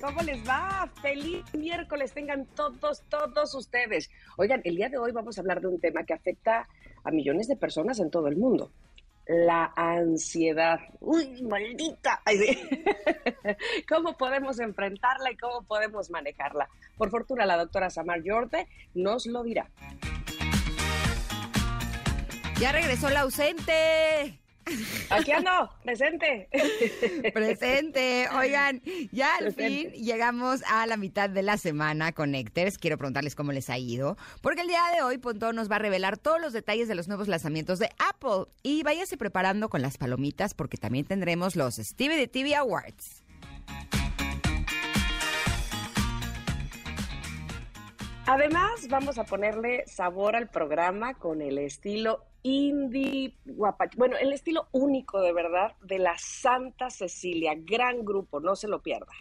[0.00, 0.88] ¿Cómo les va?
[1.00, 4.10] Feliz miércoles tengan todos, todos ustedes.
[4.36, 6.68] Oigan, el día de hoy vamos a hablar de un tema que afecta
[7.04, 8.70] a millones de personas en todo el mundo.
[9.26, 10.80] La ansiedad.
[11.00, 12.22] Uy, maldita.
[13.88, 16.68] ¿Cómo podemos enfrentarla y cómo podemos manejarla?
[16.96, 19.70] Por fortuna, la doctora Samar Yorte nos lo dirá.
[22.60, 24.41] Ya regresó la ausente.
[25.10, 26.48] Aquí ando, presente.
[27.34, 28.28] Presente.
[28.34, 32.78] Oigan, ya al fin llegamos a la mitad de la semana con Necters.
[32.78, 35.80] Quiero preguntarles cómo les ha ido, porque el día de hoy Pontón nos va a
[35.80, 38.52] revelar todos los detalles de los nuevos lanzamientos de Apple.
[38.62, 43.22] Y váyase preparando con las palomitas, porque también tendremos los Stevie de TV Awards.
[48.26, 53.98] Además, vamos a ponerle sabor al programa con el estilo indie guapacho.
[53.98, 57.54] Bueno, el estilo único de verdad de la Santa Cecilia.
[57.56, 59.12] Gran grupo, no se lo pierda.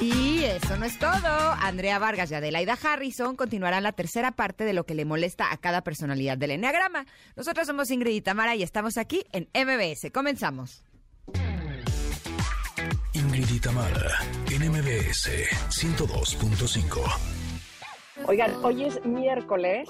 [0.00, 1.28] Y eso no es todo.
[1.60, 5.58] Andrea Vargas y Adelaida Harrison continuarán la tercera parte de lo que le molesta a
[5.58, 7.04] cada personalidad del Enneagrama.
[7.36, 10.10] Nosotros somos Ingrid y Tamara y estamos aquí en MBS.
[10.10, 10.82] Comenzamos.
[13.12, 14.10] Ingrid y Tamara
[14.50, 15.28] en MBS
[15.68, 17.40] 102.5.
[18.26, 19.88] Oigan, hoy es miércoles.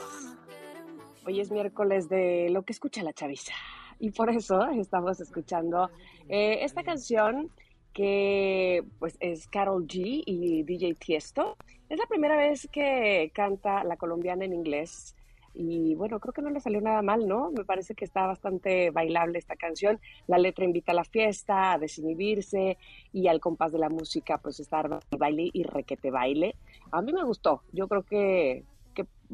[1.30, 3.52] Hoy es miércoles de lo que escucha la chaviza.
[4.00, 5.88] Y por eso estamos escuchando
[6.28, 7.52] eh, esta canción
[7.92, 11.56] que pues es Carol G y DJ Tiesto.
[11.88, 15.14] Es la primera vez que canta la colombiana en inglés.
[15.54, 17.52] Y bueno, creo que no le salió nada mal, ¿no?
[17.52, 20.00] Me parece que está bastante bailable esta canción.
[20.26, 22.76] La letra invita a la fiesta, a desinhibirse
[23.12, 26.56] y al compás de la música, pues estar baile y requete baile.
[26.90, 27.62] A mí me gustó.
[27.70, 28.64] Yo creo que,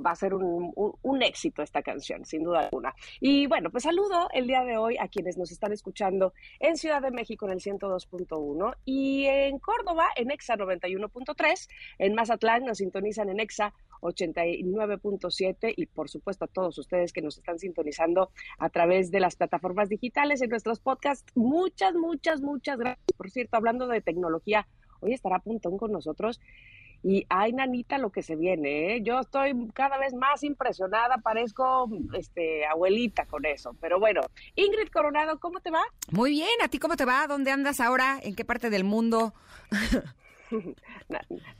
[0.04, 2.94] va a ser un, un, éxito esta canción, sin duda alguna.
[3.20, 7.02] Y bueno, pues saludo el día de hoy a quienes nos están escuchando en Ciudad
[7.02, 11.68] de México en el 102.1 y en Córdoba en EXA 91.3,
[11.98, 17.38] en Mazatlán nos sintonizan en EXA 89.7 y por supuesto a todos ustedes que nos
[17.38, 21.24] están sintonizando a través de las plataformas digitales en nuestros podcasts.
[21.34, 23.04] Muchas, muchas, muchas gracias.
[23.16, 24.66] Por cierto, hablando de tecnología,
[25.00, 26.40] hoy estará Puntón con nosotros.
[27.08, 29.00] Y ay, nanita, lo que se viene, ¿eh?
[29.00, 33.76] Yo estoy cada vez más impresionada, parezco este, abuelita con eso.
[33.80, 34.22] Pero bueno,
[34.56, 35.84] Ingrid Coronado, ¿cómo te va?
[36.10, 37.28] Muy bien, ¿a ti cómo te va?
[37.28, 38.18] ¿Dónde andas ahora?
[38.20, 39.34] ¿En qué parte del mundo?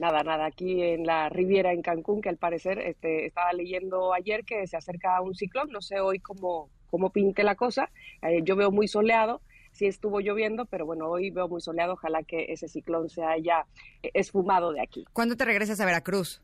[0.00, 4.44] nada, nada, aquí en la Riviera, en Cancún, que al parecer este, estaba leyendo ayer
[4.44, 7.88] que se acerca un ciclón, no sé hoy cómo, cómo pinte la cosa,
[8.22, 9.40] eh, yo veo muy soleado,
[9.76, 13.66] sí estuvo lloviendo, pero bueno, hoy veo muy soleado, ojalá que ese ciclón se haya
[14.02, 15.04] esfumado de aquí.
[15.12, 16.40] ¿Cuándo te regresas a Veracruz?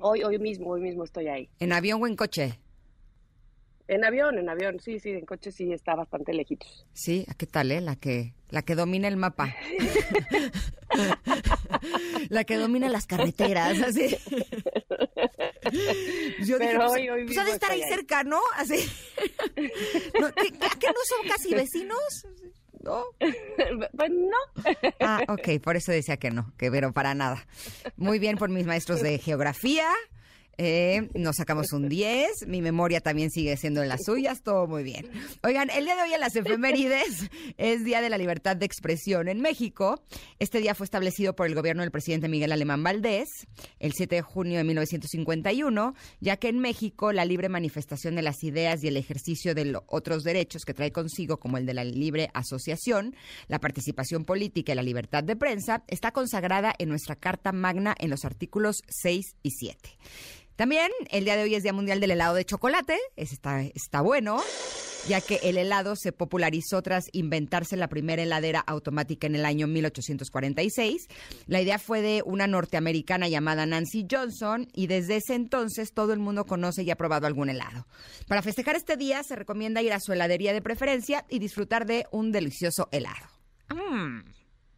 [0.00, 1.48] Hoy, hoy mismo, hoy mismo estoy ahí.
[1.58, 2.58] ¿En avión o en coche?
[3.88, 6.86] En avión, en avión, sí, sí, en coche sí está bastante lejitos.
[6.92, 7.80] Sí, ¿qué tal, eh?
[7.80, 9.54] La que, la que domina el mapa.
[12.28, 14.14] la que domina las carreteras, así.
[16.44, 18.40] Yo Pero dije, pues, hoy, hoy pues ha de estar ahí cerca, ¿no?
[18.56, 18.76] Así.
[20.20, 22.26] No, ¿qué, ¿A qué no son casi vecinos?
[22.80, 23.04] ¿No?
[23.18, 24.36] pues no.
[25.00, 27.46] Ah, ok, por eso decía que no, que pero para nada.
[27.96, 29.90] Muy bien por mis maestros de geografía.
[30.60, 34.82] Eh, nos sacamos un 10, mi memoria también sigue siendo en las suyas, todo muy
[34.82, 35.08] bien.
[35.44, 39.28] Oigan, el día de hoy en las efemérides es Día de la Libertad de Expresión
[39.28, 40.02] en México.
[40.40, 43.28] Este día fue establecido por el gobierno del presidente Miguel Alemán Valdés
[43.78, 48.42] el 7 de junio de 1951, ya que en México la libre manifestación de las
[48.42, 51.84] ideas y el ejercicio de lo- otros derechos que trae consigo, como el de la
[51.84, 53.14] libre asociación,
[53.46, 58.10] la participación política y la libertad de prensa, está consagrada en nuestra Carta Magna en
[58.10, 59.90] los artículos 6 y 7.
[60.58, 64.00] También el día de hoy es Día Mundial del Helado de Chocolate, ese está, está
[64.00, 64.40] bueno,
[65.06, 69.68] ya que el helado se popularizó tras inventarse la primera heladera automática en el año
[69.68, 71.06] 1846.
[71.46, 76.18] La idea fue de una norteamericana llamada Nancy Johnson y desde ese entonces todo el
[76.18, 77.86] mundo conoce y ha probado algún helado.
[78.26, 82.06] Para festejar este día se recomienda ir a su heladería de preferencia y disfrutar de
[82.10, 83.28] un delicioso helado.
[83.70, 84.22] Mm,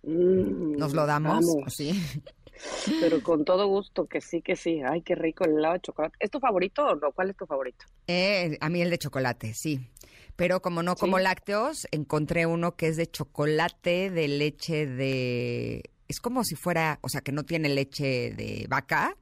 [0.03, 1.45] Mm, ¿Nos lo damos?
[1.69, 1.93] Sí.
[3.01, 4.81] Pero con todo gusto, que sí, que sí.
[4.85, 6.17] Ay, qué rico el helado de chocolate.
[6.21, 7.13] ¿Es tu favorito o no?
[7.13, 7.85] ¿Cuál es tu favorito?
[8.07, 9.81] Eh, a mí el de chocolate, sí.
[10.37, 15.83] Pero como no como lácteos, encontré uno que es de chocolate de leche de...
[16.09, 19.17] Es como si fuera, o sea, que no tiene leche de vaca,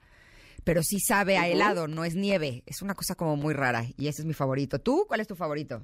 [0.65, 2.63] pero sí sabe a helado, no es nieve.
[2.67, 4.79] Es una cosa como muy rara y ese es mi favorito.
[4.79, 5.83] ¿Tú cuál es tu favorito?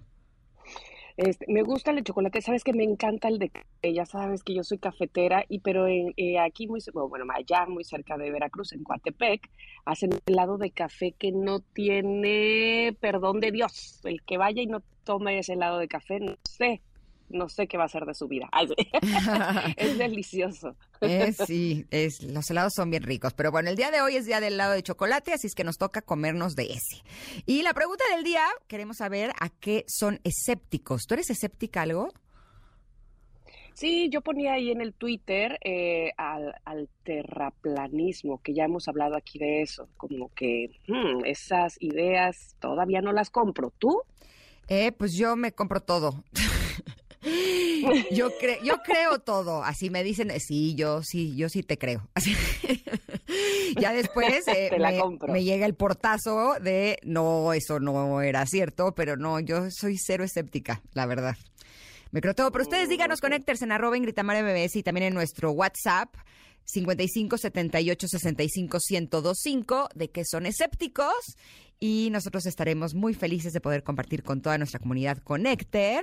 [1.16, 4.52] Este, me gusta el chocolate, sabes que me encanta el de café, ya sabes que
[4.52, 8.72] yo soy cafetera, y pero en, eh, aquí muy, bueno, allá muy cerca de Veracruz,
[8.72, 9.48] en Coatepec,
[9.84, 14.00] hacen helado de café que no tiene perdón de Dios.
[14.04, 16.82] El que vaya y no tome ese helado de café, no sé
[17.28, 18.48] no sé qué va a ser de su vida.
[19.76, 20.76] es delicioso.
[21.46, 23.34] sí, es, los helados son bien ricos.
[23.34, 25.64] Pero bueno, el día de hoy es día del helado de chocolate, así es que
[25.64, 27.02] nos toca comernos de ese.
[27.46, 31.02] Y la pregunta del día, queremos saber a qué son escépticos.
[31.06, 32.08] ¿Tú eres escéptica algo?
[33.74, 39.38] Sí, yo ponía ahí en el Twitter eh, al, terraplanismo, que ya hemos hablado aquí
[39.40, 43.72] de eso, como que hmm, esas ideas todavía no las compro.
[43.76, 44.02] ¿Tú?
[44.68, 46.22] Eh, pues yo me compro todo.
[48.10, 49.62] Yo, creo, yo creo todo.
[49.62, 52.08] Así me dicen, sí, yo sí, yo sí te creo.
[53.80, 54.70] ya después eh,
[55.28, 60.24] me, llega el portazo de no, eso no era cierto, pero no, yo soy cero
[60.24, 61.36] escéptica, la verdad.
[62.10, 62.52] Me creo todo.
[62.52, 66.14] Pero ustedes díganos, conéctense en arroba en Gritamar MBS y también en nuestro WhatsApp.
[66.66, 71.36] 55 78 65 1025 de que son escépticos
[71.80, 76.02] y nosotros estaremos muy felices de poder compartir con toda nuestra comunidad Connecter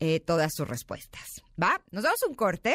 [0.00, 1.42] eh, todas sus respuestas.
[1.60, 1.80] ¿Va?
[1.90, 2.74] Nos damos un corte,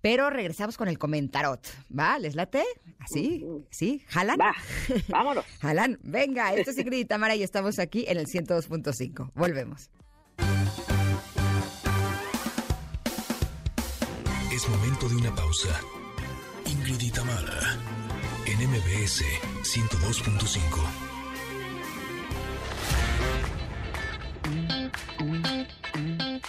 [0.00, 1.66] pero regresamos con el comentarot.
[1.96, 2.18] ¿Va?
[2.18, 2.64] ¿Les late?
[2.98, 3.44] ¿Así?
[3.70, 4.04] ¿Sí?
[4.08, 4.38] ¿Jalan?
[4.38, 4.54] Va,
[5.08, 5.44] vámonos.
[5.60, 5.98] ¿Jalan?
[6.02, 9.32] Venga, esto es Ingrid y Tamara y estamos aquí en el 102.5.
[9.34, 9.90] Volvemos.
[14.52, 15.80] Es momento de una pausa.
[16.64, 17.78] Ingrid y Tamara
[18.46, 19.22] en MBS
[19.62, 21.05] 102.5.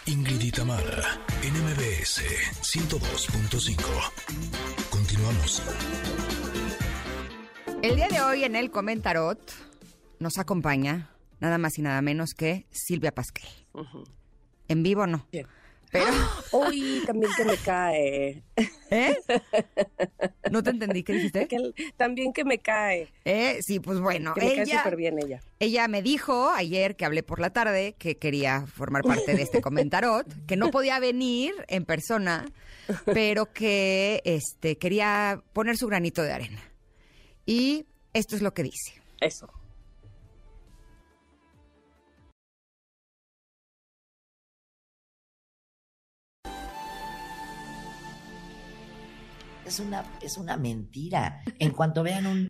[0.05, 2.21] Ingrid y Tamara, NMBS
[2.61, 4.89] 102.5.
[4.89, 5.61] Continuamos.
[7.81, 9.39] El día de hoy en el Comentarot
[10.19, 13.47] nos acompaña nada más y nada menos que Silvia Pasquel.
[14.67, 15.27] En vivo no.
[15.91, 16.11] Pero.
[16.51, 18.43] Uy, también que me cae.
[18.89, 19.17] ¿Eh?
[20.51, 21.47] No te entendí, ¿qué dijiste?
[21.97, 23.09] también que me cae.
[23.25, 23.59] ¿Eh?
[23.61, 24.33] Sí, pues bueno.
[24.33, 25.41] Que me ella, cae súper bien ella.
[25.59, 29.61] Ella me dijo ayer que hablé por la tarde que quería formar parte de este
[29.61, 32.45] comentarot, que no podía venir en persona,
[33.05, 36.61] pero que este quería poner su granito de arena.
[37.45, 39.01] Y esto es lo que dice.
[39.19, 39.49] Eso.
[49.67, 51.41] Es una, es una mentira.
[51.59, 52.49] En cuanto vean un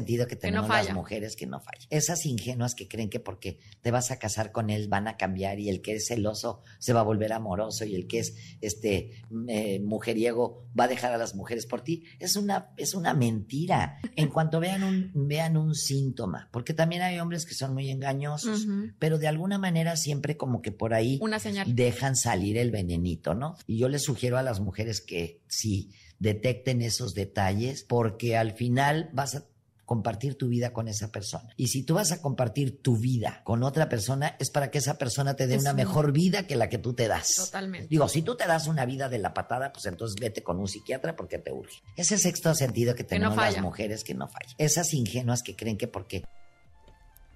[0.00, 1.86] sentido que tenemos las mujeres que no falla.
[1.90, 5.60] Esas ingenuas que creen que porque te vas a casar con él van a cambiar
[5.60, 9.22] y el que es celoso se va a volver amoroso y el que es este
[9.48, 13.98] eh, mujeriego va a dejar a las mujeres por ti, es una, es una mentira.
[14.16, 18.66] En cuanto vean un, vean un síntoma, porque también hay hombres que son muy engañosos,
[18.98, 21.20] pero de alguna manera siempre como que por ahí
[21.66, 23.56] dejan salir el venenito, ¿no?
[23.66, 29.10] Y yo les sugiero a las mujeres que sí detecten esos detalles, porque al final
[29.12, 29.44] vas a
[29.90, 31.52] compartir tu vida con esa persona.
[31.56, 34.98] Y si tú vas a compartir tu vida con otra persona, es para que esa
[34.98, 37.34] persona te dé una mejor vida que la que tú te das.
[37.34, 37.88] Totalmente.
[37.88, 40.68] Digo, si tú te das una vida de la patada, pues entonces vete con un
[40.68, 41.82] psiquiatra porque te urge.
[41.96, 44.54] Ese sexto sentido que tenemos las mujeres que no falla.
[44.58, 46.22] Esas ingenuas que creen que porque...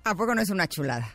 [0.04, 1.12] ¿A poco no es una chulada?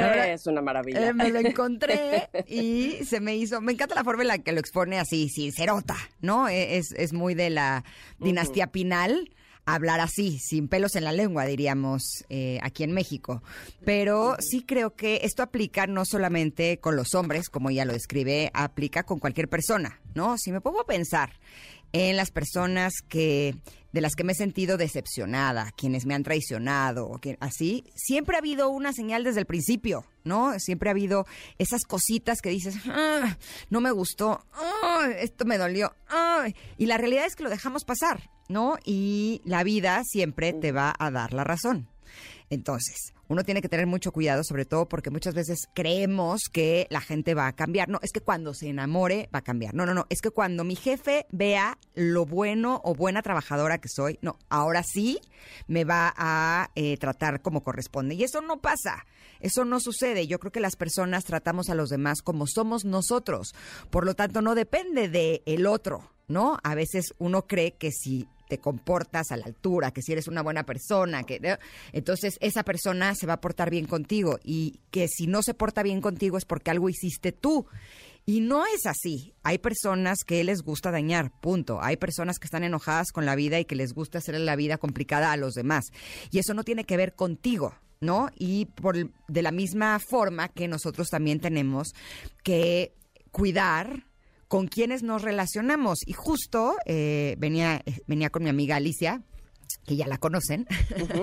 [0.00, 1.08] Es una maravilla.
[1.08, 3.60] Eh, me lo encontré y se me hizo.
[3.60, 6.48] Me encanta la forma en la que lo expone así, sincerota, ¿no?
[6.48, 7.84] E, es, es muy de la
[8.18, 9.30] dinastía Pinal
[9.66, 13.42] hablar así, sin pelos en la lengua, diríamos, eh, aquí en México.
[13.84, 18.50] Pero sí creo que esto aplica no solamente con los hombres, como ella lo describe,
[18.54, 20.38] aplica con cualquier persona, ¿no?
[20.38, 21.32] Si me pongo a pensar
[21.92, 23.54] en las personas que
[23.96, 28.68] de las que me he sentido decepcionada, quienes me han traicionado, así, siempre ha habido
[28.68, 30.58] una señal desde el principio, ¿no?
[30.58, 31.24] Siempre ha habido
[31.56, 33.38] esas cositas que dices, ah,
[33.70, 37.86] no me gustó, ah, esto me dolió, ah", y la realidad es que lo dejamos
[37.86, 38.76] pasar, ¿no?
[38.84, 41.88] Y la vida siempre te va a dar la razón.
[42.50, 47.00] Entonces, uno tiene que tener mucho cuidado, sobre todo porque muchas veces creemos que la
[47.00, 47.88] gente va a cambiar.
[47.88, 49.74] No, es que cuando se enamore va a cambiar.
[49.74, 53.88] No, no, no, es que cuando mi jefe vea lo bueno o buena trabajadora que
[53.88, 55.20] soy, no, ahora sí
[55.66, 58.14] me va a eh, tratar como corresponde.
[58.14, 59.06] Y eso no pasa,
[59.40, 60.28] eso no sucede.
[60.28, 63.54] Yo creo que las personas tratamos a los demás como somos nosotros.
[63.90, 66.58] Por lo tanto, no depende de el otro, ¿no?
[66.62, 70.42] A veces uno cree que si te comportas a la altura, que si eres una
[70.42, 71.58] buena persona, que
[71.92, 75.82] entonces esa persona se va a portar bien contigo y que si no se porta
[75.82, 77.66] bien contigo es porque algo hiciste tú.
[78.28, 79.34] Y no es así.
[79.44, 81.80] Hay personas que les gusta dañar, punto.
[81.80, 84.78] Hay personas que están enojadas con la vida y que les gusta hacer la vida
[84.78, 85.84] complicada a los demás.
[86.32, 87.74] Y eso no tiene que ver contigo.
[87.98, 88.28] ¿No?
[88.36, 91.94] Y por, de la misma forma que nosotros también tenemos
[92.42, 92.92] que
[93.30, 94.04] cuidar
[94.48, 96.00] con quienes nos relacionamos.
[96.06, 99.22] Y justo eh, venía, venía con mi amiga Alicia,
[99.86, 100.66] que ya la conocen,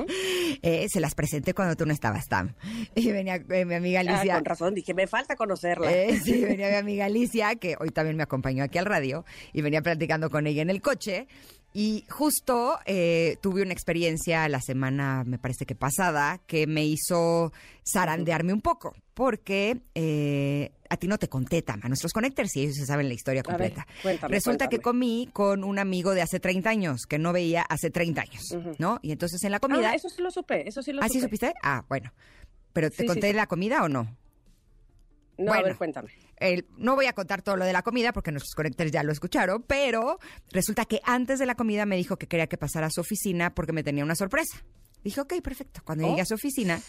[0.62, 2.56] eh, se las presenté cuando tú no estabas, Tam.
[2.96, 4.36] Y venía eh, mi amiga ah, Alicia.
[4.36, 5.92] con razón, dije, me falta conocerla.
[6.24, 9.82] sí, venía mi amiga Alicia, que hoy también me acompañó aquí al radio, y venía
[9.82, 11.28] platicando con ella en el coche.
[11.74, 17.52] Y justo eh, tuve una experiencia la semana, me parece que pasada, que me hizo
[17.84, 22.76] zarandearme un poco, porque eh, a ti no te conté, Tama, nuestros connectors y ellos
[22.76, 23.86] se saben la historia completa.
[24.28, 28.22] Resulta que comí con un amigo de hace 30 años, que no veía hace 30
[28.22, 28.44] años,
[28.80, 29.00] ¿no?
[29.02, 29.92] Y entonces en la comida...
[29.92, 31.54] Ah, eso sí lo supe, eso sí lo ¿Ah, sí supiste?
[31.62, 32.12] Ah, bueno.
[32.74, 34.18] ¿Pero te conté la comida o no?
[35.38, 36.10] No, bueno, a ver, cuéntame.
[36.78, 39.64] no voy a contar todo lo de la comida porque nuestros conectores ya lo escucharon,
[39.64, 40.20] pero
[40.52, 43.54] resulta que antes de la comida me dijo que quería que pasara a su oficina
[43.54, 44.64] porque me tenía una sorpresa.
[45.04, 45.82] Dije, ok, perfecto.
[45.84, 46.28] Cuando llegué a oh.
[46.28, 46.80] su oficina,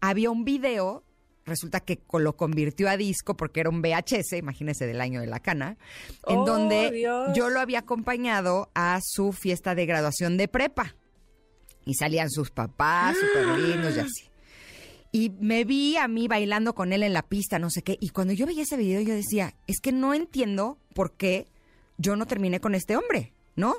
[0.00, 1.04] había un video,
[1.44, 5.40] resulta que lo convirtió a disco porque era un VHS, imagínese del año de la
[5.40, 5.76] cana,
[6.26, 7.02] en oh, donde
[7.34, 10.94] yo lo había acompañado a su fiesta de graduación de prepa.
[11.84, 14.30] Y salían sus papás, súper lindos y así.
[15.10, 17.98] Y me vi a mí bailando con él en la pista, no sé qué.
[18.00, 21.48] Y cuando yo veía ese video, yo decía, es que no entiendo por qué
[21.98, 23.74] yo no terminé con este hombre, ¿no?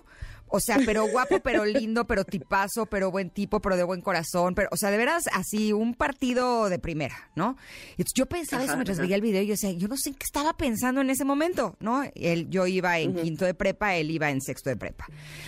[0.56, 4.54] O sea, pero guapo, pero lindo, pero tipazo, pero buen tipo, pero de buen corazón,
[4.54, 7.58] pero, o sea, de veras, así, un partido de primera, ¿no?
[7.98, 10.16] Y yo pensaba eso mientras veía el video y yo decía, yo no sé en
[10.16, 12.04] qué estaba pensando en ese momento, ¿no?
[12.14, 15.08] Él, yo iba en quinto de prepa, él iba en sexto de prepa.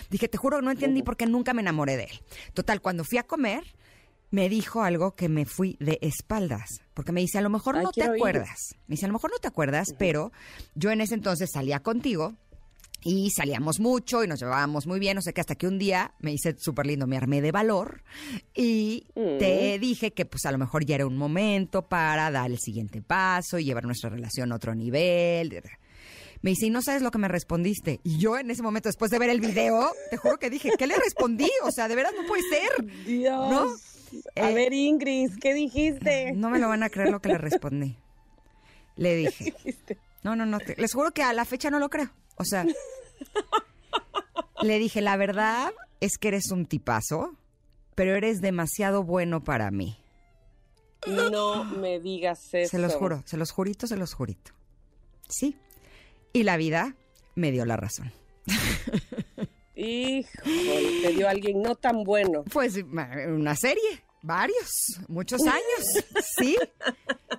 [0.10, 2.22] Dije, te juro, no entendí por qué nunca me enamoré de él.
[2.56, 3.64] Total, cuando fui a comer,
[4.32, 7.92] me dijo algo que me fui de espaldas, porque me dice, a lo mejor no
[7.92, 8.76] te acuerdas.
[8.88, 10.32] Me dice, a lo mejor no te acuerdas, pero
[10.74, 12.36] yo en ese entonces salía contigo
[13.06, 16.16] y salíamos mucho y nos llevábamos muy bien, no sé qué, hasta que un día
[16.20, 18.04] me hice súper lindo, me armé de valor
[18.56, 19.80] y te mm.
[19.80, 23.60] dije que pues a lo mejor ya era un momento para dar el siguiente paso
[23.60, 25.62] y llevar nuestra relación a otro nivel.
[26.42, 28.00] Me dice, y no sabes lo que me respondiste.
[28.04, 30.88] Y yo en ese momento, después de ver el video, te juro que dije, ¿qué
[30.88, 31.50] le respondí?
[31.64, 33.06] O sea, de verdad no puede ser.
[33.06, 33.52] Dios.
[33.52, 33.66] ¿No?
[34.36, 36.34] A eh, ver, Ingrid, ¿qué dijiste?
[36.34, 37.98] No me lo van a creer lo que le respondí.
[38.96, 39.54] Le dije.
[40.24, 40.58] No, no, no.
[40.78, 42.10] les juro que a la fecha no lo creo.
[42.38, 42.65] O sea,
[44.62, 47.36] le dije, la verdad es que eres un tipazo,
[47.96, 49.98] pero eres demasiado bueno para mí.
[51.08, 52.72] No me digas eso.
[52.72, 54.51] Se los juro, se los jurito, se los jurito.
[55.30, 55.58] Sí.
[56.34, 56.96] Y la vida
[57.36, 58.12] me dio la razón.
[59.75, 62.44] Hijo, te dio alguien no tan bueno.
[62.51, 64.05] Pues una serie.
[64.25, 64.72] Varios,
[65.08, 66.03] muchos años,
[66.39, 66.58] sí,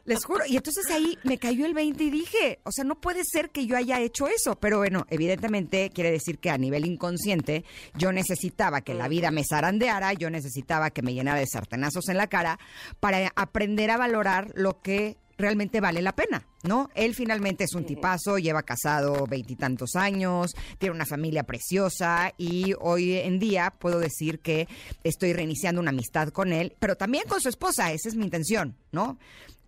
[0.04, 0.44] les juro.
[0.46, 3.66] Y entonces ahí me cayó el 20 y dije, o sea, no puede ser que
[3.66, 7.64] yo haya hecho eso, pero bueno, evidentemente quiere decir que a nivel inconsciente
[7.96, 12.18] yo necesitaba que la vida me zarandeara, yo necesitaba que me llenara de sartenazos en
[12.18, 12.60] la cara
[13.00, 16.88] para aprender a valorar lo que realmente vale la pena, ¿no?
[16.94, 23.14] Él finalmente es un tipazo, lleva casado veintitantos años, tiene una familia preciosa y hoy
[23.14, 24.68] en día puedo decir que
[25.04, 28.76] estoy reiniciando una amistad con él, pero también con su esposa, esa es mi intención,
[28.92, 29.18] ¿no?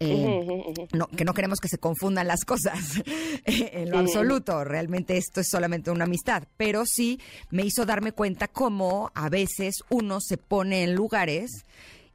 [0.00, 3.02] Eh, no, que no queremos que se confundan las cosas
[3.44, 4.62] en lo absoluto.
[4.62, 6.44] Realmente esto es solamente una amistad.
[6.56, 7.20] Pero sí
[7.50, 11.50] me hizo darme cuenta cómo a veces uno se pone en lugares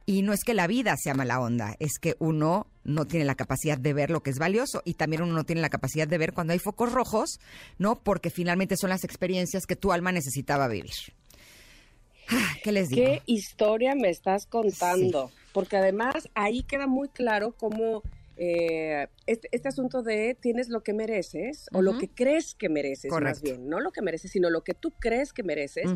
[0.06, 3.34] y no es que la vida sea mala onda, es que uno no tiene la
[3.34, 6.18] capacidad de ver lo que es valioso y también uno no tiene la capacidad de
[6.18, 7.40] ver cuando hay focos rojos,
[7.78, 7.96] ¿no?
[7.96, 10.92] Porque finalmente son las experiencias que tu alma necesitaba vivir.
[12.28, 13.02] Ah, ¿Qué les digo?
[13.02, 15.30] ¿Qué historia me estás contando?
[15.52, 18.02] Porque además ahí queda muy claro cómo
[18.36, 23.12] eh, este, este, asunto de tienes lo que mereces o lo que crees que mereces,
[23.12, 25.90] más bien, no lo que mereces, sino lo que tú crees que mereces,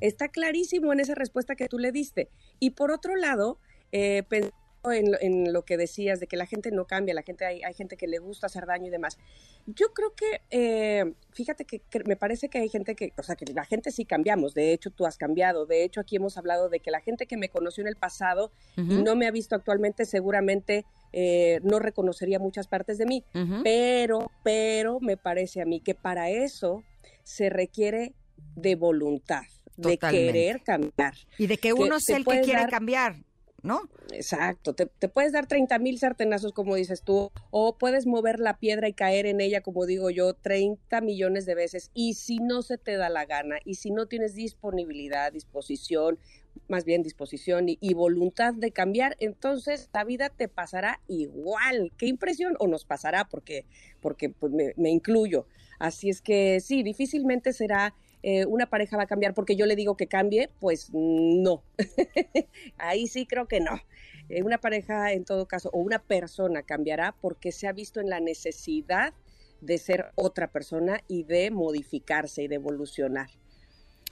[0.00, 2.28] está clarísimo en esa respuesta que tú le diste.
[2.58, 3.58] Y por otro lado,
[3.92, 7.62] eh, pensando en, lo que decías de que la gente no cambia, la gente hay,
[7.62, 9.18] hay gente que le gusta hacer daño y demás.
[9.66, 13.44] Yo creo que, eh, fíjate que, me parece que hay gente que, o sea, que
[13.52, 14.54] la gente sí cambiamos.
[14.54, 15.66] De hecho, tú has cambiado.
[15.66, 18.50] De hecho, aquí hemos hablado de que la gente que me conoció en el pasado
[18.76, 23.24] y no me ha visto actualmente, seguramente eh, no reconocería muchas partes de mí.
[23.62, 26.82] Pero, pero me parece a mí que para eso
[27.22, 28.14] se requiere
[28.56, 29.42] de voluntad,
[29.76, 31.14] de querer cambiar.
[31.38, 33.16] Y de que uno sea el que quiere cambiar
[33.62, 33.88] ¿no?
[34.12, 38.88] Exacto, te, puedes dar 30 mil sartenazos, como dices tú, o puedes mover la piedra
[38.88, 41.90] y caer en ella, como digo yo, 30 millones de veces.
[41.94, 46.18] Y si no se te da la gana, y si no tienes disponibilidad, disposición,
[46.68, 51.92] más bien disposición y, voluntad de cambiar, entonces la vida te pasará igual.
[51.96, 52.56] ¿Qué impresión?
[52.58, 53.64] O nos pasará porque,
[54.00, 55.46] porque pues, me, incluyo.
[55.78, 59.76] Así es que sí, difícilmente será eh, una pareja va a cambiar porque yo le
[59.76, 61.64] digo que cambie, pues no.
[62.78, 63.80] Ahí sí creo que no.
[64.28, 68.08] Eh, una pareja en todo caso o una persona cambiará porque se ha visto en
[68.08, 69.14] la necesidad
[69.60, 73.28] de ser otra persona y de modificarse y de evolucionar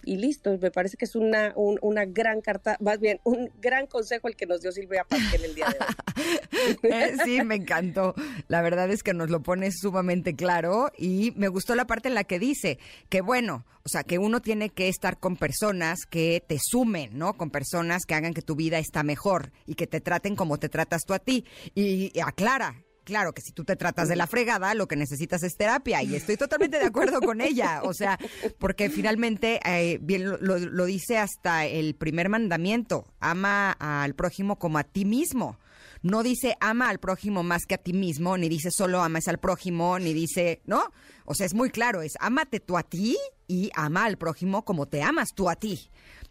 [0.05, 0.57] y listo.
[0.59, 4.47] Me parece que es una, una gran carta, más bien un gran consejo el que
[4.47, 5.95] nos dio Silvia Pasquel el día de hoy.
[6.83, 8.15] Eh, sí, me encantó.
[8.49, 12.15] La verdad es que nos lo pone sumamente claro y me gustó la parte en
[12.15, 12.79] la que dice
[13.09, 17.35] que bueno, o sea, que uno tiene que estar con personas que te sumen, ¿no?
[17.35, 20.69] Con personas que hagan que tu vida está mejor y que te traten como te
[20.69, 21.47] tratas tú a ti.
[21.75, 25.57] Y aclara, claro que si tú te tratas de la fregada, lo que necesitas es
[25.57, 26.01] terapia.
[26.05, 27.83] Y estoy totalmente de acuerdo con ella.
[27.83, 28.17] O sea,
[28.59, 34.79] porque finalmente, eh, bien lo, lo dice hasta el primer mandamiento, ama al prójimo como
[34.79, 35.59] a ti mismo
[36.03, 39.39] no dice ama al prójimo más que a ti mismo, ni dice solo amas al
[39.39, 40.83] prójimo, ni dice, ¿no?
[41.27, 44.87] O sea, es muy claro, es ámate tú a ti y ama al prójimo como
[44.87, 45.91] te amas tú a ti.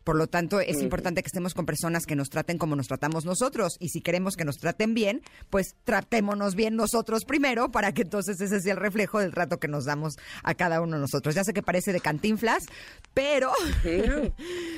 [0.10, 3.26] Por lo tanto, es importante que estemos con personas que nos traten como nos tratamos
[3.26, 3.78] nosotros.
[3.80, 8.42] Y si queremos que nos traten bien, pues tratémonos bien nosotros primero para que entonces
[8.42, 11.36] ese sea el reflejo del trato que nos damos a cada uno de nosotros.
[11.36, 12.66] Ya sé que parece de cantinflas,
[13.14, 13.52] pero...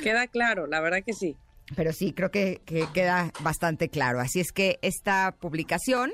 [0.04, 1.38] queda claro, la verdad que sí.
[1.78, 4.20] Pero sí, creo que, que queda bastante claro.
[4.20, 6.12] Así es que esta publicación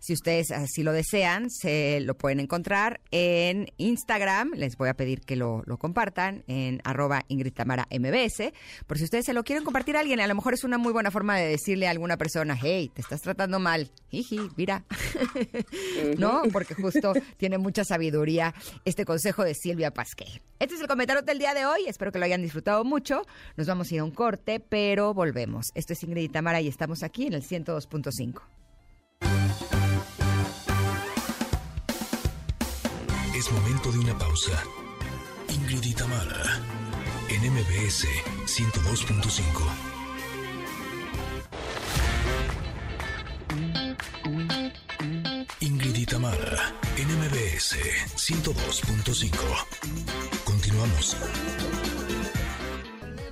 [0.00, 4.52] si ustedes así lo desean, se lo pueden encontrar en Instagram.
[4.54, 8.52] Les voy a pedir que lo, compartan en arroba Ingrid Tamara MBS.
[8.86, 10.92] Por si ustedes se lo quieren compartir a alguien, a lo mejor es una muy
[10.92, 13.90] buena forma de decirle a alguna persona, hey, te estás tratando mal.
[14.10, 14.84] Jiji, mira.
[16.18, 16.42] ¿No?
[16.52, 20.42] Porque justo tiene mucha sabiduría este consejo de Silvia Pasquel.
[20.58, 21.86] Este es el comentario del día de hoy.
[21.86, 23.22] Espero que lo hayan disfrutado mucho.
[23.56, 25.66] Nos vamos a ir a un corte, pero volvemos.
[25.74, 28.57] Esto es Ingrid Tamara y estamos aquí en el 102.5.
[33.92, 34.62] De una pausa.
[35.48, 35.94] Ingrid y
[37.30, 38.06] en MBS
[38.44, 39.88] 102.5.
[45.60, 46.28] Ingrid y en
[47.18, 47.76] MBS
[48.14, 50.44] 102.5.
[50.44, 51.16] Continuamos.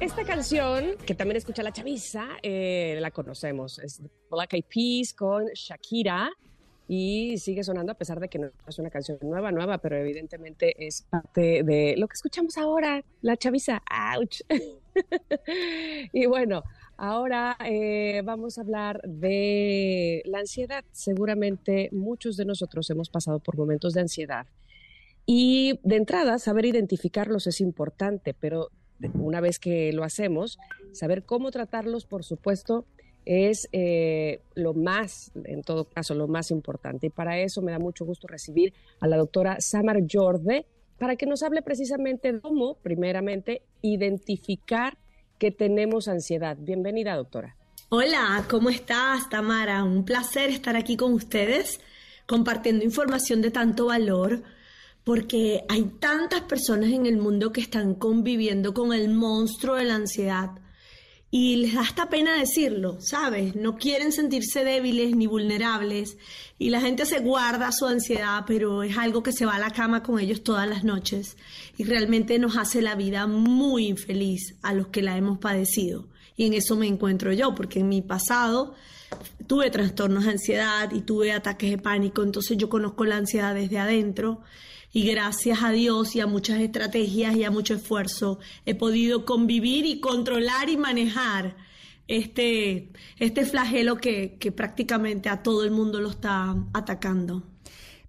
[0.01, 3.79] Esta canción, que también escucha la chaviza, eh, la conocemos.
[3.79, 4.01] Es
[4.31, 6.33] Black Eyed Peas con Shakira
[6.89, 10.87] y sigue sonando a pesar de que no es una canción nueva, nueva, pero evidentemente
[10.87, 13.83] es parte de lo que escuchamos ahora, la chaviza.
[13.91, 14.43] ¡Auch!
[16.13, 16.63] y bueno,
[16.97, 20.85] ahora eh, vamos a hablar de la ansiedad.
[20.93, 24.47] Seguramente muchos de nosotros hemos pasado por momentos de ansiedad.
[25.27, 28.71] Y de entrada, saber identificarlos es importante, pero
[29.15, 30.59] una vez que lo hacemos,
[30.93, 32.87] saber cómo tratarlos, por supuesto,
[33.27, 37.09] es eh, lo más, en todo caso, lo más importante.
[37.09, 40.65] Y para eso me da mucho gusto recibir a la doctora Samar Jorde
[40.97, 44.97] para que nos hable precisamente de cómo, primeramente, identificar
[45.39, 46.57] que tenemos ansiedad.
[46.59, 47.57] Bienvenida, doctora.
[47.89, 49.85] Hola, ¿cómo estás, Tamara?
[49.85, 51.81] Un placer estar aquí con ustedes
[52.27, 54.43] compartiendo información de tanto valor
[55.05, 59.95] porque hay tantas personas en el mundo que están conviviendo con el monstruo de la
[59.95, 60.51] ansiedad
[61.39, 63.55] y les da hasta pena decirlo, ¿sabes?
[63.57, 66.17] No quieren sentirse débiles ni vulnerables
[66.59, 69.69] y la gente se guarda su ansiedad, pero es algo que se va a la
[69.69, 71.37] cama con ellos todas las noches
[71.77, 76.07] y realmente nos hace la vida muy infeliz a los que la hemos padecido.
[76.39, 78.75] Y en eso me encuentro yo, porque en mi pasado
[79.47, 83.79] tuve trastornos de ansiedad y tuve ataques de pánico, entonces yo conozco la ansiedad desde
[83.79, 84.41] adentro
[84.97, 89.85] y gracias a Dios y a muchas estrategias y a mucho esfuerzo he podido convivir
[89.85, 91.55] y controlar y manejar
[92.09, 97.43] este, este flagelo que, que prácticamente a todo el mundo lo está atacando.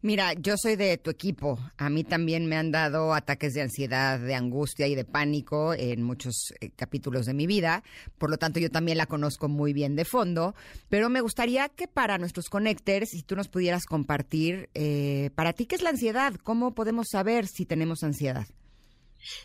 [0.08, 1.60] Mira, yo soy de tu equipo.
[1.78, 6.02] A mí también me han dado ataques de ansiedad, de angustia y de pánico en
[6.02, 7.84] muchos eh, capítulos de mi vida.
[8.18, 10.56] Por lo tanto, yo también la conozco muy bien de fondo.
[10.88, 15.66] Pero me gustaría que para nuestros connectors, si tú nos pudieras compartir, eh, para ti,
[15.66, 16.36] ¿qué es la ansiedad?
[16.42, 18.48] ¿Cómo podemos saber si tenemos ansiedad?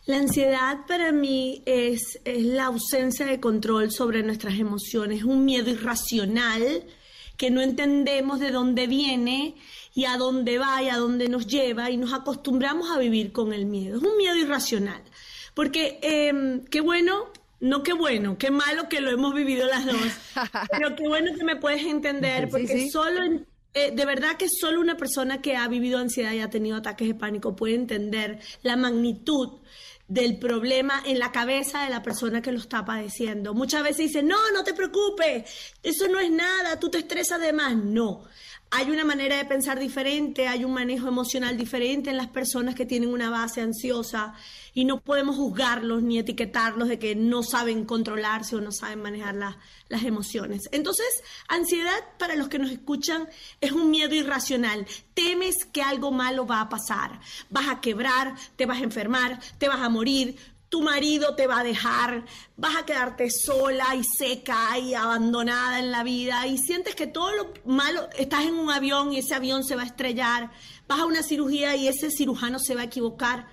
[0.07, 5.73] La ansiedad para mí es, es la ausencia de control sobre nuestras emociones, un miedo
[5.73, 6.85] irracional
[7.37, 9.57] que no entendemos de dónde viene
[9.95, 13.53] y a dónde va y a dónde nos lleva y nos acostumbramos a vivir con
[13.53, 13.99] el miedo.
[13.99, 15.03] Es un miedo irracional.
[15.55, 19.97] Porque em, qué bueno No qué bueno, qué malo que lo hemos vivido las dos.
[20.73, 24.97] Pero qué bueno que me puedes entender, porque solo eh, de verdad que solo una
[24.97, 29.61] persona que ha vivido ansiedad y ha tenido ataques de pánico puede entender la magnitud
[30.09, 33.55] del problema en la cabeza de la persona que lo está padeciendo.
[33.55, 35.45] Muchas veces dicen, no, no te preocupes,
[35.83, 37.75] eso no es nada, tú te estresas de más.
[37.77, 38.25] No,
[38.75, 42.87] hay una manera de pensar diferente, hay un manejo emocional diferente en las personas que
[42.87, 44.33] tienen una base ansiosa
[44.73, 49.35] y no podemos juzgarlos ni etiquetarlos de que no saben controlarse o no saben manejar
[49.35, 50.71] las emociones.
[50.73, 51.07] Entonces,
[51.49, 53.29] ansiedad para los que nos escuchan
[53.61, 54.87] es un miedo irracional.
[55.13, 57.21] Temes que algo malo va a pasar.
[57.51, 60.37] Vas a quebrar, te vas a enfermar, te vas a morir,
[60.73, 62.25] tu marido te va a dejar,
[62.57, 67.31] vas a quedarte sola y seca y abandonada en la vida y sientes que todo
[67.37, 70.51] lo malo, estás en un avión y ese avión se va a estrellar,
[70.89, 73.49] vas a una cirugía y ese cirujano se va a equivocar.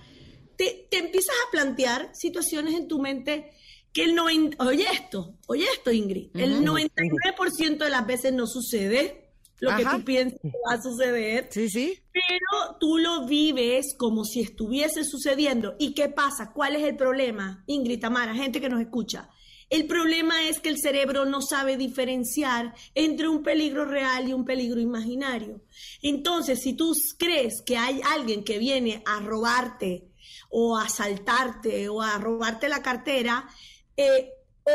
[0.56, 3.52] Te, empiezas a plantear situaciones en tu mente
[3.92, 9.29] que el 90, oye esto, oye esto Ingrid, el 99% de las veces no sucede
[9.60, 11.48] lo que tú piensas que va a suceder.
[11.52, 12.00] Sí, sí.
[12.12, 15.76] Pero tú lo vives como si estuviese sucediendo.
[15.80, 16.52] ¿Y qué pasa?
[16.54, 17.64] ¿Cuál es el problema?
[17.68, 19.30] Ingrid, Tamara, gente que nos escucha.
[19.70, 24.44] El problema es que el cerebro no sabe diferenciar entre un peligro real y un
[24.44, 25.62] peligro imaginario.
[26.02, 30.10] Entonces, si tú crees que hay alguien que viene a robarte
[30.50, 33.48] o a asaltarte o a robarte la cartera,
[33.96, 34.32] eh,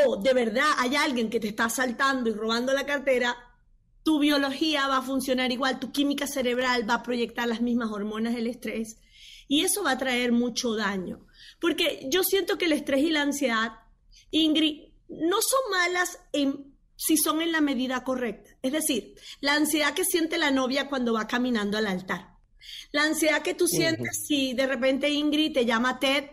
[0.06, 3.36] o de verdad hay alguien que te está asaltando y robando la cartera,
[4.04, 8.34] tu biología va a funcionar igual, tu química cerebral va a proyectar las mismas hormonas
[8.34, 8.98] del estrés
[9.48, 11.26] y eso va a traer mucho daño.
[11.60, 13.72] Porque yo siento que el estrés y la ansiedad,
[14.30, 16.18] Ingrid, no son malas
[16.96, 18.50] si son en la medida correcta.
[18.62, 22.34] Es decir, la ansiedad que siente la novia cuando va caminando al altar.
[22.92, 26.24] La ansiedad que tú sientes si de repente Ingrid te llama TED,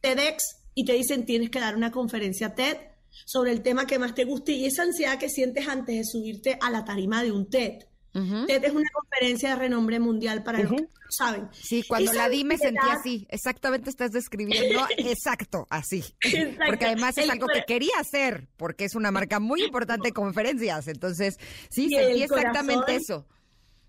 [0.00, 0.42] TEDx
[0.74, 2.76] y te dicen tienes que dar una conferencia TED
[3.24, 6.58] sobre el tema que más te guste y esa ansiedad que sientes antes de subirte
[6.60, 7.84] a la tarima de un TED.
[8.46, 11.48] TED es una conferencia de renombre mundial para los que no saben.
[11.52, 13.26] Sí, cuando la di me sentí así.
[13.28, 16.02] Exactamente estás describiendo exacto así.
[16.66, 20.88] Porque además es algo que quería hacer, porque es una marca muy importante de conferencias.
[20.88, 21.36] Entonces,
[21.68, 23.26] sí, sentí exactamente eso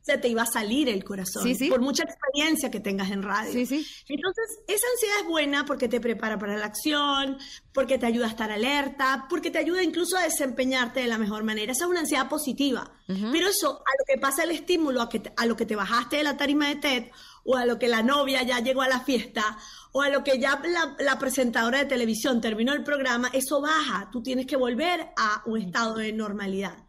[0.07, 1.43] se te iba a salir el corazón.
[1.69, 3.51] Por mucha experiencia que tengas en radio.
[3.51, 7.37] Entonces, esa ansiedad es buena porque te prepara para la acción,
[7.73, 11.43] porque te ayuda a estar alerta, porque te ayuda incluso a desempeñarte de la mejor
[11.43, 11.73] manera.
[11.73, 12.89] Esa es una ansiedad positiva.
[13.05, 16.17] Pero eso, a lo que pasa el estímulo, a, que a lo que te bajaste
[16.17, 17.03] de la tarima de TED,
[17.43, 19.57] o a lo que la novia ya llegó a la fiesta,
[19.93, 24.09] o a lo que ya la, la presentadora de televisión terminó el programa, eso baja.
[24.11, 26.86] Tú tienes que volver a un estado de normalidad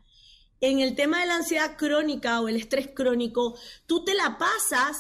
[0.61, 4.97] en el tema de la ansiedad crónica o el estrés crónico, tú te la pasas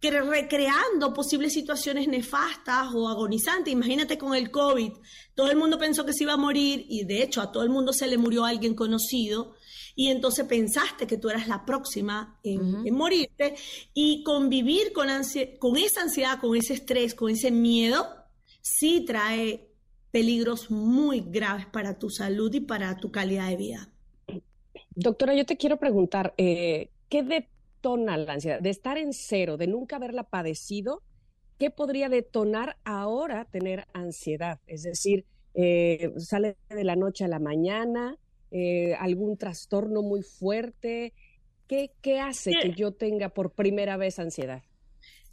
[0.00, 3.72] recreando posibles situaciones nefastas o agonizantes.
[3.72, 4.92] Imagínate con el COVID,
[5.34, 7.70] todo el mundo pensó que se iba a morir y de hecho a todo el
[7.70, 9.56] mundo se le murió alguien conocido
[9.96, 13.56] y entonces pensaste que tú eras la próxima en, morirte
[13.92, 15.08] y convivir con,
[15.58, 18.06] con esa ansiedad, con ese estrés, con ese miedo,
[18.60, 19.72] sí trae
[20.12, 23.92] peligros muy graves para tu salud y para tu calidad de vida.
[25.00, 28.60] Doctora, yo te quiero preguntar, eh, ¿qué detona la ansiedad?
[28.60, 31.02] De estar en cero, de nunca haberla padecido,
[31.56, 34.58] ¿qué podría detonar ahora tener ansiedad?
[34.66, 38.18] Es decir, eh, sale de la noche a la mañana,
[38.50, 41.12] eh, algún trastorno muy fuerte.
[41.68, 44.64] ¿Qué, ¿Qué hace que yo tenga por primera vez ansiedad?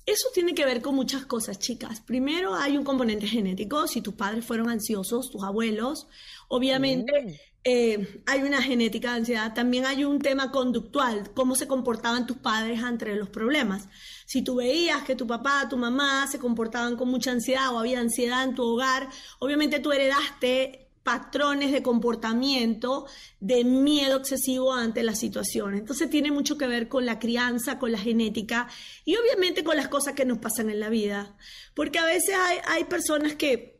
[0.05, 1.99] Eso tiene que ver con muchas cosas, chicas.
[1.99, 6.07] Primero hay un componente genético, si tus padres fueron ansiosos, tus abuelos,
[6.47, 7.29] obviamente mm.
[7.63, 9.53] eh, hay una genética de ansiedad.
[9.55, 13.87] También hay un tema conductual, cómo se comportaban tus padres ante los problemas.
[14.27, 17.99] Si tú veías que tu papá, tu mamá se comportaban con mucha ansiedad o había
[17.99, 23.05] ansiedad en tu hogar, obviamente tú heredaste patrones de comportamiento
[23.39, 25.79] de miedo excesivo ante las situaciones.
[25.79, 28.67] Entonces tiene mucho que ver con la crianza, con la genética
[29.05, 31.37] y obviamente con las cosas que nos pasan en la vida.
[31.75, 33.79] Porque a veces hay, personas que,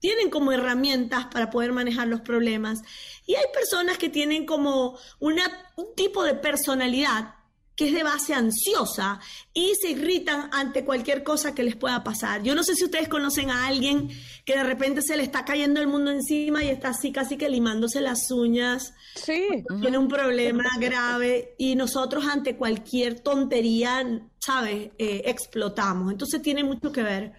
[0.00, 2.80] tienen como herramientas para poder manejar los problemas
[3.24, 5.38] y hay personas que tienen como un
[5.94, 7.34] tipo de personalidad
[7.80, 9.20] que es de base ansiosa
[9.54, 12.42] y se irritan ante cualquier cosa que les pueda pasar.
[12.42, 14.10] Yo no sé si ustedes conocen a alguien
[14.44, 17.48] que de repente se le está cayendo el mundo encima y está así casi que
[17.48, 18.92] limándose las uñas.
[19.14, 19.48] Sí.
[19.80, 24.04] Tiene un problema grave y nosotros ante cualquier tontería,
[24.40, 24.90] ¿sabes?
[24.98, 26.12] Eh, explotamos.
[26.12, 27.32] Entonces tiene mucho que ver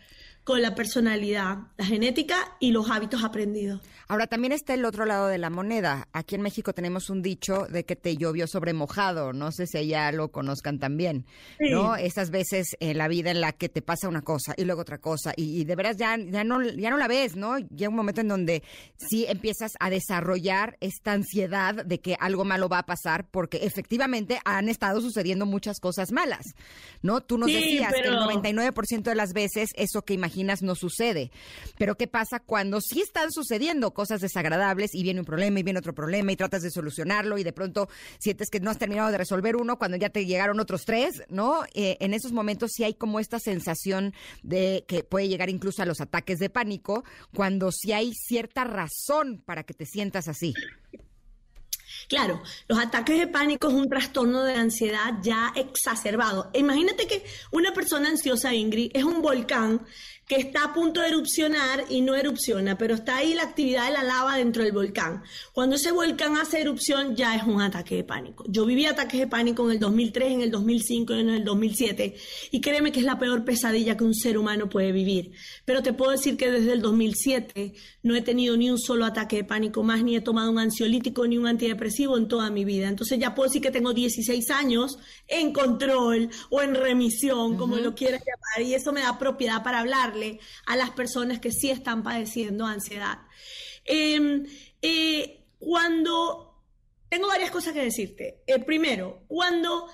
[0.44, 3.80] con la personalidad, la genética y los hábitos aprendidos.
[4.12, 6.10] Ahora también está el otro lado de la moneda.
[6.12, 9.32] Aquí en México tenemos un dicho de que te llovió sobre mojado.
[9.32, 11.26] No sé si allá lo conozcan también.
[11.62, 11.96] ¿No?
[11.96, 14.98] Estas veces en la vida en la que te pasa una cosa y luego otra
[14.98, 17.58] cosa y, de veras ya, ya, no, ya no la ves, ¿no?
[17.58, 18.64] Llega un momento en donde
[18.98, 24.40] sí empiezas a desarrollar esta ansiedad de que algo malo va a pasar porque efectivamente
[24.44, 26.48] han estado sucediendo muchas cosas malas,
[27.02, 27.22] ¿no?
[27.22, 31.32] Tú nos decías que el 99% de las veces eso que imaginas no sucede.
[31.78, 35.78] Pero ¿qué pasa cuando sí están sucediendo cosas desagradables y viene un problema y viene
[35.78, 37.88] otro problema y tratas de solucionarlo y de pronto
[38.18, 41.62] sientes que no has terminado de resolver uno cuando ya te llegaron otros tres, ¿no?
[41.76, 45.86] Eh, en esos momentos sí hay como esta sensación de que puede llegar incluso a
[45.86, 50.56] los ataques de pánico cuando sí hay cierta razón para que te sientas así.
[52.10, 56.50] Claro, los ataques de pánico es un trastorno de ansiedad ya exacerbado.
[56.54, 59.86] Imagínate que una persona ansiosa, Ingrid, es un volcán
[60.28, 63.94] que está a punto de erupcionar y no erupciona, pero está ahí la actividad de
[63.94, 65.24] la lava dentro del volcán.
[65.52, 68.46] Cuando ese volcán hace erupción ya es un ataque de pánico.
[68.48, 72.16] Yo viví ataques de pánico en el 2003, en el 2005 y en el 2007
[72.52, 75.32] y créeme que es la peor pesadilla que un ser humano puede vivir.
[75.66, 79.38] Pero te puedo decir que desde el 2007 no he tenido ni un solo ataque
[79.38, 82.88] de pánico más, ni he tomado un ansiolítico ni un antidepresivo en toda mi vida.
[82.88, 87.96] Entonces ya puedo decir que tengo 16 años en control o en remisión, como lo
[87.96, 90.21] quieras llamar, y eso me da propiedad para hablarle
[90.66, 93.20] a las personas que sí están padeciendo ansiedad.
[93.86, 94.46] Em,
[94.82, 96.48] eh, cuando...
[97.10, 98.42] Tengo varias cosas que decirte.
[98.48, 99.90] Eh, primero, cuando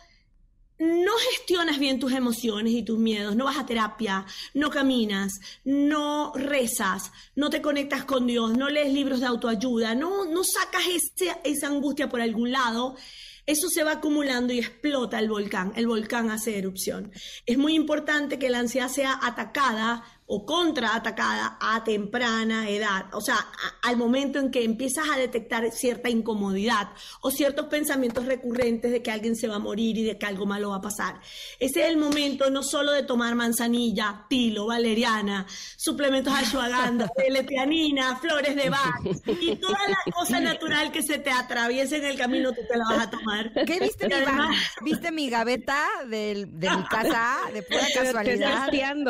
[0.79, 6.31] no gestionas bien tus emociones y tus miedos, no vas a terapia, no caminas, no
[6.35, 10.83] rezas, no te conectas con Dios, no lees libros de autoayuda, no, no sacas
[11.43, 12.95] esa angustia por algún lado,
[13.47, 15.71] eso se va acumulando y explota el volcán.
[15.75, 17.11] El volcán hace erupción.
[17.45, 23.37] Es muy importante que la ansiedad sea atacada o contraatacada a temprana edad, o sea,
[23.81, 26.89] al momento en que empiezas a detectar cierta incomodidad
[27.21, 30.45] o ciertos pensamientos recurrentes de que alguien se va a morir y de que algo
[30.45, 31.21] malo va a pasar.
[31.59, 38.55] Ese es el momento no solo de tomar manzanilla, tilo, valeriana, suplementos ashwagandha, letianina, flores
[38.55, 38.99] de Bach
[39.41, 42.83] y toda la cosa natural que se te atraviese en el camino tú te la
[42.83, 43.53] vas a tomar.
[43.65, 44.15] ¿Qué viste, mi,
[44.81, 48.25] ¿viste mi gaveta de, de mi casa de pura casualidad?
[48.25, 48.69] Te estás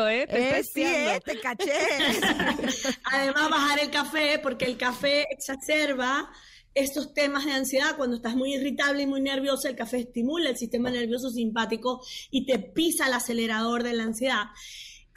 [0.10, 0.27] ¿eh?
[0.30, 1.73] Te te caché.
[3.03, 6.29] Además, bajar el café, porque el café exacerba
[6.73, 7.95] estos temas de ansiedad.
[7.97, 12.45] Cuando estás muy irritable y muy nervioso, el café estimula el sistema nervioso simpático y
[12.45, 14.45] te pisa el acelerador de la ansiedad.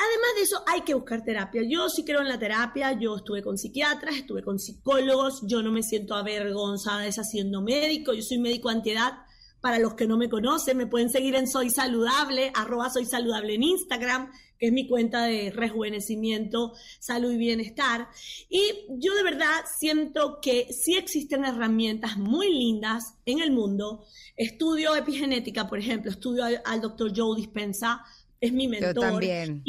[0.00, 1.62] Además de eso, hay que buscar terapia.
[1.68, 5.70] Yo sí creo en la terapia, yo estuve con psiquiatras, estuve con psicólogos, yo no
[5.70, 9.12] me siento avergonzada de siendo médico, yo soy médico antiedad.
[9.61, 13.57] Para los que no me conocen, me pueden seguir en Soy Saludable, arroba Soy Saludable
[13.57, 18.09] en Instagram que es mi cuenta de rejuvenecimiento, salud y bienestar.
[18.51, 24.05] Y yo de verdad siento que sí existen herramientas muy lindas en el mundo.
[24.37, 28.05] Estudio epigenética, por ejemplo, estudio al, doctor Joe Dispensa,
[28.38, 28.94] es mi mentor.
[28.94, 29.62] Yo también.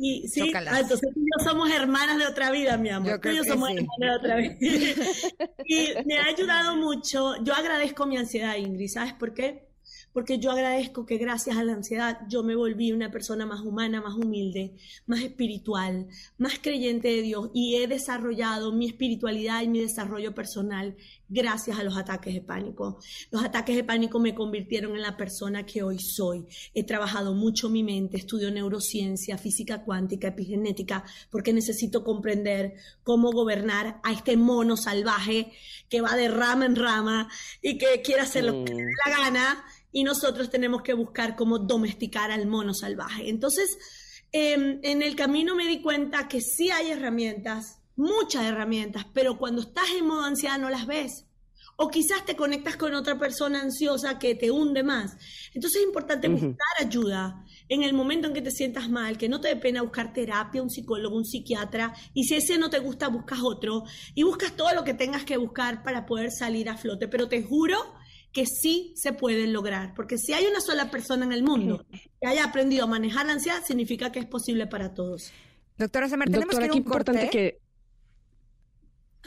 [0.00, 3.10] Y, sí, ah, entonces tú y yo somos hermanas de otra vida, mi amor.
[3.10, 4.56] Yo creo tú y yo somos hermanas de otra vida.
[5.66, 7.42] y me ha ayudado mucho.
[7.44, 8.88] Yo agradezco mi ansiedad, Ingrid.
[8.88, 9.67] ¿Sabes por qué?
[10.12, 14.00] Porque yo agradezco que gracias a la ansiedad yo me volví una persona más humana,
[14.00, 14.74] más humilde,
[15.06, 20.96] más espiritual, más creyente de Dios y he desarrollado mi espiritualidad y mi desarrollo personal
[21.28, 22.98] gracias a los ataques de pánico.
[23.30, 26.46] Los ataques de pánico me convirtieron en la persona que hoy soy.
[26.74, 34.00] He trabajado mucho mi mente, estudio neurociencia, física cuántica, epigenética, porque necesito comprender cómo gobernar
[34.02, 35.52] a este mono salvaje
[35.88, 37.28] que va de rama en rama
[37.60, 41.36] y que quiere hacer lo que le dé la gana y nosotros tenemos que buscar
[41.36, 43.28] cómo domesticar al mono salvaje.
[43.28, 43.78] Entonces,
[44.32, 49.62] em, en el camino me di cuenta que sí hay herramientas, muchas herramientas, pero cuando
[49.62, 51.24] estás en modo ansiedad no las ves.
[51.80, 55.16] O quizás te conectas con otra persona ansiosa que te hunde más.
[55.54, 59.40] Entonces es importante buscar ayuda en el momento en que te sientas mal, que no
[59.40, 63.06] te dé pena buscar terapia, un psicólogo, un psiquiatra, y si ese no te gusta,
[63.08, 67.06] buscas otro, y buscas todo lo que tengas que buscar para poder salir a flote.
[67.06, 67.76] Pero te juro
[68.38, 71.84] que sí se pueden lograr, porque si hay una sola persona en el mundo
[72.20, 75.32] que haya aprendido a manejar la ansiedad, significa que es posible para todos.
[75.76, 77.28] Doctora Samer, tenemos que ir a un corte.
[77.32, 77.58] Que...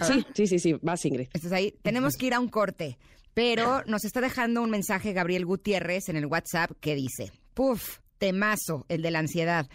[0.02, 1.28] Sí, sí, sí, sí, vas Ingrid.
[1.34, 1.76] Estás ahí.
[1.82, 2.98] Tenemos que ir a un corte,
[3.34, 8.86] pero nos está dejando un mensaje Gabriel Gutiérrez en el WhatsApp que dice, puf, temazo,
[8.88, 9.68] el de la ansiedad.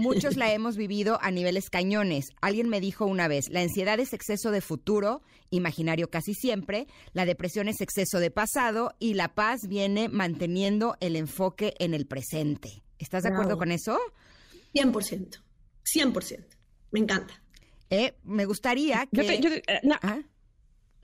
[0.00, 2.30] Muchos la hemos vivido a niveles cañones.
[2.40, 7.26] Alguien me dijo una vez, la ansiedad es exceso de futuro, imaginario casi siempre, la
[7.26, 12.82] depresión es exceso de pasado y la paz viene manteniendo el enfoque en el presente.
[12.98, 13.98] ¿Estás de acuerdo con eso?
[14.72, 15.42] 100%.
[15.84, 16.46] 100%.
[16.92, 17.34] Me encanta.
[17.90, 19.20] Eh, me gustaría que...
[19.20, 20.20] Eh, ¿Ah?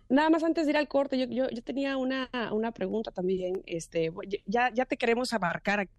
[0.09, 3.63] Nada más antes de ir al corte, yo, yo, yo tenía una, una, pregunta también.
[3.67, 4.11] Este,
[4.47, 5.93] ya, ya te queremos abarcar aquí,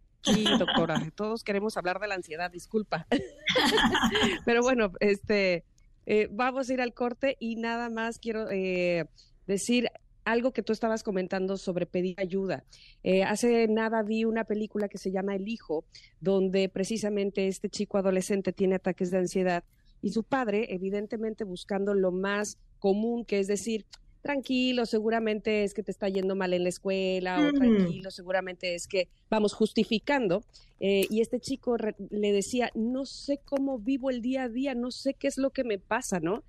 [0.58, 1.02] doctora.
[1.16, 3.08] Todos queremos hablar de la ansiedad, disculpa.
[4.46, 5.64] Pero bueno, este,
[6.06, 9.06] eh, vamos a ir al corte y nada más quiero eh,
[9.46, 9.90] decir
[10.28, 12.66] algo que tú estabas comentando sobre pedir ayuda.
[13.04, 15.86] Eh, hace nada vi una película que se llama El Hijo,
[16.20, 19.64] donde precisamente este chico adolescente tiene ataques de ansiedad
[20.02, 23.86] y su padre, evidentemente buscando lo más común, que es decir,
[24.28, 27.56] tranquilo, seguramente es que te está yendo mal en la escuela, o mm.
[27.56, 30.44] tranquilo, seguramente es que vamos justificando.
[30.82, 34.92] Eh, y este chico le decía, no sé cómo vivo el día a día, no
[34.92, 36.44] sé qué es lo que me pasa, ¿no?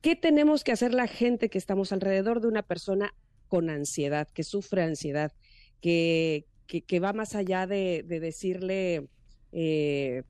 [0.00, 3.14] ¿Qué tenemos que hacer la gente que estamos alrededor de una persona
[3.48, 5.32] con ansiedad, que sufre ansiedad,
[5.80, 9.08] que, que, va más allá de, decirle,
[9.50, 10.22] eh,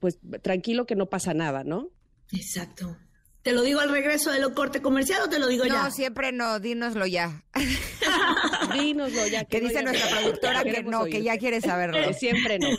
[0.00, 1.88] pues tranquilo que no pasa nada, ¿no?
[2.32, 2.96] Exacto.
[3.44, 5.82] ¿Te lo digo al regreso de lo corte comercial o te lo digo ya?
[5.82, 7.44] No, siempre no, dínoslo ya.
[8.72, 9.44] dínoslo ya.
[9.44, 12.14] Que, dice nuestra productora que no, que ya quiere saberlo.
[12.18, 12.68] siempre no.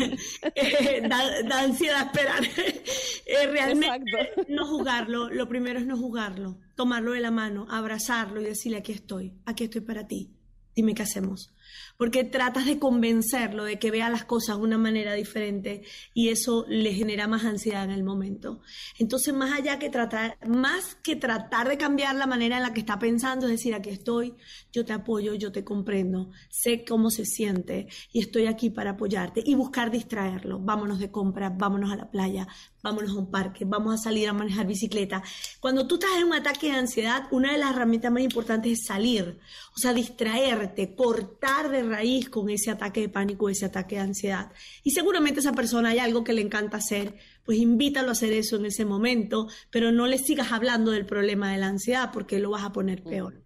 [0.55, 2.43] Eh, da, ansiedad esperar.
[2.43, 8.45] Eh, realmente no jugarlo, lo primero es no jugarlo, tomarlo de la mano, abrazarlo y
[8.45, 10.31] decirle aquí estoy, aquí estoy para ti.
[10.75, 11.54] Dime qué hacemos
[11.97, 15.83] porque tratas de convencerlo de que vea las cosas de una manera diferente
[16.13, 18.61] y eso le genera más ansiedad en el momento.
[18.99, 22.79] Entonces, más allá que tratar, más que tratar de cambiar la manera en la que
[22.81, 24.35] está pensando, es decir, aquí estoy,
[24.71, 29.41] yo te apoyo, yo te comprendo, sé cómo se siente y estoy aquí para apoyarte
[29.45, 30.59] y buscar distraerlo.
[30.59, 32.47] Vámonos de compras, vámonos a la playa,
[32.85, 35.23] vámonos a un parque, vamos a salir a manejar bicicleta.
[35.59, 38.85] Cuando tú estás en un ataque de ansiedad, una de las herramientas más importantes es
[38.85, 39.39] salir,
[39.75, 44.51] o sea, distraerte, cortar de raíz con ese ataque de pánico, ese ataque de ansiedad.
[44.83, 48.57] Y seguramente esa persona hay algo que le encanta hacer, pues invítalo a hacer eso
[48.57, 52.51] en ese momento, pero no le sigas hablando del problema de la ansiedad porque lo
[52.51, 53.41] vas a poner peor.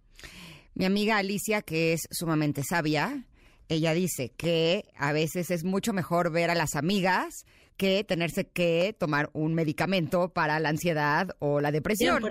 [0.74, 3.26] Mi amiga Alicia, que es sumamente sabia,
[3.70, 7.46] ella dice que a veces es mucho mejor ver a las amigas
[7.80, 12.22] que tenerse que tomar un medicamento para la ansiedad o la depresión.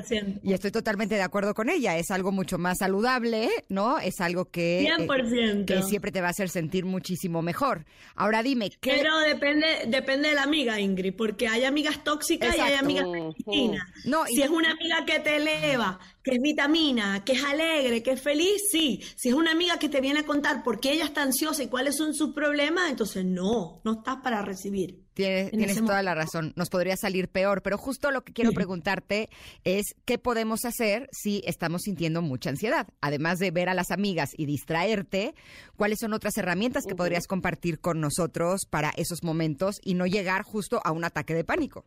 [0.44, 1.98] Y estoy totalmente de acuerdo con ella.
[1.98, 3.98] Es algo mucho más saludable, ¿no?
[3.98, 7.88] Es algo que, eh, que siempre te va a hacer sentir muchísimo mejor.
[8.14, 8.98] Ahora dime, ¿qué?
[8.98, 13.90] Pero depende, depende de la amiga, Ingrid, porque hay amigas tóxicas y hay amigas medicinas.
[14.06, 18.12] No, si es una amiga que te eleva, que es vitamina, que es alegre, que
[18.12, 19.02] es feliz, sí.
[19.16, 21.70] Si es una amiga que te viene a contar por qué ella está ansiosa y
[21.70, 25.09] cuáles son sus problemas, entonces no, no estás para recibir.
[25.20, 29.30] Tienes, toda la razón, nos podría salir peor, pero justo lo que quiero preguntarte
[29.66, 32.88] es qué podemos hacer si estamos sintiendo mucha ansiedad.
[33.02, 35.36] Además de ver a las amigas y distraerte,
[35.76, 40.44] ¿cuáles son otras herramientas que podrías compartir con nosotros para esos momentos y no llegar
[40.44, 41.86] justo a un ataque de pánico?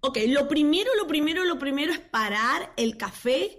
[0.00, 3.58] Ok, lo primero, lo primero, lo primero es parar el café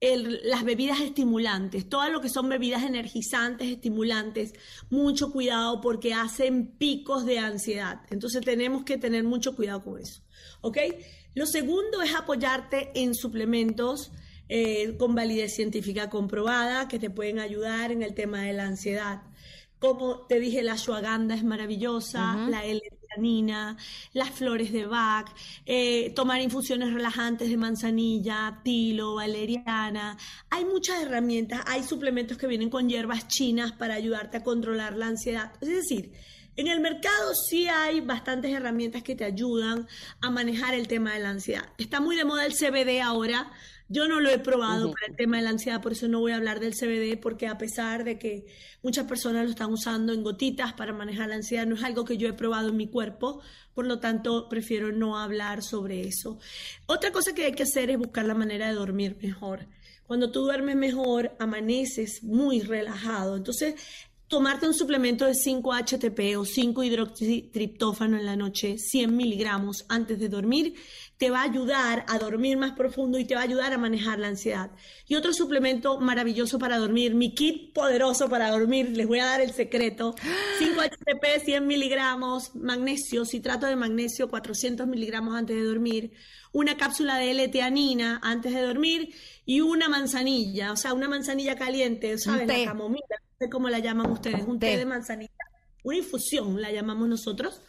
[0.00, 4.54] las bebidas estimulantes, todo lo que son bebidas energizantes, estimulantes,
[4.88, 8.00] mucho cuidado porque hacen picos de ansiedad.
[8.10, 10.22] Entonces tenemos que tener mucho cuidado con eso.
[10.62, 10.78] ¿Ok?
[11.34, 14.10] Lo segundo es apoyarte en suplementos
[14.48, 19.22] eh, con validez científica comprobada que te pueden ayudar en el tema de la ansiedad.
[19.78, 22.80] Como te dije, la ashwagandha es maravillosa, la L
[24.12, 25.26] las flores de Bach,
[25.66, 30.16] eh, tomar infusiones relajantes de manzanilla, tilo, valeriana.
[30.50, 35.08] Hay muchas herramientas, hay suplementos que vienen con hierbas chinas para ayudarte a controlar la
[35.08, 35.52] ansiedad.
[35.60, 36.12] Es decir,
[36.56, 39.88] en el mercado sí hay bastantes herramientas que te ayudan
[40.20, 41.68] a manejar el tema de la ansiedad.
[41.78, 43.50] Está muy de moda el CBD ahora.
[43.92, 46.30] Yo no lo he probado para el tema de la ansiedad, por eso no voy
[46.30, 48.46] a hablar del CBD, porque a pesar de que
[48.84, 52.16] muchas personas lo están usando en gotitas para manejar la ansiedad, no es algo que
[52.16, 53.42] yo he probado en mi cuerpo,
[53.74, 56.38] por lo tanto prefiero no hablar sobre eso.
[56.86, 59.66] Otra cosa que hay que hacer es buscar la manera de dormir mejor.
[60.06, 63.36] Cuando tú duermes mejor, amaneces muy relajado.
[63.36, 63.74] Entonces,
[64.30, 70.74] tomarte un suplemento de 5-HTP o 5-hidroxitriptófano en la noche, 100 miligramos antes de dormir,
[71.20, 74.18] te va a ayudar a dormir más profundo y te va a ayudar a manejar
[74.18, 74.70] la ansiedad.
[75.06, 79.42] Y otro suplemento maravilloso para dormir, mi kit poderoso para dormir, les voy a dar
[79.42, 80.14] el secreto,
[80.58, 86.12] 5 HTP, 100 miligramos, magnesio, citrato de magnesio, 400 miligramos antes de dormir,
[86.52, 92.16] una cápsula de L-teanina antes de dormir y una manzanilla, o sea, una manzanilla caliente,
[92.16, 92.48] ¿sabes?
[92.48, 95.30] La camomila, no sé cómo la llaman ustedes, un té de manzanilla,
[95.82, 97.60] una infusión la llamamos nosotros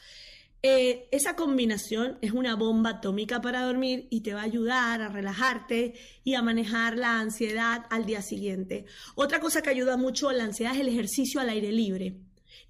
[0.63, 5.10] eh, esa combinación es una bomba atómica para dormir y te va a ayudar a
[5.10, 8.85] relajarte y a manejar la ansiedad al día siguiente.
[9.15, 12.15] Otra cosa que ayuda mucho a la ansiedad es el ejercicio al aire libre.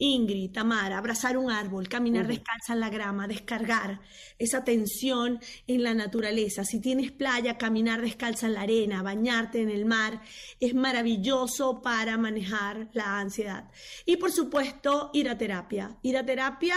[0.03, 4.01] Ingrid, Tamara, abrazar un árbol, caminar descalza en la grama, descargar
[4.39, 6.65] esa tensión en la naturaleza.
[6.65, 10.19] Si tienes playa, caminar descalza en la arena, bañarte en el mar,
[10.59, 13.69] es maravilloso para manejar la ansiedad.
[14.03, 15.95] Y por supuesto, ir a terapia.
[16.01, 16.75] Ir a terapia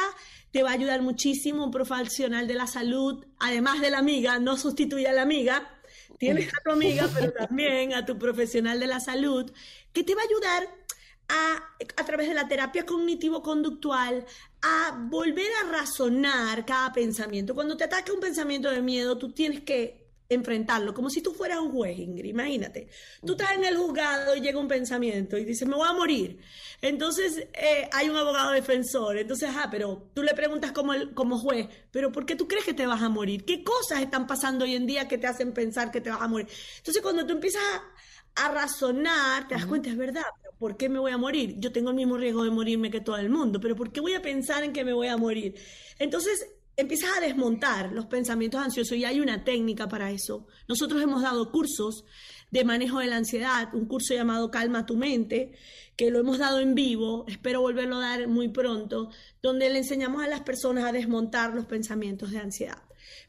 [0.50, 4.58] te va a ayudar muchísimo un profesional de la salud, además de la amiga, no
[4.58, 5.80] sustituye a la amiga,
[6.18, 9.50] tienes a tu amiga, pero también a tu profesional de la salud,
[9.94, 10.83] que te va a ayudar
[11.28, 14.24] a, a través de la terapia cognitivo-conductual
[14.62, 17.54] a volver a razonar cada pensamiento.
[17.54, 21.58] Cuando te ataca un pensamiento de miedo, tú tienes que enfrentarlo, como si tú fueras
[21.58, 22.88] un juez, Ingrid, imagínate.
[23.24, 26.40] Tú estás en el juzgado y llega un pensamiento y dices, me voy a morir.
[26.80, 31.68] Entonces eh, hay un abogado defensor, entonces, ah, pero tú le preguntas como, como juez,
[31.90, 33.44] pero ¿por qué tú crees que te vas a morir?
[33.44, 36.28] ¿Qué cosas están pasando hoy en día que te hacen pensar que te vas a
[36.28, 36.48] morir?
[36.78, 40.24] Entonces cuando tú empiezas a, a razonar, te das cuenta, es verdad,
[40.58, 41.56] ¿por qué me voy a morir?
[41.58, 44.14] Yo tengo el mismo riesgo de morirme que todo el mundo, pero ¿por qué voy
[44.14, 45.54] a pensar en que me voy a morir?
[45.98, 46.46] Entonces
[46.76, 50.46] empiezas a desmontar los pensamientos ansiosos y hay una técnica para eso.
[50.68, 52.04] Nosotros hemos dado cursos
[52.50, 55.52] de manejo de la ansiedad, un curso llamado Calma tu mente,
[55.96, 59.10] que lo hemos dado en vivo, espero volverlo a dar muy pronto,
[59.42, 62.82] donde le enseñamos a las personas a desmontar los pensamientos de ansiedad.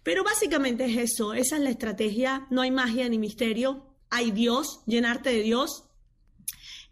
[0.04, 4.82] Pero básicamente es eso, esa es la estrategia, no hay magia ni misterio, hay Dios,
[4.86, 5.85] llenarte de Dios,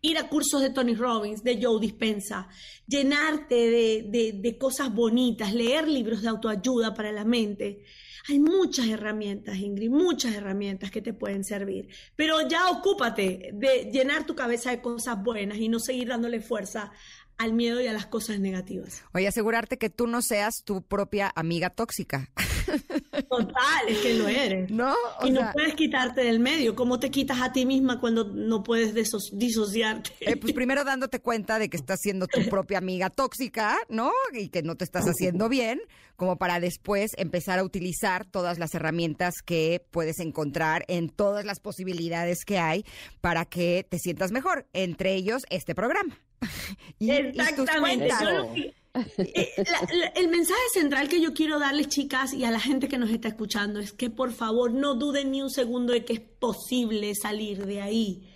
[0.03, 2.49] ir a cursos de Tony Robbins, de Joe Dispensa,
[2.85, 7.83] llenarte de, cosas bonitas, leer libros de autoayuda para la mente.
[8.27, 11.87] Hay muchas herramientas, Ingrid, muchas herramientas que te pueden servir.
[12.17, 16.91] Pero ya ocúpate de llenar tu cabeza de cosas buenas y no seguir dándole fuerza
[17.37, 19.03] al miedo y a las cosas negativas.
[19.13, 22.29] Oye, asegurarte que tú no seas tu propia amiga tóxica.
[23.29, 24.71] Total, es que lo eres.
[24.71, 24.95] ¿No?
[25.23, 26.75] y no puedes quitarte del medio.
[26.75, 30.11] ¿Cómo te quitas a ti misma cuando no puedes disociarte?
[30.21, 34.11] Eh, pues primero dándote cuenta de que estás siendo tu propia amiga tóxica, ¿no?
[34.33, 35.81] Y que no te estás haciendo bien,
[36.15, 41.59] como para después empezar a utilizar todas las herramientas que puedes encontrar en todas las
[41.59, 42.85] posibilidades que hay
[43.21, 46.17] para que te sientas mejor, entre ellos este programa.
[46.99, 48.09] Exactamente.
[49.17, 49.53] Eh,
[50.15, 53.27] el mensaje central que yo quiero darles, chicas, y a la gente que nos está
[53.27, 57.65] escuchando, es que por favor no duden ni un segundo de que es posible salir
[57.65, 58.32] de ahí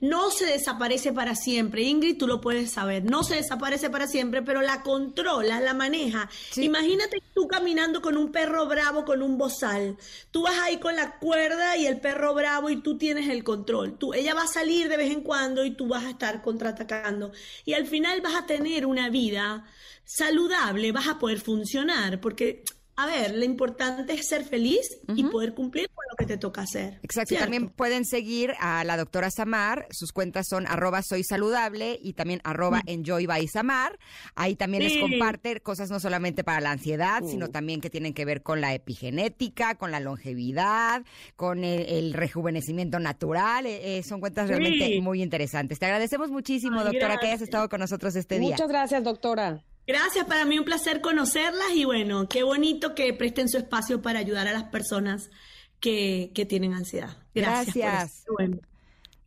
[0.00, 1.82] no se desaparece para siempre.
[1.82, 3.04] Ingrid, tú lo puedes saber.
[3.04, 6.28] No se desaparece para siempre, pero la controla, la maneja.
[6.56, 9.96] Imagínate tú caminando con un perro bravo con un bozal.
[10.30, 13.98] Tú vas ahí con la cuerda y el perro bravo y tú tienes el control.
[13.98, 17.32] Tú, ella va a salir de vez en cuando y tú vas a estar contraatacando.
[17.64, 19.64] Y al final vas a tener una vida
[20.04, 22.64] saludable, vas a poder funcionar, porque
[23.00, 26.62] a ver, lo importante es ser feliz y poder cumplir con lo que te toca
[26.62, 27.00] hacer.
[27.02, 27.34] Exacto.
[27.36, 29.86] También pueden seguir a la doctora Samar.
[29.90, 33.98] Sus cuentas son arroba soy saludable y también arroba enjoy by Samar.
[34.34, 37.50] Ahí también les comparte cosas no solamente para la ansiedad, sino uh.
[37.50, 41.02] también que tienen que ver con la epigenética, con la longevidad,
[41.36, 43.64] con el, rejuvenecimiento natural.
[43.64, 45.78] Eh, eh, son cuentas realmente muy interesantes.
[45.78, 48.50] Te agradecemos muchísimo, doctora, que hayas estado con nosotros este día.
[48.50, 49.64] Muchas gracias, doctora.
[49.90, 54.20] Gracias, para mí un placer conocerlas y bueno, qué bonito que presten su espacio para
[54.20, 55.32] ayudar a las personas
[55.80, 57.16] que, tienen ansiedad.
[57.34, 57.74] Gracias.
[57.74, 58.24] Gracias.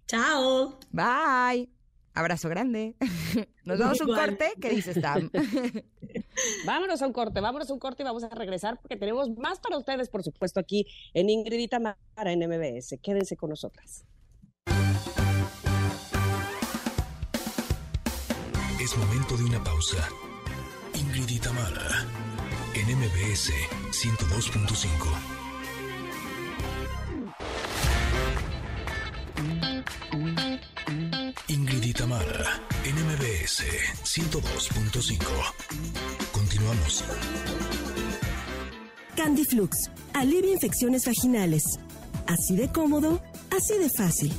[0.08, 0.80] Chao.
[0.90, 1.70] Bye.
[2.14, 2.96] Abrazo grande.
[3.66, 4.54] Nos vamos a un corte.
[4.62, 5.30] ¿Qué dices, Tam?
[6.66, 9.60] vámonos a un corte, vámonos a un corte y vamos a regresar porque tenemos más
[9.60, 13.00] para ustedes, por supuesto, aquí en Ingridita Mara en MBS.
[13.04, 14.06] Quédense con nosotras.
[18.82, 20.08] Es momento de una pausa.
[21.16, 21.40] Ingrid y
[22.74, 23.52] en MBS
[23.92, 24.88] 102.5.
[31.50, 31.94] Ingrid y
[32.86, 33.64] en MBS
[34.04, 35.20] 102.5.
[36.32, 37.04] Continuamos.
[39.16, 41.64] Candy Flux, alivia infecciones vaginales.
[42.26, 44.34] Así de cómodo, así de fácil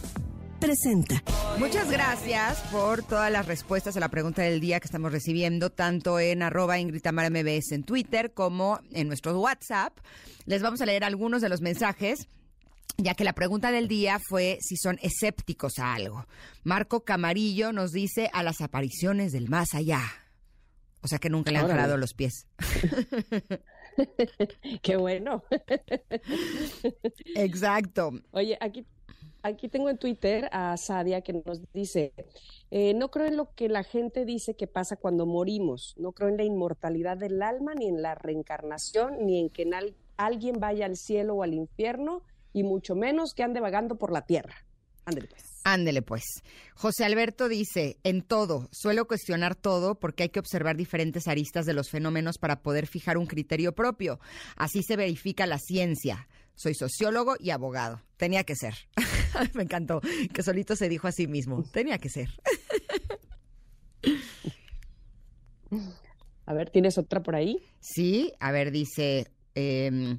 [0.65, 1.23] presenta.
[1.59, 6.19] Muchas gracias por todas las respuestas a la pregunta del día que estamos recibiendo, tanto
[6.19, 9.99] en arroba Ingrid MBS en Twitter como en nuestro WhatsApp.
[10.47, 12.29] Les vamos a leer algunos de los mensajes
[12.97, 16.27] ya que la pregunta del día fue si son escépticos a algo.
[16.63, 20.01] Marco Camarillo nos dice a las apariciones del más allá.
[21.03, 22.47] O sea que nunca le han jalado los pies.
[24.83, 25.45] Qué bueno.
[27.35, 28.13] Exacto.
[28.31, 28.87] Oye, aquí
[29.45, 32.13] aquí tengo en Twitter a Sadia que nos dice,
[32.71, 36.31] eh, no creo en lo que la gente dice que pasa cuando morimos, no creo
[36.31, 39.69] en la inmortalidad del alma, ni en la reencarnación, ni en que
[40.17, 42.23] alguien vaya al cielo o al infierno,
[42.53, 44.55] y mucho menos que ande vagando por la tierra.
[45.05, 45.43] André, pues.
[45.65, 46.23] Ándele pues.
[46.75, 51.75] José Alberto dice, en todo, suelo cuestionar todo porque hay que observar diferentes aristas de
[51.75, 54.21] los fenómenos para poder fijar un criterio propio.
[54.57, 56.29] Así se verifica la ciencia.
[56.55, 58.01] Soy sociólogo y abogado.
[58.17, 58.75] Tenía que ser.
[59.55, 60.01] Me encantó
[60.33, 61.65] que solito se dijo a sí mismo.
[61.73, 62.29] Tenía que ser.
[66.47, 67.59] A ver, ¿tienes otra por ahí?
[67.81, 69.31] Sí, a ver, dice...
[69.55, 70.19] Em,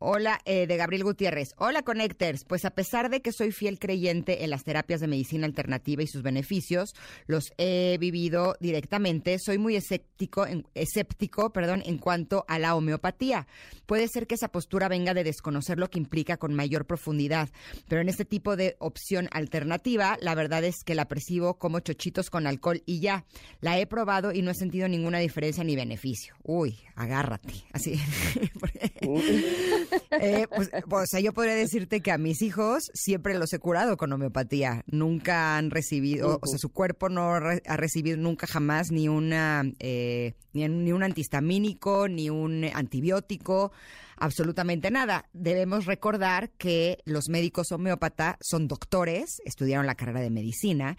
[0.00, 1.48] Hola, eh, de Gabriel Gutiérrez.
[1.56, 2.44] Hola, Connectors.
[2.44, 6.06] Pues a pesar de que soy fiel creyente en las terapias de medicina alternativa y
[6.06, 6.94] sus beneficios,
[7.26, 9.38] los he vivido directamente.
[9.40, 13.48] Soy muy escéptico, en, escéptico, perdón, en cuanto a la homeopatía.
[13.86, 17.48] Puede ser que esa postura venga de desconocer lo que implica con mayor profundidad,
[17.88, 22.30] pero en este tipo de opción alternativa, la verdad es que la percibo como chochitos
[22.30, 23.24] con alcohol y ya.
[23.60, 26.36] La he probado y no he sentido ninguna diferencia ni beneficio.
[26.44, 27.54] Uy, agárrate.
[27.72, 27.98] Así.
[30.20, 34.12] Eh, pues, pues yo podría decirte que a mis hijos siempre los he curado con
[34.12, 34.82] homeopatía.
[34.86, 40.34] Nunca han recibido, o sea, su cuerpo no ha recibido nunca jamás ni una eh,
[40.52, 43.72] ni, ni un antihistamínico, ni un antibiótico
[44.20, 45.28] absolutamente nada.
[45.32, 50.96] Debemos recordar que los médicos homeópatas son doctores, estudiaron la carrera de medicina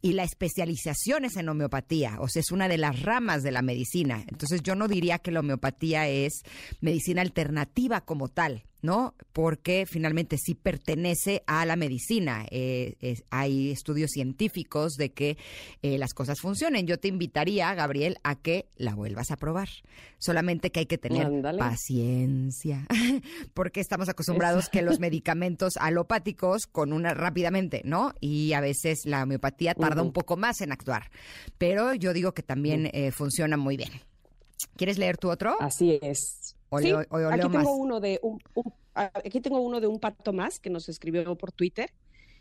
[0.00, 3.62] y la especialización es en homeopatía, o sea, es una de las ramas de la
[3.62, 4.24] medicina.
[4.28, 6.42] Entonces yo no diría que la homeopatía es
[6.80, 8.64] medicina alternativa como tal.
[8.82, 9.14] ¿No?
[9.32, 12.44] Porque finalmente sí pertenece a la medicina.
[12.50, 15.38] Eh, hay estudios científicos de que
[15.82, 16.86] eh, las cosas funcionen.
[16.86, 19.68] Yo te invitaría, Gabriel, a que la vuelvas a probar.
[20.18, 21.28] Solamente que hay que tener
[21.58, 22.86] paciencia,
[23.54, 28.14] porque estamos acostumbrados que los medicamentos alopáticos con una rápidamente, ¿no?
[28.20, 31.10] Y a veces la homeopatía tarda un poco más en actuar.
[31.58, 33.90] Pero yo digo que también eh, funciona muy bien.
[34.76, 35.56] ¿Quieres leer tu otro?
[35.60, 36.41] Así es
[36.76, 38.38] aquí tengo uno de un,
[38.94, 41.90] aquí tengo uno de un pato más que nos escribió por Twitter.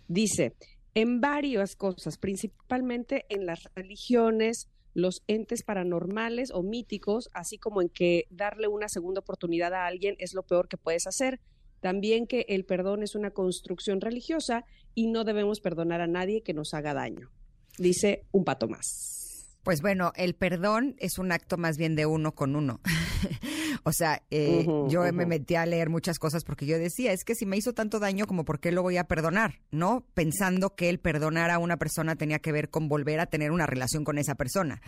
[0.07, 0.55] Dice,
[0.93, 7.89] en varias cosas, principalmente en las religiones, los entes paranormales o míticos, así como en
[7.89, 11.39] que darle una segunda oportunidad a alguien es lo peor que puedes hacer.
[11.79, 16.53] También que el perdón es una construcción religiosa y no debemos perdonar a nadie que
[16.53, 17.31] nos haga daño.
[17.77, 19.21] Dice un pato más.
[19.63, 22.81] Pues bueno, el perdón es un acto más bien de uno con uno.
[23.83, 27.35] o sea, eh, yo me metí a leer muchas cosas porque yo decía, es que
[27.35, 30.05] si me hizo tanto daño, como por qué lo voy a perdonar, ¿no?
[30.13, 33.65] Pensando que el perdonar a una persona tenía que ver con volver a tener una
[33.65, 34.81] relación con esa persona.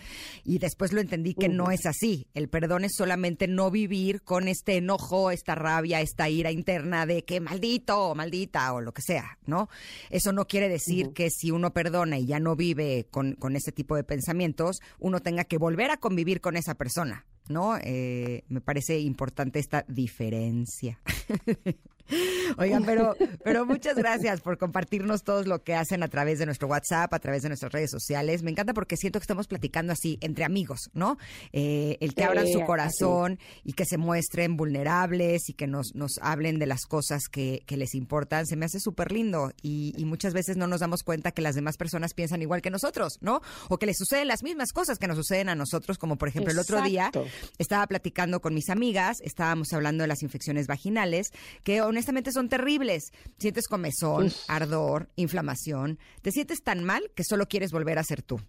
[0.44, 2.28] Y después lo entendí que no es así.
[2.34, 7.24] El perdón es solamente no vivir con este enojo, esta rabia, esta ira interna de
[7.24, 9.70] que maldito o maldita o lo que sea, ¿no?
[10.10, 13.72] Eso no quiere decir que si uno perdona y ya no vive con, con ese
[13.72, 17.78] tipo de pensamiento, uno tenga que volver a convivir con esa persona, ¿no?
[17.78, 21.00] Eh, me parece importante esta diferencia.
[22.58, 26.68] Oigan, pero, pero muchas gracias por compartirnos todo lo que hacen a través de nuestro
[26.68, 28.44] WhatsApp, a través de nuestras redes sociales.
[28.44, 31.18] Me encanta porque siento que estamos platicando así entre amigos, ¿no?
[31.52, 36.20] Eh, el que abran su corazón y que se muestren vulnerables y que nos, nos
[36.22, 40.06] hablen de las cosas que, que les importan, se me hace súper lindo y, y,
[40.06, 43.42] muchas veces no nos damos cuenta que las demás personas piensan igual que nosotros, ¿no?
[43.70, 46.52] O que les suceden las mismas cosas que nos suceden a nosotros, como por ejemplo
[46.52, 47.12] el otro día
[47.58, 51.32] estaba platicando con mis amigas, estábamos hablando de las infecciones vaginales,
[51.64, 53.12] que honestamente son terribles.
[53.38, 56.00] Sientes comezón, ardor, inflamación.
[56.22, 58.40] Te sientes tan mal que solo quieres volver a ser tú.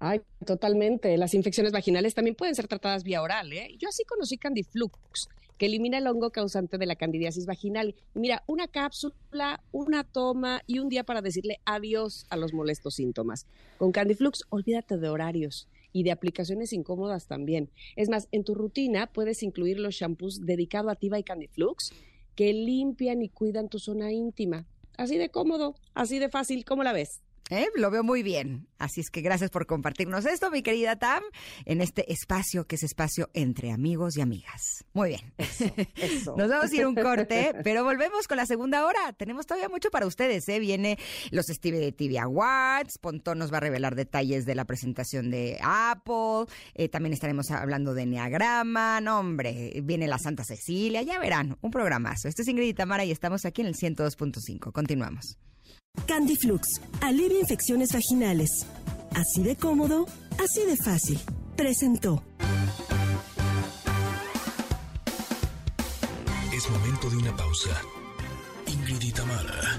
[0.00, 1.16] Ay, totalmente.
[1.16, 3.52] Las infecciones vaginales también pueden ser tratadas vía oral.
[3.52, 3.76] ¿eh?
[3.78, 7.94] Yo así conocí Candiflux, que elimina el hongo causante de la candidiasis vaginal.
[8.14, 13.46] mira, una cápsula, una toma y un día para decirle adiós a los molestos síntomas.
[13.78, 17.70] Con Candiflux, olvídate de horarios y de aplicaciones incómodas también.
[17.96, 21.92] Es más, en tu rutina puedes incluir los shampoos dedicados a Tiva y Candiflux
[22.34, 24.66] que limpian y cuidan tu zona íntima.
[24.96, 27.23] Así de cómodo, así de fácil, ¿cómo la ves?
[27.50, 27.66] ¿Eh?
[27.76, 28.66] Lo veo muy bien.
[28.78, 31.22] Así es que gracias por compartirnos esto, mi querida Tam,
[31.66, 34.84] en este espacio que es espacio entre amigos y amigas.
[34.94, 35.34] Muy bien.
[36.36, 39.12] Nos vamos a ir un corte, pero volvemos con la segunda hora.
[39.12, 40.48] Tenemos todavía mucho para ustedes.
[40.48, 40.58] ¿eh?
[40.58, 40.98] Viene
[41.30, 42.98] los Stevie de TV Awards.
[42.98, 46.46] Pontón nos va a revelar detalles de la presentación de Apple.
[46.74, 49.00] Eh, también estaremos hablando de Neagrama.
[49.00, 51.02] No, hombre, viene la Santa Cecilia.
[51.02, 52.28] Ya verán, un programazo.
[52.28, 54.72] Este es Ingrid y Tamara y estamos aquí en el 102.5.
[54.72, 55.38] Continuamos.
[56.06, 58.66] Candiflux, alivia infecciones vaginales.
[59.14, 60.06] Así de cómodo,
[60.42, 61.18] así de fácil.
[61.56, 62.22] Presentó.
[66.52, 67.80] Es momento de una pausa.
[68.66, 69.78] Ingrid y Tamara,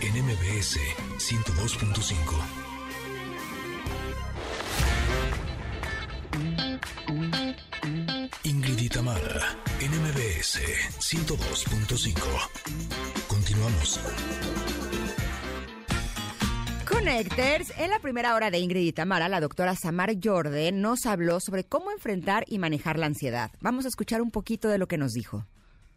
[0.00, 0.78] en MBS
[1.18, 2.14] 102.5.
[8.44, 10.60] Ingrid y Tamara, en MBS
[10.98, 12.14] 102.5.
[13.26, 14.00] Continuamos.
[16.88, 21.38] Connectors, en la primera hora de Ingrid y Tamara, la doctora Samar Jordan nos habló
[21.38, 23.50] sobre cómo enfrentar y manejar la ansiedad.
[23.60, 25.44] Vamos a escuchar un poquito de lo que nos dijo.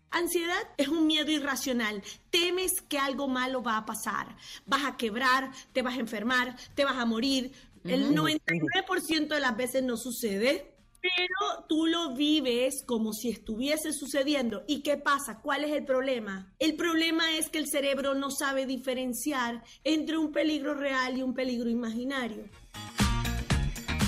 [0.10, 2.04] Ansiedad es un miedo irracional.
[2.30, 4.36] Temes que algo malo va a pasar.
[4.66, 7.54] Vas a quebrar, te vas a enfermar, te vas a morir.
[7.86, 14.64] El 99% de las veces no sucede, pero tú lo vives como si estuviese sucediendo.
[14.68, 15.40] ¿Y qué pasa?
[15.42, 16.54] ¿Cuál es el problema?
[16.60, 21.34] El problema es que el cerebro no sabe diferenciar entre un peligro real y un
[21.34, 22.50] peligro imaginario.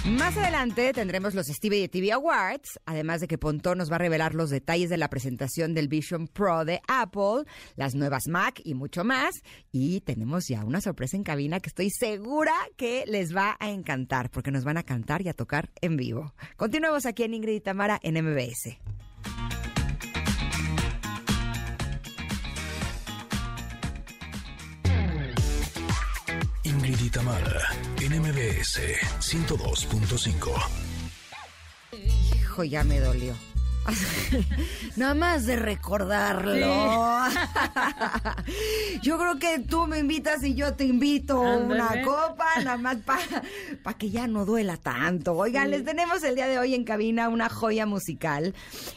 [0.05, 4.35] Más adelante tendremos los Stevie TV Awards, además de que Pontón nos va a revelar
[4.35, 7.45] los detalles de la presentación del Vision Pro de Apple,
[7.77, 9.33] las nuevas Mac y mucho más.
[9.71, 14.29] Y tenemos ya una sorpresa en cabina que estoy segura que les va a encantar,
[14.29, 16.33] porque nos van a cantar y a tocar en vivo.
[16.57, 18.77] Continuemos aquí en Ingrid y Tamara en MBS.
[26.65, 27.61] Ingrid y Tamara,
[28.13, 28.79] MBS
[29.21, 30.51] 102.5.
[32.35, 33.33] Hijo, ya me dolió.
[34.95, 36.53] Nada más de recordarlo.
[39.01, 42.97] yo creo que tú me invitas y yo te invito una copa, nada más
[43.83, 45.33] para que ya no duela tanto.
[45.33, 48.53] Oigan, les tenemos el día de hoy en cabina una joya musical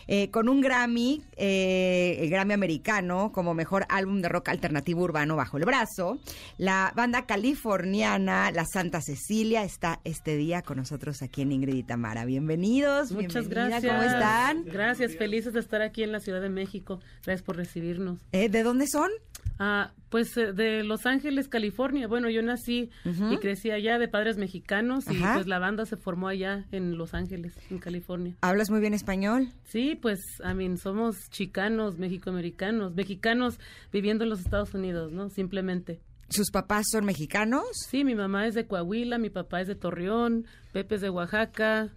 [0.07, 5.37] eh, con un Grammy, eh, el Grammy americano, como mejor álbum de rock alternativo urbano
[5.37, 6.19] bajo el brazo.
[6.59, 11.83] La banda californiana La Santa Cecilia está este día con nosotros aquí en Ingrid y
[11.83, 12.25] Tamara.
[12.25, 13.13] Bienvenidos.
[13.13, 13.85] Muchas gracias.
[13.85, 14.65] ¿Cómo están?
[14.77, 17.01] Gracias, felices de estar aquí en la Ciudad de México.
[17.25, 18.21] Gracias por recibirnos.
[18.33, 19.11] Eh, ¿De dónde son?
[19.59, 22.07] Ah, pues eh, de Los Ángeles, California.
[22.07, 26.29] Bueno, yo nací y crecí allá de padres mexicanos y pues la banda se formó
[26.29, 28.37] allá en Los Ángeles, en California.
[28.43, 29.49] ¿Hablas muy bien español?
[29.65, 33.59] Sí, pues, I mean, somos chicanos, mexicoamericanos, mexicanos
[33.93, 35.31] viviendo en los Estados Unidos, ¿no?
[35.31, 36.01] Simplemente.
[36.29, 37.65] ¿Sus papás son mexicanos?
[37.89, 41.91] Sí, mi mamá es de Coahuila, mi papá es de Torreón, Pepe es de Oaxaca,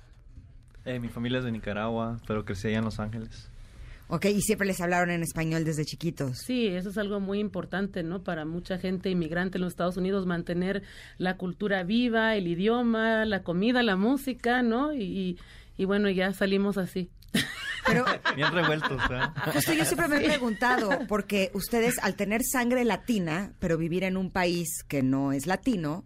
[0.86, 3.50] eh, mi familia es de Nicaragua, pero crecí allá en Los Ángeles.
[4.12, 6.40] Ok, y siempre les hablaron en español desde chiquitos.
[6.40, 8.24] Sí, eso es algo muy importante, ¿no?
[8.24, 10.82] Para mucha gente inmigrante en los Estados Unidos, mantener
[11.20, 14.94] la cultura viva, el idioma, la comida, la música, ¿no?
[14.94, 15.38] Y,
[15.78, 17.12] y, bueno, ya salimos así.
[17.86, 18.04] Pero,
[18.36, 19.52] Bien revueltos, ¿eh?
[19.54, 24.18] Justo yo siempre me he preguntado, porque ustedes al tener sangre latina, pero vivir en
[24.18, 26.04] un país que no es latino,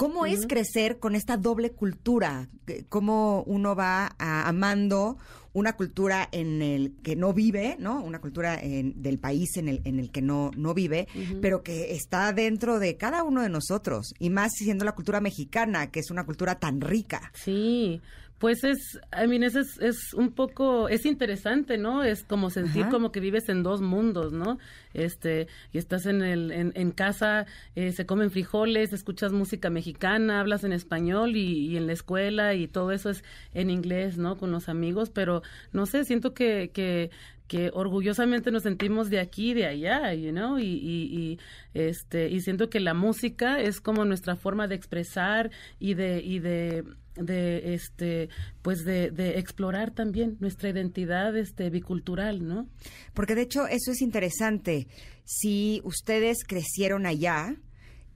[0.00, 2.48] ¿Cómo es crecer con esta doble cultura?
[2.88, 5.18] ¿Cómo uno va amando
[5.52, 8.02] una cultura en el que no vive, ¿no?
[8.02, 11.06] Una cultura del país en el, en el que no, no vive,
[11.42, 14.14] pero que está dentro de cada uno de nosotros.
[14.18, 17.30] Y más siendo la cultura mexicana, que es una cultura tan rica.
[17.34, 18.00] Sí,
[18.40, 22.02] pues es, I mean, es, es, un poco, es interesante, ¿no?
[22.02, 24.58] Es como sentir como que vives en dos mundos, ¿no?
[24.94, 27.44] Este, y estás en el, en, en casa,
[27.76, 32.54] eh, se comen frijoles, escuchas música mexicana, hablas en español y, y, en la escuela
[32.54, 33.22] y todo eso es
[33.52, 34.38] en inglés, ¿no?
[34.38, 37.10] Con los amigos, pero no sé, siento que, que,
[37.46, 41.38] que orgullosamente nos sentimos de aquí y de allá, you know, y, y,
[41.74, 46.38] este, y siento que la música es como nuestra forma de expresar y de, y
[46.38, 46.84] de
[47.16, 48.28] de este
[48.62, 52.68] pues de, de, explorar también nuestra identidad este bicultural no
[53.14, 54.86] porque de hecho eso es interesante
[55.24, 57.56] si ustedes crecieron allá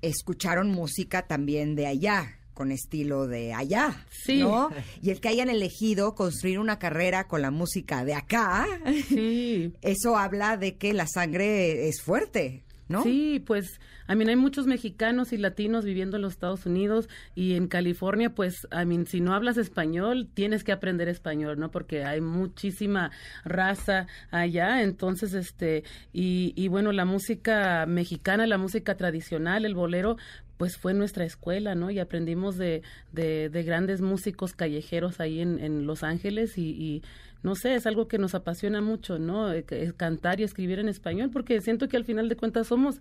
[0.01, 4.39] escucharon música también de allá con estilo de allá, sí.
[4.39, 4.71] ¿no?
[5.03, 8.67] Y el que hayan elegido construir una carrera con la música de acá,
[9.09, 9.73] sí.
[9.83, 13.03] eso habla de que la sangre es fuerte, ¿no?
[13.03, 17.55] Sí, pues a mí hay muchos mexicanos y latinos viviendo en los Estados Unidos y
[17.55, 21.71] en California, pues a mí si no hablas español, tienes que aprender español, ¿no?
[21.71, 23.11] Porque hay muchísima
[23.45, 30.17] raza allá, entonces este y, y bueno, la música mexicana, la música tradicional, el bolero,
[30.57, 31.91] pues fue nuestra escuela, ¿no?
[31.91, 32.83] Y aprendimos de,
[33.13, 37.03] de, de grandes músicos callejeros ahí en, en Los Ángeles y, y,
[37.43, 39.53] no sé, es algo que nos apasiona mucho, ¿no?
[39.53, 39.65] Eh,
[39.97, 43.01] cantar y escribir en español, porque siento que al final de cuentas somos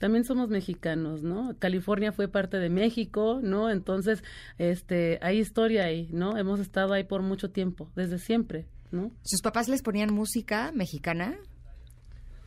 [0.00, 1.54] también somos mexicanos, ¿no?
[1.58, 3.70] California fue parte de México, ¿no?
[3.70, 4.24] Entonces,
[4.56, 6.38] este, hay historia ahí, ¿no?
[6.38, 9.12] Hemos estado ahí por mucho tiempo, desde siempre, ¿no?
[9.22, 11.36] ¿Sus papás les ponían música mexicana?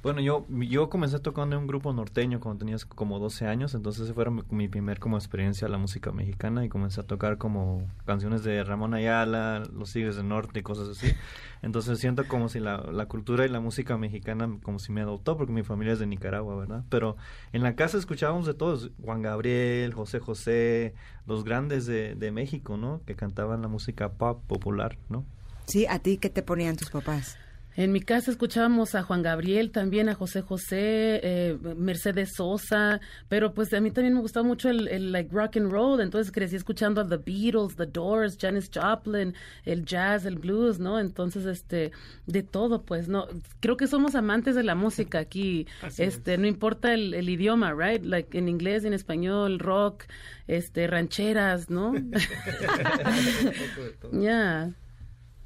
[0.04, 4.04] Bueno, yo, yo comencé tocando en un grupo norteño cuando tenía como 12 años, entonces
[4.04, 7.88] esa fue mi, primer como experiencia a la música mexicana y comencé a tocar como
[8.06, 11.14] canciones de Ramón Ayala, Los Tigres del Norte y cosas así.
[11.62, 15.38] Entonces siento como si la, la cultura y la música mexicana como si me adoptó
[15.38, 16.84] porque mi familia es de Nicaragua, ¿verdad?
[16.90, 17.16] Pero
[17.54, 20.96] en la casa escuchábamos de todos, Juan Gabriel, José José,
[21.28, 23.02] los grandes de, de México, ¿no?
[23.06, 25.24] Que cantaban la música pop popular, ¿no?
[25.66, 27.38] Sí, ¿a ti qué te ponían tus papás?
[27.76, 33.56] En mi casa escuchábamos a Juan Gabriel, también a José José, eh, Mercedes Sosa, pero
[33.56, 37.02] pues a mí también me gustaba mucho el, like rock and roll, entonces crecí escuchando
[37.02, 39.34] a The Beatles, The Doors, Janis Joplin,
[39.66, 41.00] el jazz, el blues, ¿no?
[41.00, 41.92] Entonces, este,
[42.28, 43.26] de todo, pues, ¿no?
[43.60, 45.66] Creo que somos amantes de la música aquí,
[45.98, 48.04] este, no importa el, el, idioma, right?
[48.04, 50.04] Like en inglés, en español, rock,
[50.48, 51.94] este, rancheras, ¿no?
[54.12, 54.74] Ya.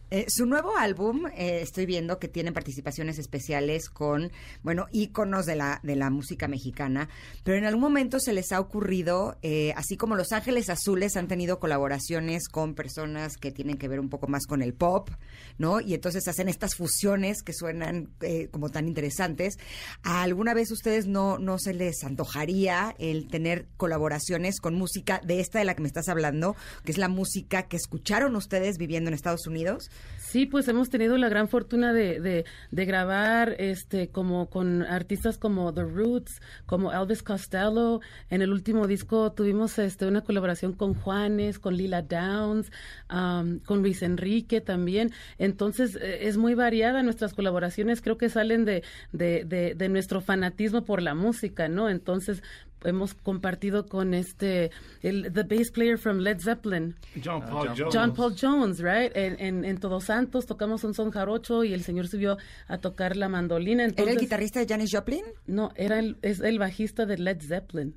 [0.10, 4.32] Eh, su nuevo álbum, eh, estoy viendo que tiene participaciones especiales con,
[4.64, 7.10] bueno, íconos de la, de la música mexicana,
[7.44, 11.28] pero en algún momento se les ha ocurrido, eh, así como Los Ángeles Azules han
[11.28, 15.10] tenido colaboraciones con personas que tienen que ver un poco más con el pop,
[15.58, 15.82] ¿no?
[15.82, 18.10] Y entonces hacen estas fusiones que suenan
[18.52, 19.58] como tan interesantes.
[20.04, 25.60] ¿Alguna vez ustedes no, no se les antojaría el tener colaboraciones con música de esta
[25.60, 26.56] de la que me estás hablando,
[26.86, 29.90] que es la música que escucharon ustedes viviendo en Estados Unidos?
[30.28, 35.74] Sí, pues hemos tenido la gran fortuna de, de, grabar este como con artistas como
[35.74, 38.02] The Roots, como Elvis Costello.
[38.30, 42.70] En el último disco tuvimos este una colaboración con Juanes, con Lila Downs,
[43.08, 45.14] con Luis Enrique también.
[45.38, 48.02] Entonces eh, es muy variada nuestras colaboraciones.
[48.02, 48.84] Creo que salen de,
[49.14, 51.88] de, de, de nuestro fanatismo por la música, ¿no?
[51.90, 52.44] Entonces
[52.84, 54.72] hemos compartido con este
[55.02, 59.66] el the bass player from Led Zeppelin John Paul Jones John Paul Jones right en,
[59.66, 63.86] en, Todos Santos tocamos un son jarocho y el señor subió a tocar la mandolina
[63.86, 65.24] ¿era el guitarrista de Janis Joplin?
[65.48, 67.96] no era el, es el bajista de Led Zeppelin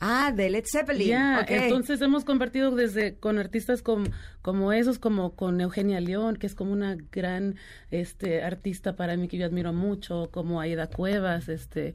[0.00, 1.08] Ah, de Led Zeppelin.
[1.08, 4.06] Ya, entonces hemos compartido desde con artistas como,
[4.40, 7.56] como esos, como con Eugenia León, que es como una gran
[7.90, 11.94] este artista para mí que yo admiro mucho, como Aida Cuevas, este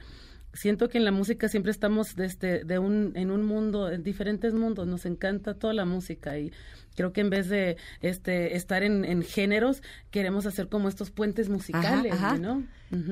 [0.58, 4.53] siento que en la música siempre estamos desde de un en un mundo en diferentes
[4.53, 6.51] mundos nos encanta toda la música y
[6.95, 9.82] creo que en vez de este estar en, géneros
[10.12, 12.64] queremos hacer como estos puentes musicales ¿no?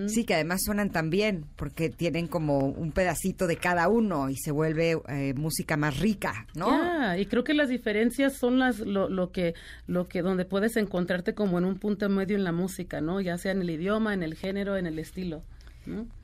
[0.07, 4.37] Sí, que además suenan tan bien porque tienen como un pedacito de cada uno y
[4.37, 7.17] se vuelve eh, música más rica, ¿no?
[7.17, 9.53] y creo que las diferencias son las lo, lo que
[9.85, 13.19] lo que donde puedes encontrarte como en un punto medio en la música, ¿no?
[13.21, 15.43] Ya sea en el idioma, en el género, en el estilo.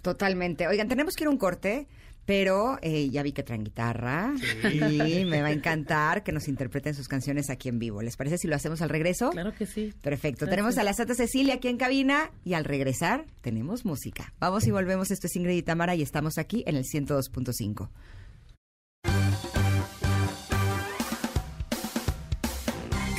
[0.01, 0.68] Totalmente.
[0.68, 1.88] Oigan, tenemos que ir a un corte.
[2.26, 4.34] Pero eh, ya vi que traen guitarra
[4.72, 8.01] y me va a encantar que nos interpreten sus canciones aquí en vivo.
[8.01, 9.32] ¿Les parece si lo hacemos al regreso?
[9.32, 9.93] Claro que sí.
[10.01, 10.45] Perfecto.
[10.45, 14.34] Tenemos a la Santa Cecilia aquí en cabina y al regresar tenemos música.
[14.39, 15.09] Vamos y volvemos.
[15.09, 17.89] Esto es Ingrid y Tamara y estamos aquí en el 102.5.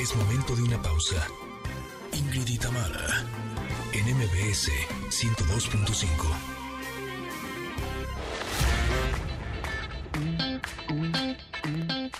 [0.00, 1.26] Es momento de una pausa.
[2.12, 3.51] Ingrid y Tamara
[4.06, 4.70] en MBS
[5.10, 6.06] 102.5.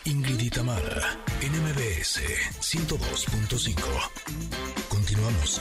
[0.04, 2.20] Ingrid y Tamara, NMBS
[2.60, 3.74] 102.5.
[4.88, 5.60] Continuamos.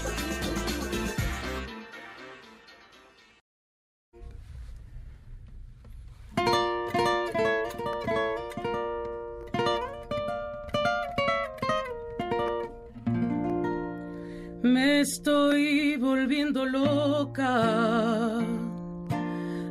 [15.01, 18.37] Estoy volviendo loca,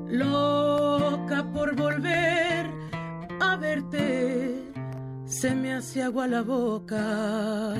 [0.08, 2.66] loca por volver
[3.38, 4.72] a verte,
[5.26, 7.74] se me hace agua la boca,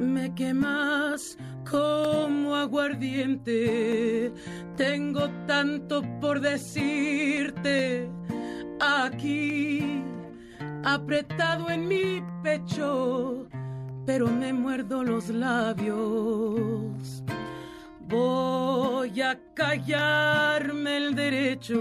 [0.00, 1.38] me quemas
[1.70, 4.32] como aguardiente,
[4.76, 8.10] tengo tanto por decirte.
[8.80, 10.02] Aquí,
[10.82, 13.46] apretado en mi pecho
[14.06, 17.24] pero me muerdo los labios.
[18.00, 21.80] Voy a callarme el derecho.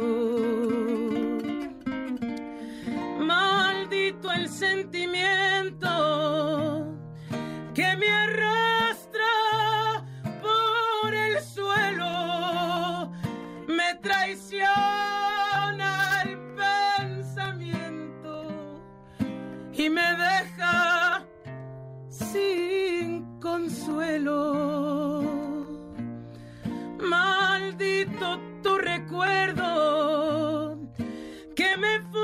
[3.20, 5.88] Maldito el sentimiento
[7.74, 10.06] que me arrastra
[10.42, 13.12] por el suelo,
[13.68, 14.72] me traiciona
[16.24, 18.46] el pensamiento
[19.74, 20.23] y me
[22.34, 25.24] sin consuelo.
[27.00, 30.78] Maldito tu recuerdo
[31.56, 32.23] que me fumo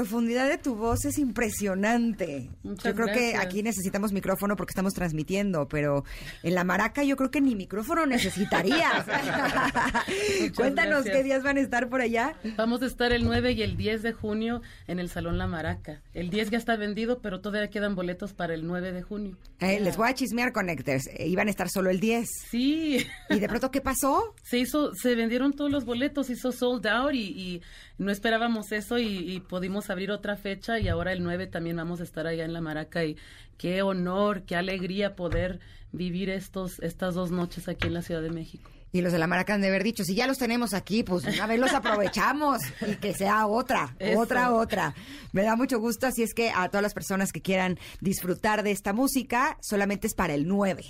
[0.00, 2.48] profundidad de tu voz es impresionante.
[2.62, 6.04] yo creo que aquí necesitamos micrófono porque estamos transmitiendo, pero
[6.42, 9.04] en la maraca yo creo que ni micrófono necesitarías.
[10.56, 12.34] Cuéntanos qué días van a estar por allá.
[12.56, 16.00] Vamos a estar el 9 y el 10 de junio en el Salón La Maraca.
[16.14, 19.36] El 10 ya está vendido, pero todavía quedan boletos para el 9 de junio.
[19.58, 21.08] Eh, les voy a chismear, Connectors.
[21.08, 22.26] Eh, iban a estar solo el 10.
[22.50, 23.06] Sí.
[23.28, 24.34] ¿Y de pronto qué pasó?
[24.42, 27.60] Se hizo, se vendieron todos los boletos, hizo sold out y,
[27.98, 32.04] no esperábamos eso y, pudimos abrir otra fecha y ahora el 9 también vamos a
[32.04, 33.16] estar allá en La Maraca y
[33.58, 35.60] qué honor, qué alegría poder
[35.92, 38.70] vivir estos, estas dos noches aquí en la Ciudad de México.
[38.92, 41.24] Y los de la Maraca han de haber dicho, si ya los tenemos aquí, pues
[41.24, 44.94] una vez los aprovechamos y que sea otra, otra, otra.
[45.32, 48.72] Me da mucho gusto, así es que a todas las personas que quieran disfrutar de
[48.72, 50.84] esta música, solamente es para el 9.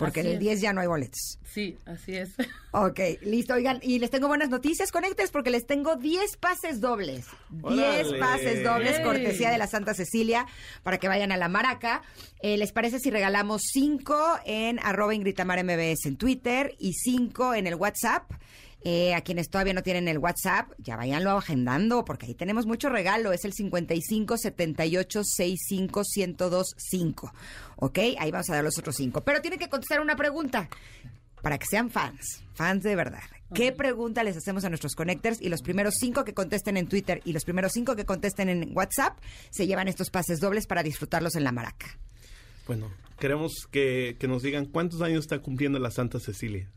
[0.00, 1.38] Porque en el 10 ya no hay boletos.
[1.44, 2.30] Sí, así es.
[2.72, 3.54] Ok, listo.
[3.54, 7.26] Oigan, y les tengo buenas noticias, conectes, porque les tengo 10 pases dobles.
[7.50, 10.46] 10 pases dobles, cortesía de la Santa Cecilia,
[10.84, 12.02] para que vayan a la Maraca.
[12.42, 17.66] Eh, ¿Les parece si regalamos 5 en arroba Ingritamar MBS en Twitter y 5 en
[17.66, 18.30] el WhatsApp?
[18.82, 22.88] Eh, a quienes todavía no tienen el WhatsApp, ya váyanlo agendando, porque ahí tenemos mucho
[22.88, 23.32] regalo.
[23.32, 27.32] Es el 55 78 65 1025.
[27.76, 27.98] ¿Ok?
[28.18, 29.20] Ahí vamos a dar los otros cinco.
[29.20, 30.68] Pero tienen que contestar una pregunta
[31.42, 33.22] para que sean fans, fans de verdad.
[33.54, 35.40] ¿Qué pregunta les hacemos a nuestros connectors?
[35.40, 38.76] Y los primeros cinco que contesten en Twitter y los primeros cinco que contesten en
[38.76, 39.18] WhatsApp
[39.50, 41.98] se llevan estos pases dobles para disfrutarlos en la maraca.
[42.66, 46.70] Bueno, queremos que, que nos digan cuántos años está cumpliendo la Santa Cecilia.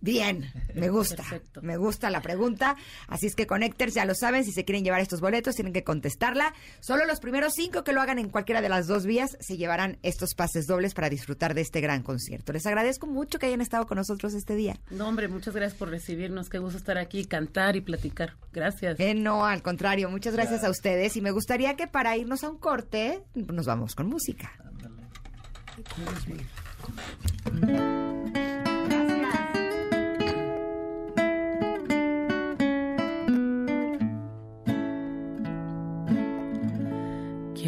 [0.00, 1.24] Bien, me gusta.
[1.60, 2.76] Me gusta la pregunta.
[3.08, 5.82] Así es que Connectors ya lo saben, si se quieren llevar estos boletos tienen que
[5.82, 6.54] contestarla.
[6.80, 9.98] Solo los primeros cinco que lo hagan en cualquiera de las dos vías se llevarán
[10.02, 12.52] estos pases dobles para disfrutar de este gran concierto.
[12.52, 14.78] Les agradezco mucho que hayan estado con nosotros este día.
[14.90, 16.48] No, hombre, muchas gracias por recibirnos.
[16.48, 18.36] Qué gusto estar aquí, cantar y platicar.
[18.52, 19.00] Gracias.
[19.00, 21.16] Eh, no, al contrario, muchas gracias a ustedes.
[21.16, 24.52] Y me gustaría que para irnos a un corte nos vamos con música.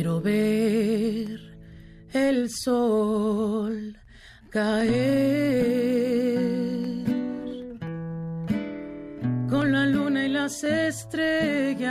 [0.00, 1.38] Quiero ver
[2.14, 3.98] el sol
[4.48, 4.96] caer
[9.50, 11.90] con la luna y las estrellas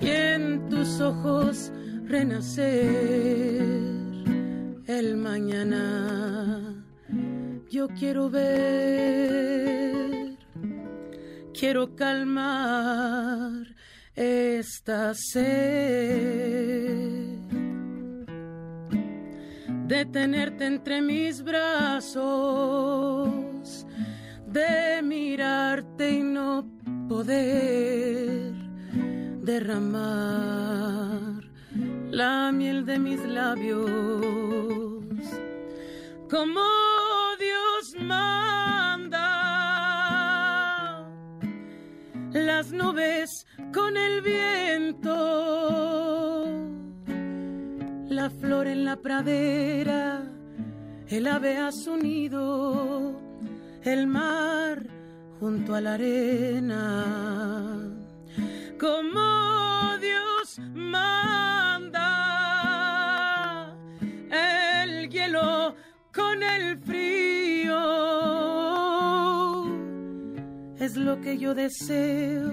[0.00, 1.70] y en tus ojos
[2.04, 3.62] renacer
[4.88, 6.84] el mañana.
[7.70, 8.90] Yo quiero ver,
[11.54, 13.70] quiero calmar
[14.20, 15.40] esta sed
[19.86, 22.26] de tenerte entre mis brazos,
[24.46, 26.66] de mirarte y no
[27.08, 28.52] poder
[29.42, 29.90] derramar
[32.10, 33.88] la miel de mis labios.
[36.28, 36.60] Como
[37.38, 38.49] Dios manda
[42.52, 45.14] las nubes con el viento,
[48.08, 50.24] la flor en la pradera,
[51.08, 53.20] el ave a su nido,
[53.82, 54.84] el mar
[55.38, 56.84] junto a la arena,
[58.80, 62.08] como Dios manda,
[64.82, 65.76] el hielo
[66.12, 67.19] con el frío,
[70.90, 72.50] es lo que yo deseo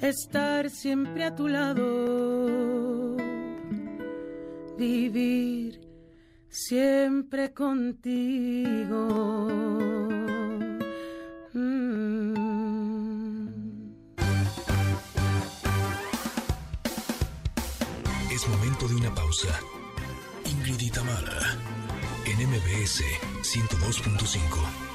[0.00, 3.16] estar siempre a tu lado,
[4.78, 5.80] vivir
[6.48, 9.08] siempre contigo.
[11.54, 12.34] Mm.
[18.30, 19.58] Es momento de una pausa.
[20.44, 20.90] Ingrid y
[22.26, 23.02] en MBS
[23.42, 24.93] 102.5.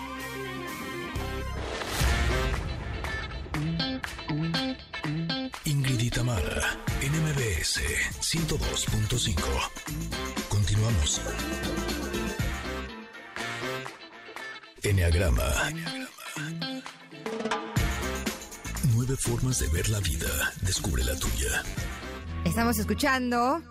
[6.12, 7.82] Tamara, NMBS
[8.22, 9.36] 102.5.
[10.47, 11.22] Continuamos.
[14.82, 15.43] Enneagrama.
[18.95, 20.53] Nueve formas de ver la vida.
[20.62, 21.64] Descubre la tuya.
[22.45, 23.62] Estamos escuchando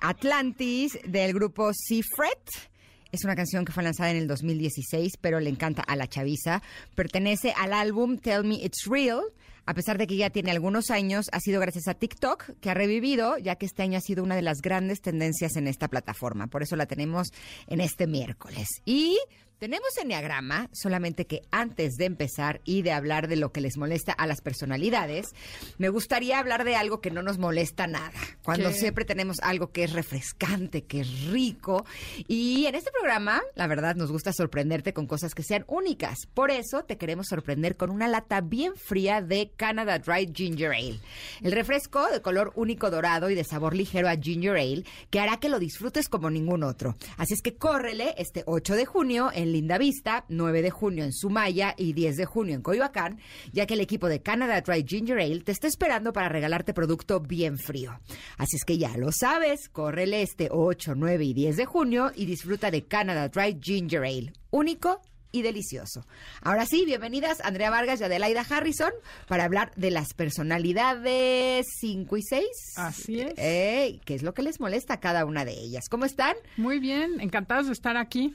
[0.00, 2.70] Atlantis del grupo Seafret.
[3.12, 6.62] Es una canción que fue lanzada en el 2016, pero le encanta a la chaviza.
[6.94, 9.22] Pertenece al álbum Tell Me It's Real
[9.68, 12.74] a pesar de que ya tiene algunos años, ha sido gracias a TikTok que ha
[12.74, 16.46] revivido, ya que este año ha sido una de las grandes tendencias en esta plataforma.
[16.46, 17.28] Por eso la tenemos
[17.66, 18.66] en este miércoles.
[18.86, 19.18] Y
[19.58, 24.12] tenemos Enneagrama, solamente que antes de empezar y de hablar de lo que les molesta
[24.12, 25.34] a las personalidades,
[25.78, 28.12] me gustaría hablar de algo que no nos molesta nada.
[28.42, 31.84] Cuando siempre tenemos algo que es refrescante, que es rico.
[32.28, 36.26] Y en este programa, la verdad, nos gusta sorprenderte con cosas que sean únicas.
[36.32, 41.00] Por eso te queremos sorprender con una lata bien fría de Canada Dry Ginger Ale.
[41.42, 45.38] El refresco de color único dorado y de sabor ligero a Ginger Ale que hará
[45.38, 46.96] que lo disfrutes como ningún otro.
[47.16, 51.12] Así es que córrele este 8 de junio en Linda Vista, 9 de junio en
[51.12, 53.18] Sumaya y 10 de junio en Coyoacán,
[53.52, 57.20] ya que el equipo de Canada Dry Ginger Ale te está esperando para regalarte producto
[57.20, 57.98] bien frío.
[58.36, 62.26] Así es que ya lo sabes, córrele este 8, 9 y 10 de junio y
[62.26, 66.06] disfruta de Canada Dry Ginger Ale, único y delicioso.
[66.40, 68.92] Ahora sí, bienvenidas Andrea Vargas y Adelaida Harrison
[69.26, 72.46] para hablar de las personalidades 5 y 6.
[72.76, 73.34] Así es.
[73.34, 75.90] ¿Qué es lo que les molesta a cada una de ellas?
[75.90, 76.34] ¿Cómo están?
[76.56, 78.34] Muy bien, encantados de estar aquí.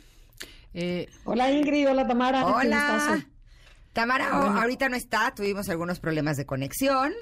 [0.74, 2.46] Eh, hola Ingrid, hola Tamara.
[2.46, 3.26] Hola.
[3.94, 7.14] Tamara ahorita no está, tuvimos algunos problemas de conexión,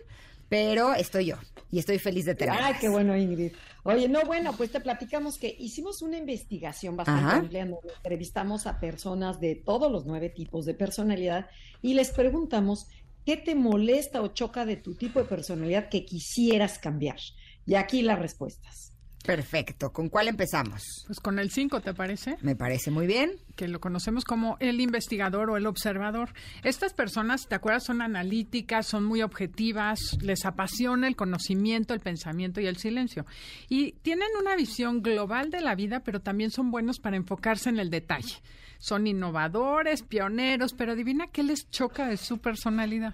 [0.48, 1.36] pero estoy yo
[1.70, 2.56] y estoy feliz de tener.
[2.62, 3.52] Ay, qué bueno Ingrid.
[3.84, 8.80] Oye, no, bueno, pues te platicamos que hicimos una investigación bastante amplia donde entrevistamos a
[8.80, 11.50] personas de todos los nueve tipos de personalidad
[11.82, 12.88] y les preguntamos
[13.26, 17.18] qué te molesta o choca de tu tipo de personalidad que quisieras cambiar.
[17.66, 18.91] Y aquí las respuestas.
[19.24, 19.92] Perfecto.
[19.92, 21.04] ¿Con cuál empezamos?
[21.06, 22.38] Pues con el 5, ¿te parece?
[22.42, 23.32] Me parece muy bien.
[23.56, 26.34] Que lo conocemos como el investigador o el observador.
[26.64, 27.86] Estas personas, ¿te acuerdas?
[27.86, 33.26] Son analíticas, son muy objetivas, les apasiona el conocimiento, el pensamiento y el silencio.
[33.70, 37.80] Y tienen una visión global de la vida, pero también son buenos para enfocarse en
[37.80, 38.42] el detalle.
[38.80, 43.14] Son innovadores, pioneros, pero adivina qué les choca de su personalidad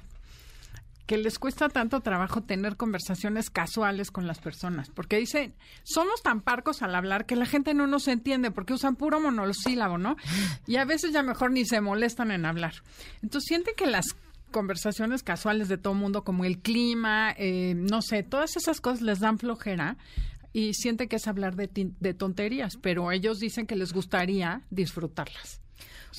[1.07, 6.41] que les cuesta tanto trabajo tener conversaciones casuales con las personas, porque dicen, somos tan
[6.41, 10.17] parcos al hablar que la gente no nos entiende porque usan puro monosílabo, ¿no?
[10.67, 12.73] Y a veces ya mejor ni se molestan en hablar.
[13.23, 14.17] Entonces sienten que las
[14.51, 19.19] conversaciones casuales de todo mundo, como el clima, eh, no sé, todas esas cosas les
[19.19, 19.97] dan flojera
[20.51, 25.61] y sienten que es hablar de, de tonterías, pero ellos dicen que les gustaría disfrutarlas.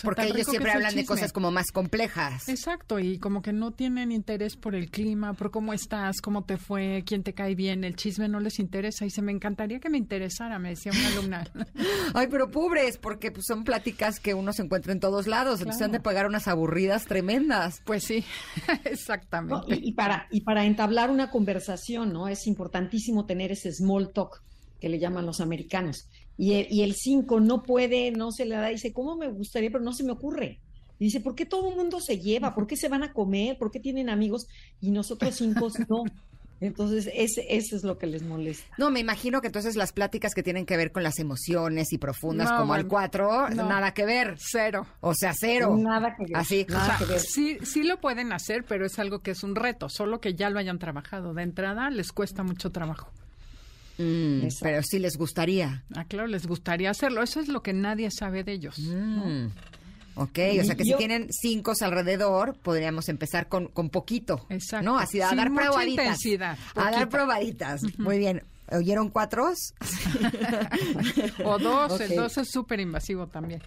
[0.02, 2.48] Porque ellos siempre hablan de cosas como más complejas.
[2.48, 6.56] Exacto, y como que no tienen interés por el clima, por cómo estás, cómo te
[6.56, 9.04] fue, quién te cae bien, el chisme no les interesa.
[9.04, 11.50] Y se me encantaría que me interesara, me decía una alumna.
[12.14, 15.82] Ay, pero pobres, porque pues, son pláticas que uno se encuentra en todos lados, entonces
[15.82, 17.82] han de pagar unas aburridas tremendas.
[17.84, 18.24] Pues sí,
[18.84, 19.78] exactamente.
[19.80, 22.28] y, para, y para entablar una conversación, ¿no?
[22.28, 24.42] Es importantísimo tener ese small talk
[24.80, 26.08] que le llaman los americanos
[26.38, 29.70] y el 5 no puede, no se le da, dice, ¿cómo me gustaría?
[29.70, 30.60] Pero no se me ocurre.
[30.98, 32.54] Y dice, ¿por qué todo el mundo se lleva?
[32.54, 33.56] ¿Por qué se van a comer?
[33.58, 34.46] ¿Por qué tienen amigos?
[34.80, 36.04] Y nosotros cinco no.
[36.60, 38.66] Entonces, ese, eso es lo que les molesta.
[38.78, 41.98] No, me imagino que entonces las pláticas que tienen que ver con las emociones y
[41.98, 44.34] profundas como el 4, nada que ver.
[44.38, 44.84] Cero.
[45.00, 45.76] O sea, cero.
[45.76, 46.36] Nada que ver.
[46.36, 46.66] Así.
[46.68, 47.20] Nada que ver.
[47.20, 50.50] Sí, sí lo pueden hacer, pero es algo que es un reto, solo que ya
[50.50, 51.32] lo hayan trabajado.
[51.32, 53.12] De entrada les cuesta mucho trabajo.
[53.98, 55.84] Mm, pero sí les gustaría.
[55.94, 57.22] Ah, claro, les gustaría hacerlo.
[57.22, 58.78] Eso es lo que nadie sabe de ellos.
[58.78, 59.48] Mm.
[60.14, 64.46] Ok, o sea que si tienen cinco alrededor, podríamos empezar con, con poquito.
[64.48, 64.84] Exacto.
[64.84, 64.98] ¿No?
[64.98, 66.18] Así a dar probaditas.
[66.74, 67.82] A dar probaditas.
[67.98, 68.42] Muy bien.
[68.70, 69.74] ¿Oyeron cuatros?
[71.44, 73.62] o dos, el dos es súper invasivo también.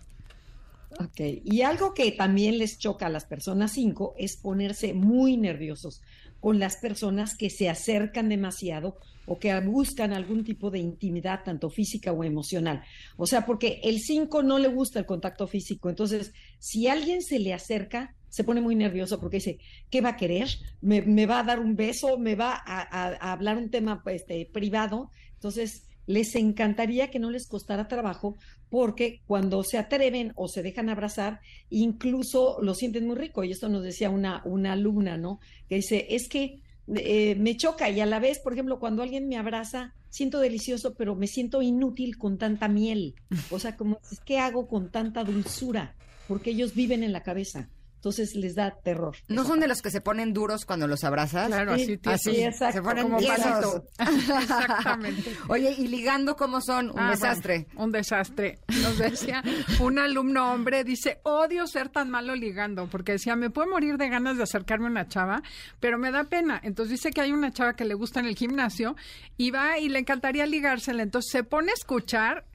[0.99, 6.01] Ok, y algo que también les choca a las personas cinco es ponerse muy nerviosos
[6.41, 11.69] con las personas que se acercan demasiado o que buscan algún tipo de intimidad, tanto
[11.69, 12.83] física o emocional.
[13.17, 15.89] O sea, porque el 5 no le gusta el contacto físico.
[15.89, 19.59] Entonces, si alguien se le acerca, se pone muy nervioso porque dice,
[19.89, 20.47] ¿qué va a querer?
[20.81, 22.17] ¿Me, va a dar un beso?
[22.17, 25.11] ¿Me va a, hablar un tema este, privado?
[25.33, 28.37] Entonces, les encantaría que no les costara trabajo
[28.69, 33.43] porque cuando se atreven o se dejan abrazar, incluso lo sienten muy rico.
[33.43, 35.39] Y esto nos decía una, una alumna, ¿no?
[35.67, 36.61] Que dice, es que
[36.95, 40.93] eh, me choca y a la vez, por ejemplo, cuando alguien me abraza, siento delicioso,
[40.95, 43.15] pero me siento inútil con tanta miel.
[43.49, 45.95] O sea, como, ¿qué hago con tanta dulzura?
[46.27, 47.69] Porque ellos viven en la cabeza
[48.01, 49.15] entonces les da terror.
[49.27, 51.49] ¿No son de los que se ponen duros cuando los abrazas?
[51.49, 53.19] Claro, así, así exacto, se ponen como
[53.99, 55.37] Exactamente.
[55.49, 56.89] Oye, ¿y ligando cómo son?
[56.89, 57.67] Un ah, desastre.
[57.75, 58.57] un desastre.
[58.81, 59.43] Nos decía
[59.79, 64.09] un alumno hombre, dice, odio ser tan malo ligando, porque decía, me puedo morir de
[64.09, 65.43] ganas de acercarme a una chava,
[65.79, 66.59] pero me da pena.
[66.63, 68.95] Entonces dice que hay una chava que le gusta en el gimnasio
[69.37, 71.03] y va y le encantaría ligársela.
[71.03, 72.45] Entonces se pone a escuchar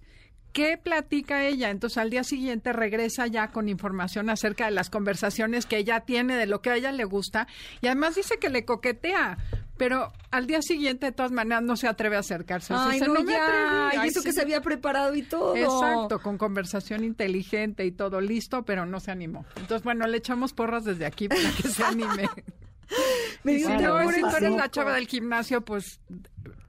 [0.56, 1.68] ¿Qué platica ella?
[1.68, 6.34] Entonces al día siguiente regresa ya con información acerca de las conversaciones que ella tiene,
[6.34, 7.46] de lo que a ella le gusta,
[7.82, 9.36] y además dice que le coquetea,
[9.76, 12.72] pero al día siguiente de todas maneras no se atreve a acercarse.
[12.74, 14.02] Ay, no, ya.
[14.02, 15.54] y eso que se había preparado y todo.
[15.54, 19.44] Exacto, con conversación inteligente y todo listo, pero no se animó.
[19.56, 22.30] Entonces, bueno, le echamos porras desde aquí para que se anime.
[23.44, 23.98] Me bueno,
[24.30, 26.00] tú eres la chava del gimnasio, pues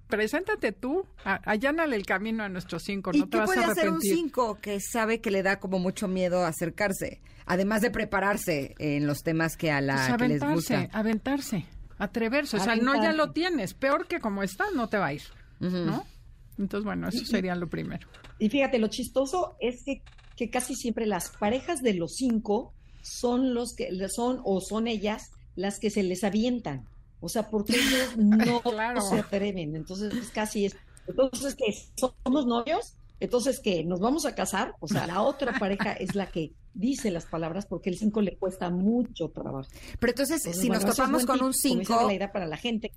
[0.07, 4.59] preséntate tú, allánale el camino a nuestros cinco, no ¿Y qué puede hacer un cinco
[4.61, 7.21] que sabe que le da como mucho miedo acercarse?
[7.45, 10.89] Además de prepararse en los temas que a la pues que les gusta.
[10.91, 11.65] Aventarse,
[11.97, 12.57] atreverse.
[12.57, 13.73] O sea, no ya lo tienes.
[13.73, 15.23] Peor que como estás, no te va a ir.
[15.59, 16.05] ¿No?
[16.57, 18.07] Entonces, bueno, eso sería lo primero.
[18.39, 20.01] Y fíjate, lo chistoso es que,
[20.35, 25.31] que casi siempre las parejas de los cinco son los que son o son ellas
[25.55, 26.85] las que se les avientan.
[27.20, 28.61] O sea, porque ellos no
[29.01, 29.76] se atreven.
[29.76, 30.76] Entonces, es casi es.
[31.07, 34.76] Entonces, que somos novios, entonces que nos vamos a casar.
[34.80, 38.38] O sea, la otra pareja es la que dice las palabras porque el 5 le
[38.38, 39.70] cuesta mucho trabajo.
[39.99, 42.11] Pero entonces, si nos topamos con un 5.
[42.20, 42.91] la para la gente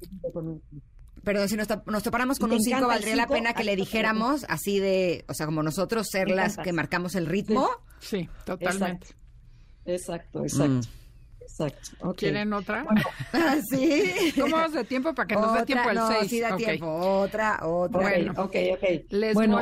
[1.24, 5.24] Pero si nos, topáramos con un 5, ¿valdría la pena que le dijéramos así de,
[5.28, 7.68] o sea, como nosotros ser las que marcamos el ritmo?
[8.00, 9.08] Sí, totalmente.
[9.86, 10.88] Exacto, exacto.
[10.88, 10.99] Mm.
[11.50, 12.14] Exacto.
[12.14, 12.86] ¿Quieren otra?
[13.32, 14.32] Ah, sí.
[14.40, 16.30] ¿Cómo vamos de tiempo para que nos dé tiempo el 6?
[16.30, 16.86] sí da tiempo.
[16.86, 18.00] Otra, otra.
[18.00, 19.34] Bueno, ok, ok.
[19.34, 19.60] bueno,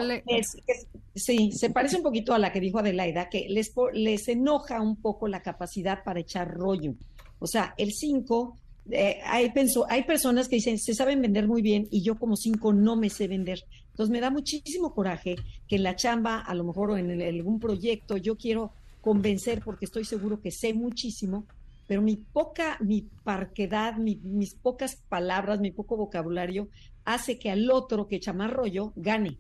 [1.15, 5.01] sí, se parece un poquito a la que dijo Adelaida, que les, les enoja un
[5.01, 6.95] poco la capacidad para echar rollo.
[7.41, 8.57] O sea, el 5
[8.91, 9.53] eh, hay,
[9.89, 13.11] hay personas que dicen, se saben vender muy bien y yo como cinco no me
[13.11, 13.65] sé vender.
[13.91, 15.37] Entonces me da muchísimo coraje
[15.67, 19.85] que en la chamba, a lo mejor o en algún proyecto, yo quiero convencer porque
[19.85, 21.47] estoy seguro que sé muchísimo
[21.89, 26.69] pero mi poca, mi parquedad, mis pocas palabras, mi poco vocabulario
[27.05, 29.39] hace que al otro que echa más rollo gane.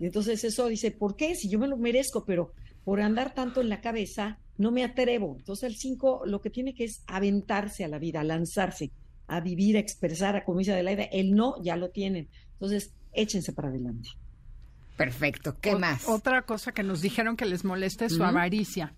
[0.00, 1.36] Y entonces eso dice, ¿por qué?
[1.36, 2.52] Si yo me lo merezco, pero
[2.84, 5.36] por andar tanto en la cabeza, no me atrevo.
[5.38, 8.90] Entonces el 5 lo que tiene que es aventarse a la vida, lanzarse,
[9.28, 12.28] a vivir, a expresar, a como dice Adelaida, el no ya lo tienen.
[12.54, 14.08] Entonces, échense para adelante.
[14.96, 15.56] Perfecto.
[15.60, 16.08] ¿Qué más?
[16.08, 18.94] Otra cosa que nos dijeron que les molesta es su avaricia,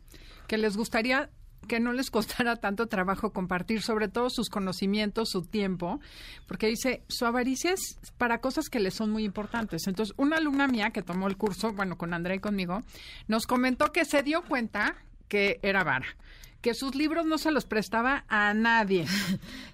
[0.47, 1.31] que les gustaría
[1.69, 6.01] que no les costara tanto trabajo compartir sobre todo sus conocimientos, su tiempo,
[6.49, 9.87] porque dice, su avaricia es para cosas que le son muy importantes.
[9.87, 12.81] Entonces, una alumna mía que tomó el curso, bueno, con Andrea y conmigo,
[13.29, 14.97] nos comentó que se dio cuenta
[15.29, 16.07] que era vara
[16.61, 19.07] que sus libros no se los prestaba a nadie.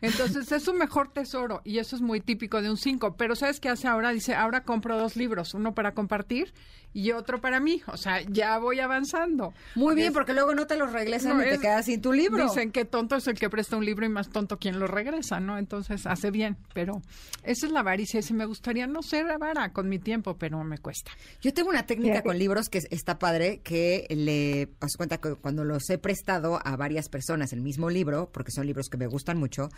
[0.03, 3.16] Entonces es su mejor tesoro y eso es muy típico de un 5.
[3.16, 4.11] Pero ¿sabes qué hace ahora?
[4.11, 6.53] Dice, ahora compro dos libros, uno para compartir
[6.95, 7.82] y otro para mí.
[7.88, 9.53] O sea, ya voy avanzando.
[9.74, 12.45] Muy bien, porque luego no te los regresan y te quedas sin tu libro.
[12.45, 15.40] Dicen que tonto es el que presta un libro y más tonto quien lo regresa,
[15.40, 15.59] ¿no?
[15.59, 17.03] Entonces hace bien, pero
[17.42, 18.20] esa es la avaricia.
[18.26, 21.11] Y me gustaría no ser avara con mi tiempo, pero me cuesta.
[21.42, 25.64] Yo tengo una técnica con libros que está padre, que le paso cuenta que cuando
[25.64, 29.36] los he prestado a varias personas el mismo libro, porque son libros que me gustan
[29.36, 29.68] mucho,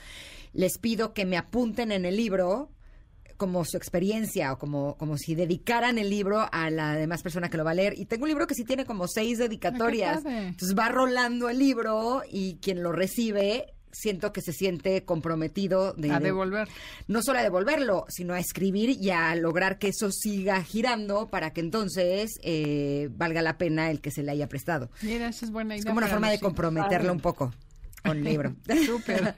[0.53, 2.71] les pido que me apunten en el libro
[3.37, 7.57] como su experiencia o como, como si dedicaran el libro a la demás persona que
[7.57, 7.95] lo va a leer.
[7.99, 10.25] Y tengo un libro que sí tiene como seis dedicatorias.
[10.25, 16.11] Entonces va rolando el libro y quien lo recibe siento que se siente comprometido de,
[16.11, 16.69] a devolver.
[17.09, 21.53] no solo a devolverlo, sino a escribir y a lograr que eso siga girando para
[21.53, 24.91] que entonces eh, valga la pena el que se le haya prestado.
[25.03, 25.81] Mira, esa es buena idea.
[25.81, 27.53] Es como una forma de comprometerlo un poco
[28.05, 28.55] con el libro.
[28.87, 29.35] Súper.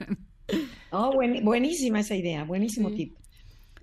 [0.91, 3.15] oh, buenísima esa idea, buenísimo tip.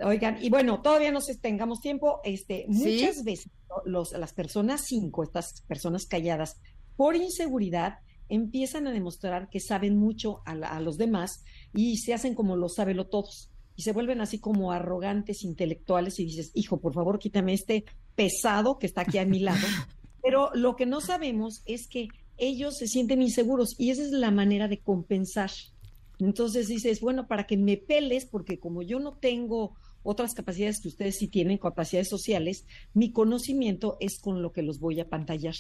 [0.04, 3.50] Oigan, y bueno, todavía no sé, tengamos tiempo, este, muchas veces
[3.84, 6.60] los, las personas cinco, estas personas calladas,
[6.96, 12.56] por inseguridad, empiezan a demostrar que saben mucho a, los demás y se hacen como
[12.56, 17.18] los sábelo todos y se vuelven así como arrogantes intelectuales y dices, hijo, por favor,
[17.18, 17.84] quítame este
[18.14, 19.58] pesado que está aquí a mi lado.
[20.22, 24.30] Pero lo que no sabemos es que ellos se sienten inseguros y esa es la
[24.30, 25.50] manera de compensar.
[26.18, 29.76] Entonces dices, bueno, para que me peles, porque como yo no tengo
[30.06, 34.78] otras capacidades que ustedes sí tienen, capacidades sociales, mi conocimiento es con lo que los
[34.78, 35.54] voy a pantallar,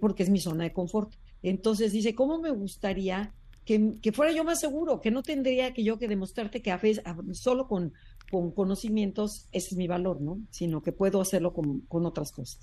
[0.00, 1.14] porque es mi zona de confort.
[1.42, 3.32] Entonces dice, ¿cómo me gustaría
[3.64, 6.78] que, que, fuera yo más seguro, que no tendría que yo que demostrarte que a
[6.78, 7.92] veces, solo con
[8.30, 10.38] con conocimientos, ese es mi valor, ¿no?
[10.50, 12.58] Sino que puedo hacerlo con, otras cosas.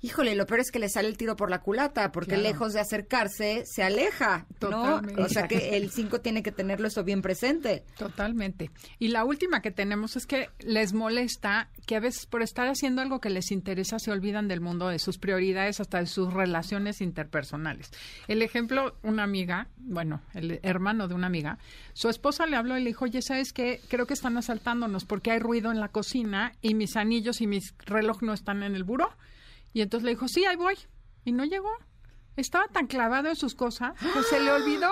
[0.00, 2.80] Híjole, lo peor es que le sale el tiro por la culata, porque lejos de
[2.80, 5.00] acercarse, se aleja, ¿no?
[5.18, 7.84] O sea que el 5 tiene que tenerlo eso bien presente.
[7.96, 8.72] Totalmente.
[8.98, 13.00] Y la última que tenemos es que les molesta que a veces por estar haciendo
[13.00, 17.00] algo que les interesa se olvidan del mundo, de sus prioridades, hasta de sus relaciones
[17.00, 17.90] interpersonales.
[18.26, 21.58] El ejemplo, una amiga, bueno, el hermano de una amiga,
[21.92, 23.80] su esposa le habló y le dijo, oye, ¿sabes qué?
[23.88, 27.74] Creo que están asaltándonos porque hay ruido en la cocina y mis anillos y mis
[27.84, 29.10] reloj no están en el buró.
[29.74, 30.74] Y entonces le dijo, sí, ahí voy.
[31.26, 31.68] Y no llegó.
[32.34, 34.90] Estaba tan clavado en sus cosas que se le olvidó.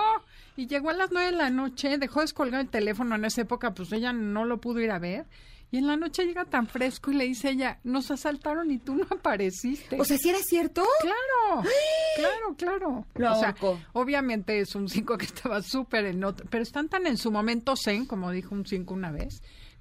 [0.59, 3.73] Y llegó a las nueve de la noche, dejó descolgar el teléfono en esa época,
[3.73, 5.25] pues ella no lo pudo ir a ver.
[5.71, 8.97] Y en la noche llega tan fresco y le dice ella, nos asaltaron y tú
[8.97, 9.99] no apareciste.
[9.99, 10.85] O sea, ¿si era cierto?
[11.01, 11.63] Claro,
[12.17, 13.07] claro, claro.
[13.15, 13.81] Lo o sea, ahorcó.
[13.95, 17.75] obviamente es un 5 que estaba súper en otro, pero están tan en su momento
[17.75, 19.41] zen, como dijo un 5 una vez,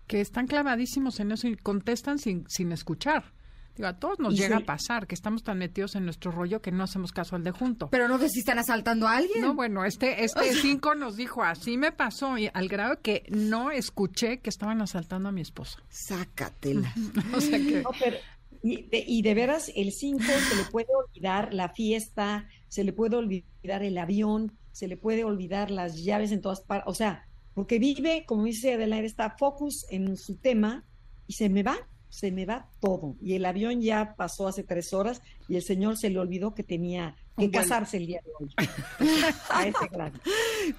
[0.09, 3.31] que están clavadísimos en eso y contestan sin, sin escuchar.
[3.75, 4.63] Digo, a todos nos llega sí.
[4.63, 7.51] a pasar que estamos tan metidos en nuestro rollo que no hacemos caso al de
[7.51, 7.91] junto.
[7.91, 9.41] Pero no sé si están asaltando a alguien.
[9.41, 13.69] No, bueno, este este cinco nos dijo, así me pasó, y al grado que no
[13.69, 15.79] escuché que estaban asaltando a mi esposa.
[15.89, 16.91] Sácatela.
[17.35, 17.83] O sea que...
[17.83, 18.17] No, pero-
[18.63, 22.93] y, de, y de veras, el 5 se le puede olvidar la fiesta, se le
[22.93, 26.87] puede olvidar el avión, se le puede olvidar las llaves en todas partes.
[26.87, 30.85] O sea, porque vive, como dice Adelaide, está focus en su tema
[31.27, 31.77] y se me va,
[32.09, 33.15] se me va todo.
[33.21, 36.63] Y el avión ya pasó hace tres horas y el señor se le olvidó que
[36.63, 38.49] tenía que casarse el día de hoy.
[39.49, 40.19] A ese grado.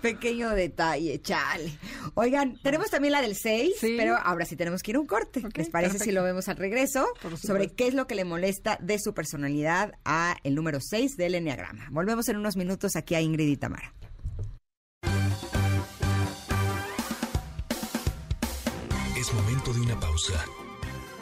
[0.03, 1.73] Pequeño detalle, chale.
[2.15, 3.95] Oigan, tenemos también la del 6, Sí.
[3.97, 5.43] pero ahora sí tenemos que ir a un corte.
[5.55, 7.07] ¿Les parece si lo vemos al regreso?
[7.41, 11.35] Sobre qué es lo que le molesta de su personalidad a el número 6 del
[11.35, 11.89] Enneagrama.
[11.91, 13.95] Volvemos en unos minutos aquí a Ingrid y Tamara.
[19.73, 20.45] De una pausa.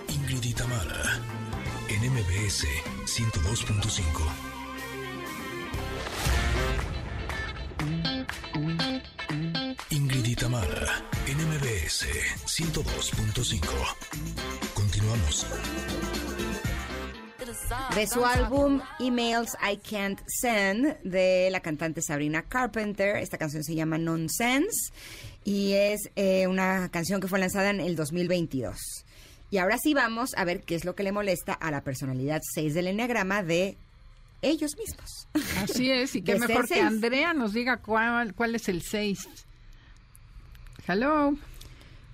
[0.08, 0.54] Ingrid y
[1.88, 2.64] en MBS
[3.04, 4.00] 102.5.
[9.90, 10.34] Ingrid y
[11.26, 12.06] en MBS
[12.46, 13.60] 102.5.
[14.72, 15.46] Continuamos.
[17.94, 23.16] De su álbum Emails I Can't Send, de la cantante Sabrina Carpenter.
[23.16, 24.90] Esta canción se llama Nonsense
[25.48, 28.76] y es eh, una canción que fue lanzada en el 2022.
[29.50, 32.42] Y ahora sí vamos a ver qué es lo que le molesta a la personalidad
[32.54, 33.78] 6 del Enneagrama de
[34.42, 35.26] ellos mismos.
[35.62, 36.82] Así es, y qué De mejor que.
[36.82, 39.26] Andrea nos diga cuál, cuál es el 6.
[40.86, 41.32] Hello.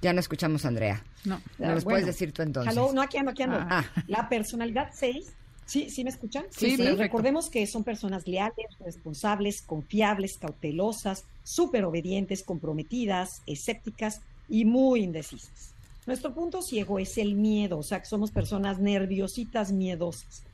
[0.01, 1.03] Ya no escuchamos a Andrea.
[1.25, 1.41] No.
[1.59, 1.97] ¿No los Bueno.
[1.97, 2.73] puedes decir tú entonces?
[2.73, 3.57] Hello, no, aquí ando, aquí ando.
[3.59, 3.85] Ah.
[4.07, 5.35] La personalidad 6,
[5.67, 6.45] ¿sí, ¿sí me escuchan?
[6.51, 7.03] Sí, Sí, perfecto.
[7.03, 15.75] recordemos que son personas leales, responsables, confiables, cautelosas, súper obedientes, comprometidas, escépticas y muy indecisas.
[16.07, 20.45] Nuestro punto ciego es el miedo, o sea que somos personas nerviositas, miedosas.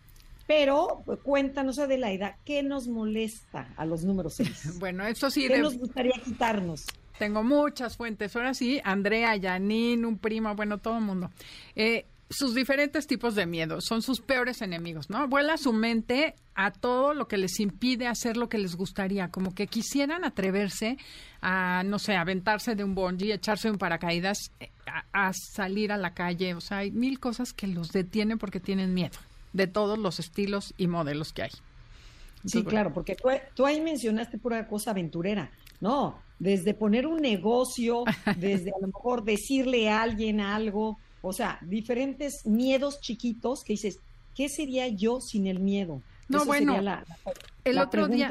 [0.46, 4.48] Pero pues, cuéntanos, Adelaida, ¿qué nos molesta a los números 6?
[4.80, 6.86] Bueno, eso sí, ¿Qué de- nos gustaría quitarnos?
[7.18, 8.34] tengo muchas fuentes.
[8.34, 11.30] Ahora sí, Andrea, Janine, un primo, bueno, todo el mundo.
[11.76, 15.26] Eh, sus diferentes tipos de miedo son sus peores enemigos, ¿no?
[15.26, 19.52] Vuela su mente a todo lo que les impide hacer lo que les gustaría, como
[19.52, 20.96] que quisieran atreverse
[21.40, 25.96] a, no sé, aventarse de un bungee, echarse un paracaídas, eh, a, a salir a
[25.96, 26.54] la calle.
[26.54, 29.18] O sea, hay mil cosas que los detienen porque tienen miedo
[29.52, 31.50] de todos los estilos y modelos que hay.
[31.50, 35.50] Sí, Entonces, claro, porque tú, tú ahí mencionaste pura cosa aventurera.
[35.80, 38.04] No, desde poner un negocio,
[38.36, 43.98] desde a lo mejor decirle a alguien algo, o sea, diferentes miedos chiquitos que dices,
[44.34, 46.00] ¿qué sería yo sin el miedo?
[46.28, 47.32] No, Eso bueno, sería la, la-
[47.64, 48.30] el la otro día-.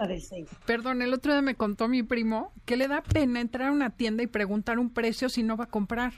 [0.65, 3.89] Perdón, el otro día me contó mi primo que le da pena entrar a una
[3.91, 6.13] tienda y preguntar un precio si no va a comprar.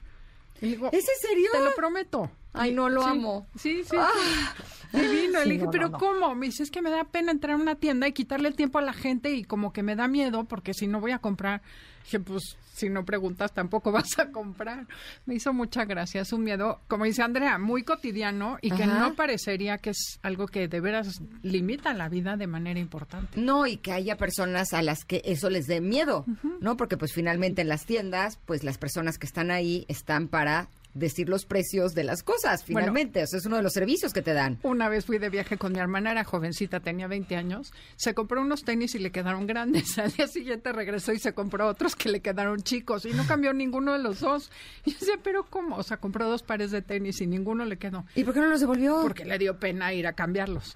[0.61, 1.49] Y digo, ¿Es en serio?
[1.51, 2.29] te lo prometo.
[2.53, 3.47] Ay, no, lo Sí, amo.
[3.57, 3.89] Sí, sí.
[3.97, 4.97] sí.
[4.97, 5.39] Divino.
[5.41, 5.97] Sí, le dije, no, pero no, no.
[5.97, 6.35] ¿cómo?
[6.35, 8.77] Me dice, es que me da pena entrar a una tienda y quitarle el tiempo
[8.77, 11.61] a la gente y como que me da miedo porque si no voy a comprar.
[12.03, 14.87] Dije, pues si no preguntas tampoco vas a comprar.
[15.25, 16.21] Me hizo mucha gracia.
[16.21, 18.99] Es un miedo, como dice Andrea, muy cotidiano y que Ajá.
[18.99, 23.39] no parecería que es algo que de veras limita la vida de manera importante.
[23.39, 26.25] No, y que haya personas a las que eso les dé miedo,
[26.59, 26.77] ¿no?
[26.77, 31.29] Porque pues finalmente en las tiendas, pues las personas que están ahí están para decir
[31.29, 32.79] los precios de las cosas, Bueno.
[32.81, 33.23] finalmente.
[33.23, 34.59] o sea, es uno de los servicios que te dan.
[34.63, 37.71] Una vez fui de viaje con mi hermana, era jovencita, tenía 20 años.
[37.95, 39.97] Se compró unos tenis y le quedaron grandes.
[39.97, 43.53] Al día siguiente regresó y se compró otros que le quedaron chicos y no cambió
[43.53, 44.51] ninguno de los dos.
[44.85, 45.77] Y yo decía, ¿pero cómo?
[45.77, 48.05] O sea, compró dos pares de tenis y ninguno le quedó.
[48.15, 49.01] ¿Y por qué no los devolvió?
[49.01, 50.75] Porque le dio pena ir a cambiarlos.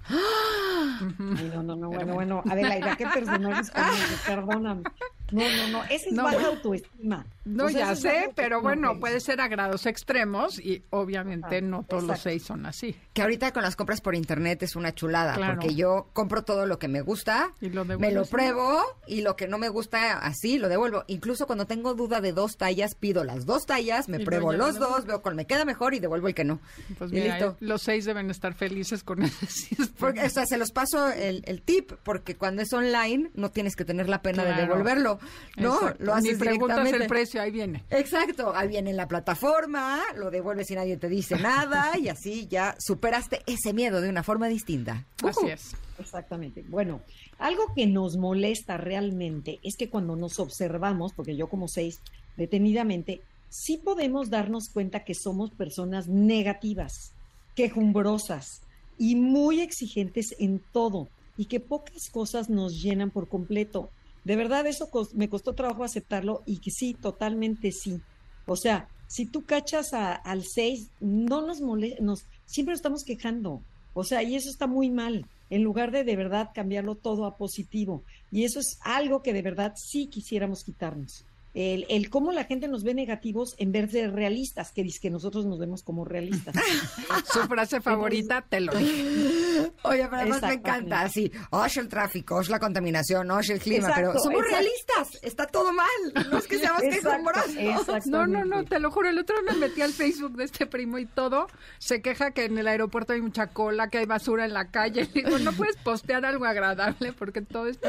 [0.76, 4.20] Ay, no, no, no, bueno, bueno, Adelaida, ¿qué personajes conoces?
[4.26, 4.84] Perdóname.
[5.32, 7.26] No, no, no, esa es No, baja autoestima.
[7.46, 11.84] No, O sea, ya sé, pero bueno, puede ser a grados extremos y obviamente no
[11.84, 12.96] todos los seis son así.
[13.14, 15.56] Que ahorita con las compras por internet es una chulada, Claro.
[15.60, 19.36] porque yo compro todo lo que me gusta, Y lo me lo pruebo y lo
[19.36, 21.04] que no me gusta así lo devuelvo.
[21.08, 24.76] Incluso cuando tengo duda de dos tallas, pido las dos tallas, me Y pruebo los
[24.80, 26.60] lo dos, veo cuál me queda mejor y devuelvo el que no.
[27.00, 27.58] Pues y mira, listo.
[27.62, 29.90] los seis deben estar felices con ese sistema.
[30.00, 33.76] Porque, o sea, se los paso el, el tip, porque cuando es online no tienes
[33.76, 35.20] que tener la pena de devolverlo,
[35.58, 35.76] ¿no?
[35.76, 36.04] Exacto.
[36.04, 37.04] Lo haces Ni preguntas directamente.
[37.04, 37.84] el precio ahí viene.
[37.90, 42.48] Exacto, ahí viene en la plataforma, lo devuelves y nadie te dice nada y así
[42.48, 45.06] ya superaste ese miedo de una forma distinta.
[45.24, 45.76] Así es.
[45.98, 46.64] Exactamente.
[46.68, 47.02] Bueno,
[47.40, 52.00] algo que nos molesta realmente es que cuando nos observamos, porque yo como seis,
[52.38, 57.14] detenidamente, sí podemos darnos cuenta que somos personas negativas,
[57.56, 58.62] quejumbrosas
[58.98, 63.90] y muy exigentes en todo y que pocas cosas nos llenan por completo.
[64.24, 68.02] De verdad, eso me costó trabajo aceptarlo y que sí, totalmente sí.
[68.46, 73.62] O sea, si tú cachas al 6, no nos molesta, nos, siempre estamos quejando.
[73.94, 77.38] O sea, y eso está muy mal, en lugar de de verdad cambiarlo todo a
[77.38, 78.04] positivo.
[78.32, 81.26] Y eso es algo que de verdad sí quisiéramos quitarnos
[81.56, 85.10] el, el, cómo la gente nos ve negativos en vez de realistas, que dice que
[85.10, 86.54] nosotros nos vemos como realistas.
[87.34, 89.72] Su frase favorita, te lo dije.
[89.84, 93.92] Oye, pero además me encanta, así, oye el tráfico, oye la contaminación, oye el clima,
[93.96, 95.88] pero somos realistas, está todo mal,
[96.30, 98.06] no es que seamos quejumbrosos.
[98.08, 100.98] No, no, no, te lo juro, el otro me metí al Facebook de este primo
[100.98, 101.48] y todo,
[101.80, 105.06] se queja que en el aeropuerto hay mucha cola, que hay basura en la calle,
[105.14, 107.80] digo, no puedes postear algo agradable porque todo es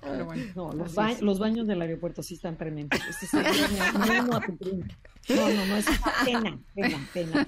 [0.00, 0.52] que...
[0.54, 3.00] no, los, los, baños del aeropuerto sí están tremendos.
[3.08, 3.32] Este es
[5.28, 5.86] no, no, no, es
[6.24, 7.46] pena, pena, pena,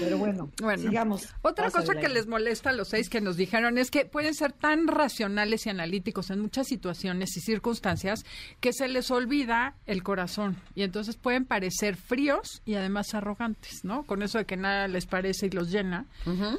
[0.00, 1.28] Pero bueno, sigamos.
[1.42, 4.52] Otra cosa que les molesta a los seis que nos dijeron es que pueden ser
[4.52, 8.24] tan racionales y analíticos en muchas situaciones y circunstancias
[8.60, 14.04] que se les olvida el corazón y entonces pueden parecer fríos y además arrogantes, ¿no?
[14.04, 16.06] Con eso de que nada les parece y los llena,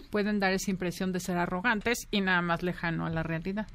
[0.09, 3.67] pueden dar esa impresión de ser arrogantes y nada más lejano a la realidad.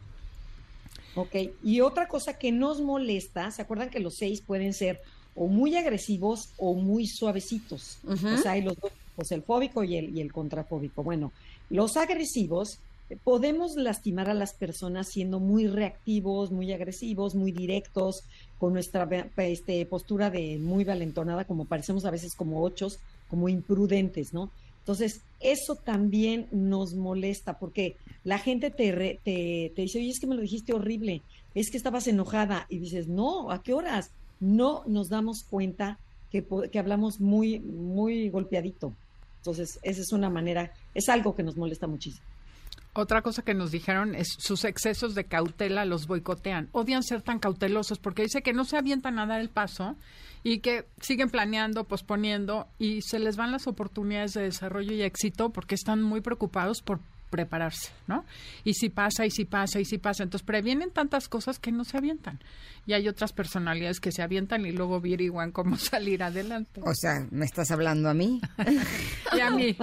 [1.19, 1.35] Ok,
[1.65, 5.01] y otra cosa que nos molesta, ¿se acuerdan que los seis pueden ser
[5.35, 7.99] o muy agresivos o muy suavecitos?
[8.07, 11.03] O sea, hay los dos, pues el fóbico y el, y el contrafóbico.
[11.03, 11.33] Bueno,
[11.71, 12.79] los agresivos
[13.11, 18.23] eh, podemos lastimar a las personas siendo muy reactivos, muy agresivos, muy directos,
[18.61, 19.09] con nuestra
[19.39, 24.51] este, postura de muy valentonada, como parecemos a veces como ochos, como imprudentes, ¿no?
[24.89, 30.35] Entonces, eso también nos molesta porque la gente te, te, dice, oye, es que me
[30.35, 31.21] lo dijiste horrible,
[31.55, 34.13] es que estabas enojada y dices, no, ¿a qué horas?
[34.41, 35.99] No nos damos cuenta
[36.33, 36.43] que,
[36.73, 38.95] que hablamos muy, muy golpeadito.
[39.41, 42.25] Entonces, esa es una manera, es algo que nos molesta muchísimo.
[42.95, 46.71] Otra cosa que nos dijeron es sus excesos de cautela los boicotean.
[46.73, 49.97] Odian ser tan cautelosos porque dice que no se avientan a dar el paso
[50.43, 55.51] y que siguen planeando, posponiendo y se les van las oportunidades de desarrollo y éxito
[55.51, 58.25] porque están muy preocupados por prepararse, ¿no?
[58.65, 60.23] Y si pasa, y si pasa, y si pasa.
[60.23, 62.41] Entonces previenen tantas cosas que no se avientan.
[62.87, 66.81] Y hay otras personalidades que se avientan y luego averiguan cómo salir adelante.
[66.85, 68.41] O sea, ¿me estás hablando a mí?
[69.37, 69.77] y a mí.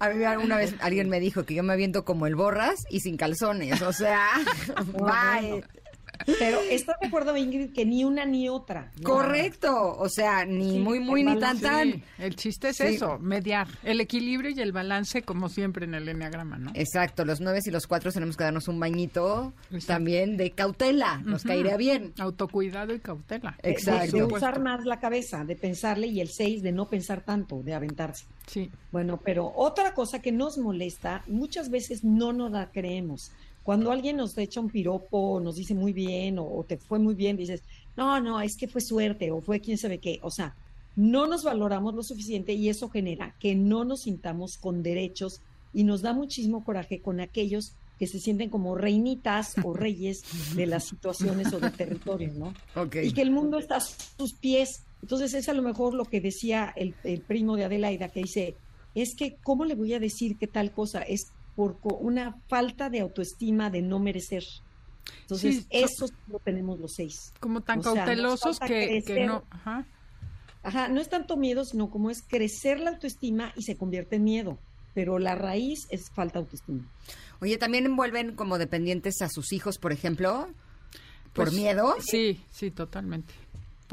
[0.00, 3.00] a mí alguna vez alguien me dijo que yo me aviento como el borras y
[3.00, 3.80] sin calzones.
[3.82, 4.26] O sea,
[4.92, 5.64] bye.
[6.38, 8.90] Pero está de acuerdo, Ingrid, que ni una ni otra.
[9.02, 9.96] Correcto.
[9.98, 12.02] O sea, ni muy, muy, ni tan, tan.
[12.18, 13.68] El chiste es eso, mediar.
[13.82, 16.70] El equilibrio y el balance, como siempre en el enneagrama, ¿no?
[16.74, 17.24] Exacto.
[17.24, 19.52] Los nueve y los cuatro tenemos que darnos un bañito
[19.86, 21.20] también de cautela.
[21.24, 22.12] Nos caería bien.
[22.18, 23.56] Autocuidado y cautela.
[23.62, 24.16] Exacto.
[24.16, 27.74] De, usar más la cabeza, de pensarle, y el seis, de no pensar tanto, de
[27.74, 28.26] aventarse.
[28.46, 28.70] Sí.
[28.92, 33.32] Bueno, pero otra cosa que nos molesta, muchas veces no nos la creemos.
[33.64, 37.38] Cuando alguien nos echa un piropo, nos dice muy bien o, te fue muy bien,
[37.38, 37.62] dices,
[37.96, 40.20] no, no, es que fue suerte o fue quién sabe qué.
[40.22, 40.54] O sea,
[40.96, 45.40] no nos valoramos lo suficiente y eso genera que no nos sintamos con derechos
[45.72, 50.22] y nos da muchísimo coraje con aquellos que se sienten como reinitas o reyes
[50.54, 52.52] de las situaciones o del territorio, ¿no?
[53.02, 54.82] Y que el mundo está a sus pies.
[55.00, 58.56] Entonces es a lo mejor lo que decía el, el primo de Adelaida, que dice,
[58.94, 61.00] es que, ¿cómo le voy a decir qué tal cosa?
[61.00, 64.44] Es por una falta de autoestima de no merecer.
[65.22, 67.32] Entonces, eso lo tenemos los seis.
[67.40, 69.44] Como tan cautelosos que, no.
[69.50, 70.88] Ajá.
[70.88, 74.58] no es tanto miedo, sino como es crecer la autoestima y se convierte en miedo.
[74.94, 76.88] Pero la raíz es falta de autoestima.
[77.40, 80.48] Oye, ¿también envuelven como dependientes a sus hijos, por ejemplo?
[81.32, 81.94] ¿Por pues, miedo?
[82.00, 83.34] Sí, sí, totalmente.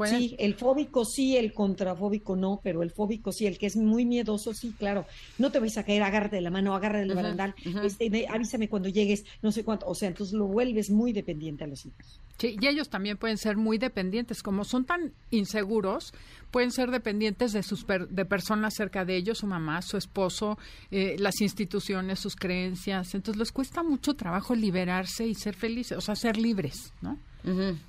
[0.06, 4.04] Sí, el fóbico sí, el contrafóbico no, pero el fóbico sí, el que es muy
[4.04, 5.06] miedoso, sí, claro.
[5.38, 7.54] No te vais a caer, agárrate de la mano, agárrate del barandal,
[7.84, 9.86] este, avísame cuando llegues, no sé cuánto.
[9.86, 12.20] O sea, entonces lo vuelves muy dependiente a los hijos.
[12.38, 16.14] Sí, y ellos también pueden ser muy dependientes, como son tan inseguros,
[16.50, 20.58] pueden ser dependientes de sus de personas cerca de ellos, su mamá, su esposo,
[20.90, 23.14] eh, las instituciones, sus creencias.
[23.14, 27.18] Entonces les cuesta mucho trabajo liberarse y ser felices, o sea, ser libres, ¿no?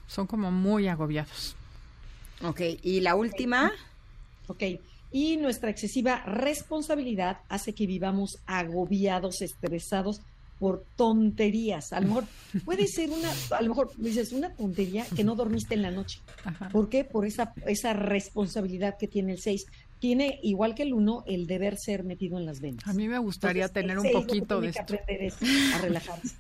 [0.08, 1.56] Son como muy agobiados.
[2.44, 3.72] Ok, y la última.
[4.48, 4.64] Ok,
[5.12, 10.22] y nuestra excesiva responsabilidad hace que vivamos agobiados, estresados
[10.60, 11.94] por tonterías.
[11.94, 12.26] A lo mejor
[12.66, 16.20] puede ser una, a lo mejor dices una tontería que no dormiste en la noche.
[16.72, 17.04] ¿Por qué?
[17.04, 19.66] Por esa, esa responsabilidad que tiene el 6
[20.00, 22.86] tiene, igual que el uno, el deber ser metido en las venas.
[22.86, 24.86] A mí me gustaría tener un poquito de esto.
[24.86, 25.36] Que aprender es
[25.74, 26.36] a relajarse,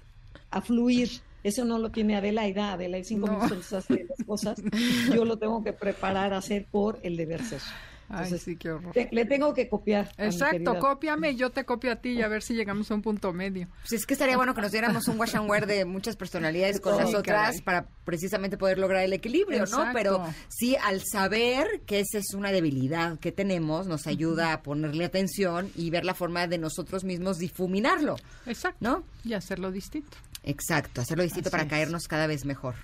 [0.49, 1.09] a fluir.
[1.43, 2.73] Eso no lo tiene Adelaida.
[2.73, 4.61] Adelaida cinco minutos hace las cosas.
[5.13, 7.61] Yo lo tengo que preparar a hacer por el deber ser.
[8.09, 8.93] Ay, sí, qué horror.
[9.11, 10.11] le tengo que copiar.
[10.17, 13.01] Exacto, cópiame y yo te copio a ti y a ver si llegamos a un
[13.01, 13.67] punto medio.
[13.81, 16.79] Pues es que estaría bueno que nos diéramos un wash and wear de muchas personalidades
[16.79, 19.85] con las otras para precisamente poder lograr el equilibrio, ¿no?
[19.93, 25.05] Pero sí, al saber que esa es una debilidad que tenemos, nos ayuda a ponerle
[25.05, 28.17] atención y ver la forma de nosotros mismos difuminarlo.
[28.45, 28.77] Exacto.
[28.81, 29.03] ¿No?
[29.23, 30.17] Y hacerlo distinto.
[30.43, 32.75] Exacto, hacerlo distinto para caernos cada vez mejor.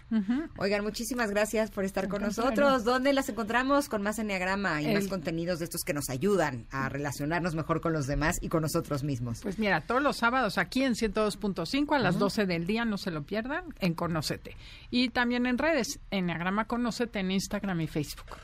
[0.58, 2.86] Oigan, muchísimas gracias por estar con nosotros.
[2.86, 3.90] ¿Dónde las encontramos?
[3.90, 7.92] Con más enneagrama y más contenidos de estos que nos ayudan a relacionarnos mejor con
[7.94, 9.42] los demás y con nosotros mismos.
[9.42, 13.12] Pues mira, todos los sábados aquí en 102.5 a las 12 del día, no se
[13.12, 14.56] lo pierdan, en Conocete.
[14.90, 18.38] Y también en redes, enneagrama Conocete en Instagram y Facebook.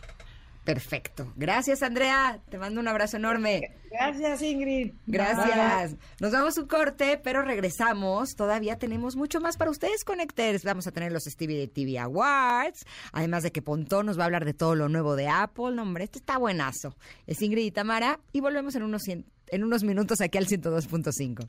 [0.66, 1.32] Perfecto.
[1.36, 2.40] Gracias, Andrea.
[2.50, 3.76] Te mando un abrazo enorme.
[3.92, 4.94] Gracias, Ingrid.
[5.06, 5.96] Gracias.
[6.20, 8.36] Nos vamos un corte, pero regresamos.
[8.36, 10.64] Todavía tenemos mucho más para ustedes, Conecters.
[10.64, 12.84] Vamos a tener los Stevie TV Awards.
[13.12, 15.76] Además de que Pontón nos va a hablar de todo lo nuevo de Apple.
[15.76, 16.96] No, hombre, este está buenazo.
[17.28, 18.20] Es Ingrid y Tamara.
[18.34, 21.48] Y volvemos en unos, en unos minutos aquí al 102.5.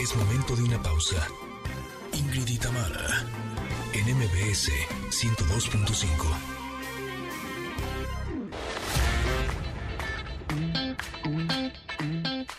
[0.00, 1.28] Es momento de una pausa.
[2.14, 3.26] Ingrid y Tamara
[4.08, 4.70] en MBS
[5.10, 6.06] 102.5.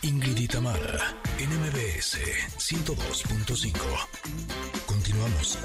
[0.02, 2.18] Ingrid y Tamara, NMBS
[2.56, 3.72] 102.5.
[4.86, 5.58] Continuamos.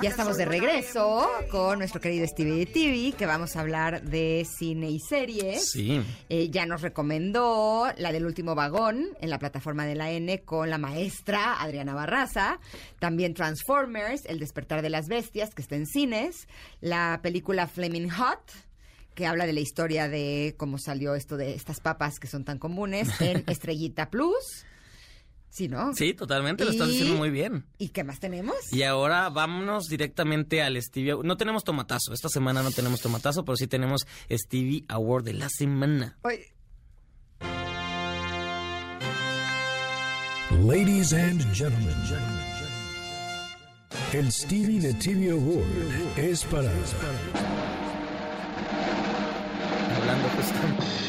[0.00, 4.90] Ya estamos de regreso con nuestro querido Stevie TV, que vamos a hablar de cine
[4.90, 5.70] y series.
[5.70, 6.02] Sí.
[6.28, 10.70] Eh, ya nos recomendó la del último vagón en la plataforma de la N con
[10.70, 12.58] la maestra Adriana Barraza.
[12.98, 16.48] También Transformers, El despertar de las bestias, que está en cines.
[16.80, 18.40] La película Flaming Hot
[19.14, 22.58] que habla de la historia de cómo salió esto de estas papas que son tan
[22.58, 24.64] comunes en Estrellita Plus.
[25.52, 25.94] Sí, ¿no?
[25.94, 27.66] Sí, totalmente, lo estás diciendo muy bien.
[27.76, 28.56] ¿Y qué más tenemos?
[28.72, 33.56] Y ahora vámonos directamente al Stevie No tenemos tomatazo, esta semana no tenemos tomatazo, pero
[33.56, 36.16] sí tenemos Stevie Award de la semana.
[40.64, 41.94] Ladies and gentlemen,
[44.14, 46.70] el Stevie de TV Award es para...
[49.98, 51.01] Hablando justamente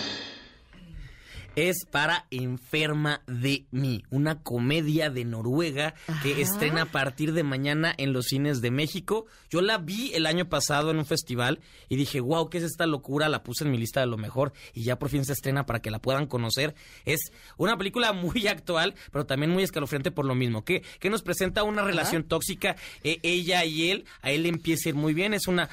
[1.55, 7.93] es para Enferma de mí, una comedia de Noruega que estrena a partir de mañana
[7.97, 9.25] en los cines de México.
[9.49, 11.59] Yo la vi el año pasado en un festival
[11.89, 13.29] y dije, wow, ¿qué es esta locura?
[13.29, 15.81] La puse en mi lista de lo mejor y ya por fin se estrena para
[15.81, 16.75] que la puedan conocer.
[17.05, 21.21] Es una película muy actual, pero también muy escalofriante por lo mismo, que, que nos
[21.21, 25.13] presenta una relación tóxica, e, ella y él, a él le empieza a ir muy
[25.13, 25.69] bien, es una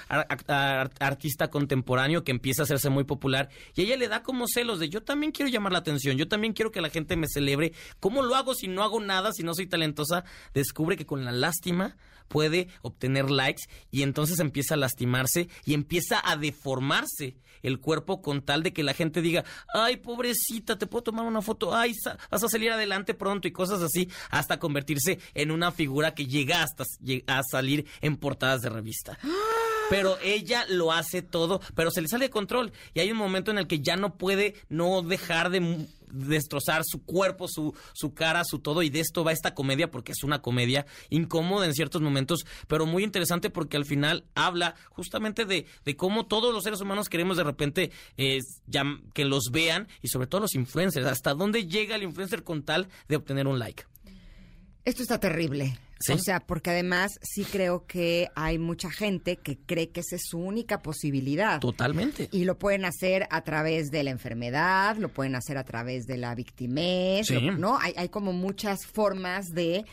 [0.99, 4.89] artista contemporáneo que empieza a hacerse muy popular y ella le da como celos de
[4.89, 6.17] yo también quiero la atención.
[6.17, 7.73] Yo también quiero que la gente me celebre.
[7.99, 10.25] ¿Cómo lo hago si no hago nada, si no soy talentosa?
[10.55, 11.97] Descubre que con la lástima
[12.31, 18.43] puede obtener likes y entonces empieza a lastimarse y empieza a deformarse el cuerpo con
[18.43, 19.45] tal de que la gente diga,
[19.75, 21.95] ay, pobrecita, te puedo tomar una foto, ay,
[22.31, 26.63] vas a salir adelante pronto y cosas así, hasta convertirse en una figura que llega
[26.63, 26.85] hasta
[27.27, 29.19] a salir en portadas de revista.
[29.91, 33.51] Pero ella lo hace todo, pero se le sale de control y hay un momento
[33.51, 38.45] en el que ya no puede no dejar de destrozar su cuerpo, su, su cara,
[38.45, 42.03] su todo, y de esto va esta comedia, porque es una comedia incómoda en ciertos
[42.03, 46.81] momentos, pero muy interesante porque al final habla justamente de, de cómo todos los seres
[46.81, 48.41] humanos queremos de repente eh,
[49.13, 52.89] que los vean, y sobre todo los influencers, hasta dónde llega el influencer con tal
[53.09, 53.85] de obtener un like.
[54.85, 55.79] Esto está terrible.
[56.09, 60.23] O sea, porque además sí creo que hay mucha gente que cree que esa es
[60.25, 61.61] su única posibilidad.
[61.61, 62.29] Totalmente.
[62.33, 66.17] Y lo pueden hacer a través de la enfermedad, lo pueden hacer a través de
[66.17, 67.79] la victimez, ¿no?
[67.79, 69.85] Hay, hay como muchas formas de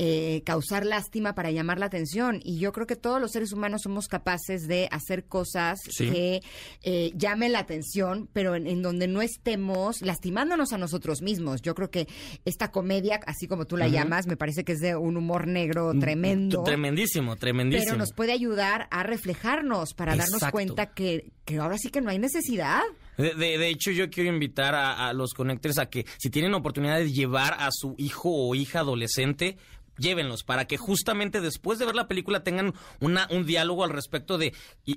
[0.00, 2.40] eh, causar lástima para llamar la atención.
[2.42, 6.42] Y yo creo que todos los seres humanos somos capaces de hacer cosas que
[6.82, 11.62] eh, llamen la atención, pero en, donde no estemos lastimándonos a nosotros mismos.
[11.62, 12.08] Yo creo que
[12.44, 15.94] esta comedia, así como tú la llamas, me parece que es de un humor negro
[15.94, 16.62] mm, tremendo.
[16.64, 17.86] Tremendísimo, tremendísimo.
[17.86, 22.10] Pero nos puede ayudar a reflejarnos para darnos cuenta que, que ahora sí que no
[22.10, 22.82] hay necesidad.
[23.16, 26.98] De, de, hecho, yo quiero invitar a, a, los conectores a que si tienen oportunidad
[26.98, 29.56] de llevar a su hijo o hija adolescente,
[29.98, 34.38] llévenlos para que justamente después de ver la película tengan una, un diálogo al respecto
[34.38, 34.54] de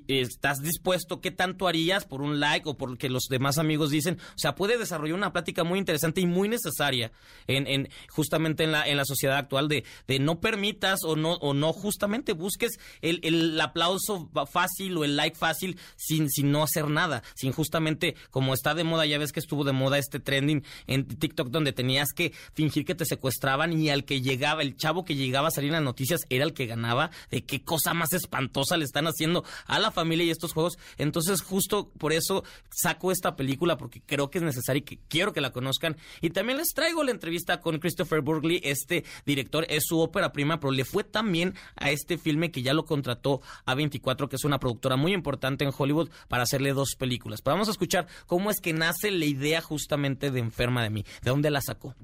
[0.08, 1.20] ¿estás dispuesto?
[1.20, 4.18] ¿Qué tanto harías por un like o por que los demás amigos dicen?
[4.34, 7.12] O sea, puede desarrollar una plática muy interesante y muy necesaria
[7.46, 11.34] en, en justamente en la, en la sociedad actual de, de no permitas o no,
[11.34, 16.62] o no justamente busques el, el aplauso fácil o el like fácil sin, sin no
[16.62, 20.20] hacer nada, sin justamente como está de moda, ya ves que estuvo de moda este
[20.20, 24.76] trending en TikTok donde tenías que fingir que te secuestraban y al que llegaba, el
[24.88, 27.92] chavo que llegaba a salir en las noticias era el que ganaba, de qué cosa
[27.92, 30.78] más espantosa le están haciendo a la familia y estos juegos.
[30.96, 35.34] Entonces, justo por eso saco esta película, porque creo que es necesario y que quiero
[35.34, 35.98] que la conozcan.
[36.22, 40.58] Y también les traigo la entrevista con Christopher Burgley, este director, es su ópera prima,
[40.58, 44.44] pero le fue también a este filme que ya lo contrató a 24, que es
[44.44, 47.42] una productora muy importante en Hollywood, para hacerle dos películas.
[47.42, 51.04] Pero vamos a escuchar cómo es que nace la idea justamente de Enferma de mí,
[51.22, 51.94] de dónde la sacó.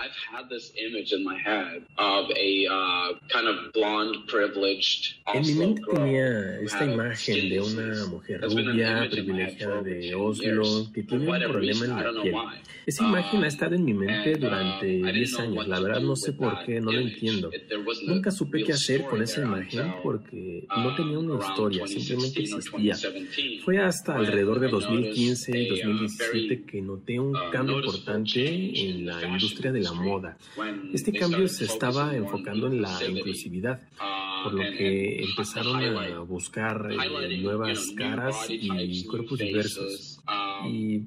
[0.00, 5.16] I've had this image in my head of a uh, kind of blonde, privileged.
[5.34, 11.28] En mi mente tenía esta imagen de una mujer rubia, privilegiada de Oslo, que tiene
[11.28, 12.34] un problema en la piel.
[12.86, 15.66] Esa imagen ha estado en mi mente uh, durante 10 años.
[15.66, 17.50] La verdad no sé por qué, no lo entiendo.
[18.06, 22.96] Nunca supe qué hacer con esa imagen porque no tenía una historia, simplemente existía.
[23.64, 29.26] Fue hasta alrededor de 2015 y 2017 que noté un uh, cambio importante en la
[29.26, 30.36] industria de la moda.
[30.92, 33.80] Este cambio se estaba enfocando en la inclusividad,
[34.44, 40.17] por lo que empezaron a buscar eh, nuevas caras y cuerpos diversos.
[40.66, 41.06] Y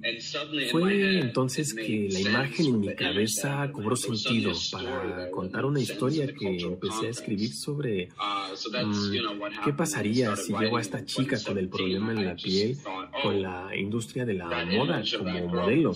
[0.72, 6.58] fue entonces que la imagen en mi cabeza cobró sentido para contar una historia que
[6.58, 12.14] empecé a escribir sobre mm, qué pasaría si llevo a esta chica con el problema
[12.14, 12.78] en la piel
[13.22, 15.94] con la industria de la moda como modelo.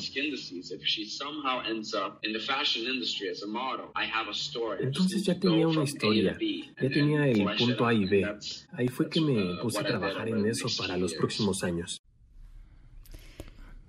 [4.79, 6.37] Entonces ya tenía una historia,
[6.81, 8.25] ya tenía el punto A y B.
[8.73, 12.01] Ahí fue que me puse a trabajar en eso para los próximos años.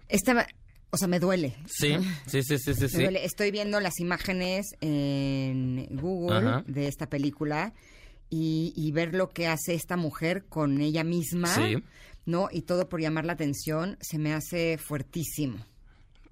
[0.08, 0.46] Esta,
[0.90, 1.56] o sea, me duele.
[1.66, 1.96] Sí,
[2.26, 3.04] sí, sí, sí, sí.
[3.22, 7.74] Estoy viendo las imágenes en Google de esta película
[8.30, 11.54] y, y, ver lo que hace esta mujer con ella misma,
[12.24, 12.48] ¿no?
[12.50, 15.64] Y todo por llamar la atención se me hace fuertísimo.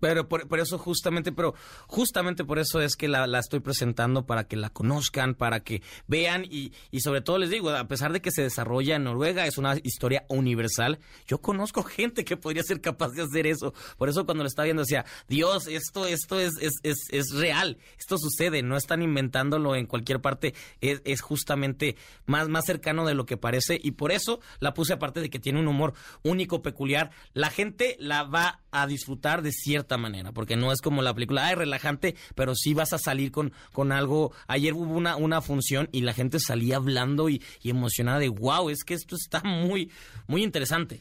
[0.05, 1.55] Pero por, eso justamente, pero
[1.87, 6.45] justamente por eso es que la, estoy presentando para que la conozcan, para que vean
[6.45, 9.57] y, y sobre todo les digo, a pesar de que se desarrolla en Noruega, es
[9.57, 10.99] una historia universal.
[11.27, 13.73] Yo conozco gente que podría ser capaz de hacer eso.
[13.97, 17.79] Por eso cuando lo estaba viendo decía, Dios, esto, esto es, es, es, es real,
[17.99, 20.53] esto sucede, no están inventándolo en cualquier parte,
[20.83, 24.93] es, es justamente más, más cercano de lo que parece y por eso la puse
[24.93, 27.11] aparte de que tiene un humor único, peculiar.
[27.33, 31.47] La gente la va a disfrutar de cierta manera, porque no es como la película,
[31.47, 34.33] ay, relajante, pero sí vas a salir con, con algo.
[34.49, 38.85] Ayer hubo una, una función y la gente salía hablando y, emocionada de, wow, es
[38.85, 39.91] que esto está muy,
[40.27, 41.01] muy interesante.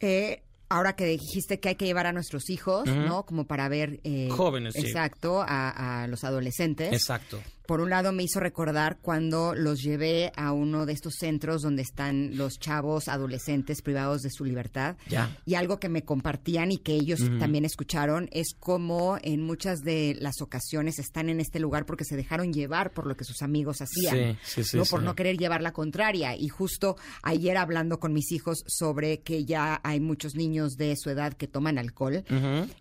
[0.00, 3.24] Eh, ahora que dijiste que hay que llevar a nuestros hijos, ¿no?
[3.24, 4.00] Como para ver...
[4.04, 6.92] Eh, Jóvenes, Exacto, a, a, los adolescentes.
[6.92, 11.62] Exacto por un lado me hizo recordar cuando los llevé a uno de estos centros
[11.62, 14.96] donde están los chavos adolescentes privados de su libertad.
[15.46, 20.16] Y algo que me compartían y que ellos también escucharon es como en muchas de
[20.20, 23.78] las ocasiones están en este lugar porque se dejaron llevar por lo que sus amigos
[23.80, 24.38] hacían,
[24.74, 26.36] no por no querer llevar la contraria.
[26.36, 31.10] Y justo ayer hablando con mis hijos sobre que ya hay muchos niños de su
[31.10, 32.24] edad que toman alcohol.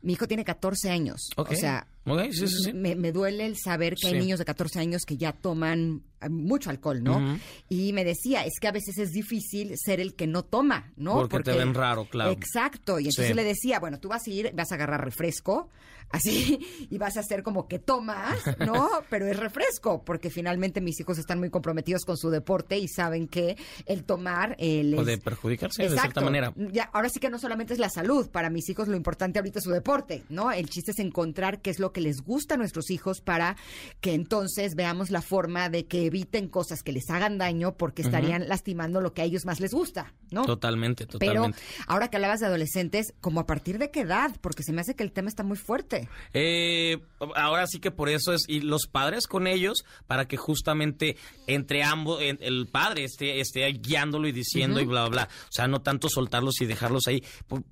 [0.01, 1.29] Mi hijo tiene 14 años.
[1.37, 6.03] O sea, me, duele el saber que hay niños de 14 años que ya toman
[6.29, 7.39] mucho alcohol, ¿no?
[7.69, 11.27] Y me decía, es que a veces es difícil ser el que no toma, ¿no?
[11.27, 12.31] Porque, te ven raro, claro.
[12.31, 12.99] Exacto.
[12.99, 15.69] Y entonces le decía, bueno, tú vas a ir, vas a agarrar refresco,
[16.09, 16.59] así,
[16.89, 18.89] y vas a hacer como que tomas, ¿no?
[19.09, 23.27] Pero es refresco, porque finalmente mis hijos están muy comprometidos con su deporte y saben
[23.27, 24.55] que el tomar...
[24.59, 26.53] Eh, Puede perjudicarse de cierta manera.
[26.71, 29.59] Ya, ahora sí que no solamente es la salud, para mis hijos lo importante ahorita
[29.59, 30.51] es su deporte, ¿no?
[30.51, 33.57] El chiste es encontrar qué es lo que les gusta a nuestros hijos para
[33.99, 38.47] que entonces veamos la forma de que eviten cosas que les hagan daño porque estarían
[38.47, 40.45] lastimando lo que a ellos más les gusta, ¿no?
[40.45, 41.57] Totalmente, totalmente.
[41.59, 44.31] Pero ahora que hablabas de adolescentes, ¿como a partir de qué edad?
[44.39, 46.07] Porque se me hace que el tema está muy fuerte.
[46.33, 46.99] Eh,
[47.35, 51.17] ahora sí que por eso es, y los padres con ellos, para que justamente
[51.47, 55.29] entre ambos, el padre esté, esté guiándolo y diciendo y bla, bla, bla.
[55.45, 57.23] O sea, no tanto soltarlos y dejarlos ahí.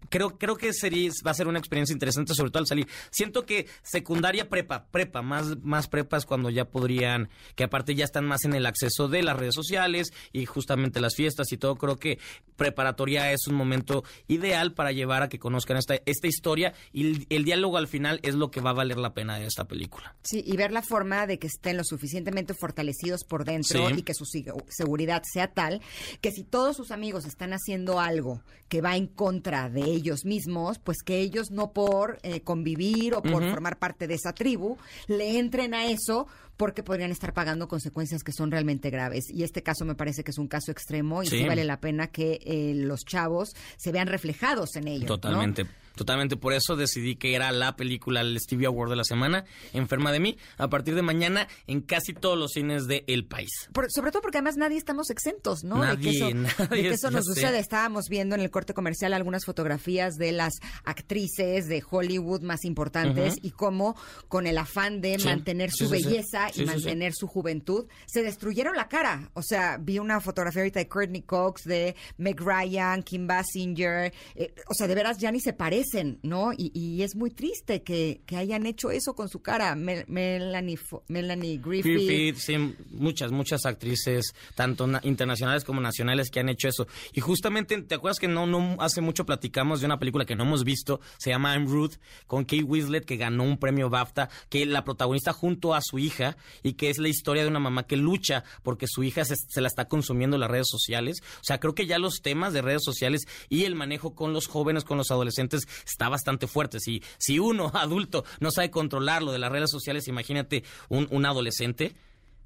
[0.10, 2.88] Creo, creo que sería, va a ser una experiencia interesante, sobre todo al salir.
[3.12, 8.31] Siento que secundaria prepa, prepa, más, más prepas cuando ya podrían, que aparte ya están
[8.32, 11.76] más en el acceso de las redes sociales y justamente las fiestas y todo.
[11.76, 12.18] Creo que
[12.56, 17.44] preparatoria es un momento ideal para llevar a que conozcan esta, esta historia y el,
[17.44, 20.16] diálogo al final es lo que va a valer la pena de esta película.
[20.24, 24.14] Sí, y ver la forma de que estén lo suficientemente fortalecidos por dentro y que
[24.14, 24.26] su
[24.70, 25.82] seguridad sea tal
[26.22, 30.80] que si todos sus amigos están haciendo algo que va en contra de ellos mismos,
[30.80, 34.78] pues que ellos no por eh, convivir o por formar parte de esa tribu
[35.08, 36.28] le entren a eso
[36.62, 39.32] porque podrían estar pagando consecuencias que son realmente graves.
[39.32, 42.06] Y este caso me parece que es un caso extremo y sí, vale la pena
[42.06, 45.08] que eh, los chavos se vean reflejados en ello.
[45.08, 45.66] Totalmente.
[45.96, 50.12] Totalmente, por eso decidí que era la película, el Stevie Award de la semana, Enferma
[50.12, 53.70] de mí, a partir de mañana en casi todos los cines del país.
[53.90, 55.78] sobre todo porque además nadie estamos exentos, ¿no?
[55.78, 56.34] Nadie, de que eso,
[56.70, 57.60] nadie, de eso nos sucede.
[57.60, 60.54] Estábamos viendo en el corte comercial algunas fotografías de las
[60.84, 63.96] actrices de Hollywood más importantes y cómo
[64.28, 69.30] con el afán de mantener su belleza y mantener su juventud, se destruyeron la cara.
[69.34, 74.54] O sea, vi una fotografía ahorita de Courtney Cox, de Meg Ryan, Kim Basinger, eh,
[74.68, 75.81] o sea, de veras ya ni se parece
[76.24, 76.52] ¿no?
[76.58, 79.76] Y, es muy triste que, hayan hecho eso con su cara.
[79.76, 81.84] Melanie, Melanie Griffith.
[81.84, 86.88] Griffith, sí, muchas, muchas actrices, tanto internacionales como nacionales, que han hecho eso.
[87.14, 90.44] Y justamente, ¿te acuerdas que no, no hace mucho platicamos de una película que no
[90.44, 91.02] hemos visto?
[91.18, 91.96] Se llama I'm Ruth,
[92.28, 96.38] con Kate Winslet, que ganó un premio BAFTA, que la protagonista junto a su hija,
[96.64, 99.62] y que es la historia de una mamá que lucha porque su hija se, se
[99.62, 101.22] la está consumiendo en las redes sociales.
[101.42, 104.48] O sea, creo que ya los temas de redes sociales y el manejo con los
[104.48, 106.80] jóvenes, con los adolescentes, está bastante fuerte.
[106.80, 111.26] Si, si uno adulto no sabe controlar lo de las redes sociales, imagínate un, un
[111.26, 111.94] adolescente.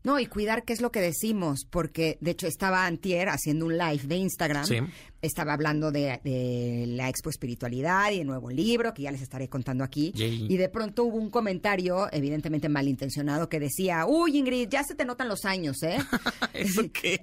[0.06, 3.76] No, y cuidar qué es lo que decimos, porque de hecho estaba Antier haciendo un
[3.76, 4.66] live de Instagram.
[5.20, 9.84] Estaba hablando de, la expo espiritualidad y de nuevo libro, que ya les estaré contando
[9.84, 10.14] aquí.
[10.16, 15.06] Y de pronto hubo un comentario, evidentemente malintencionado, que decía, uy Ingrid, ya se te
[15.06, 15.98] notan los años, ¿eh?
[16.54, 17.16] ¿Eso qué?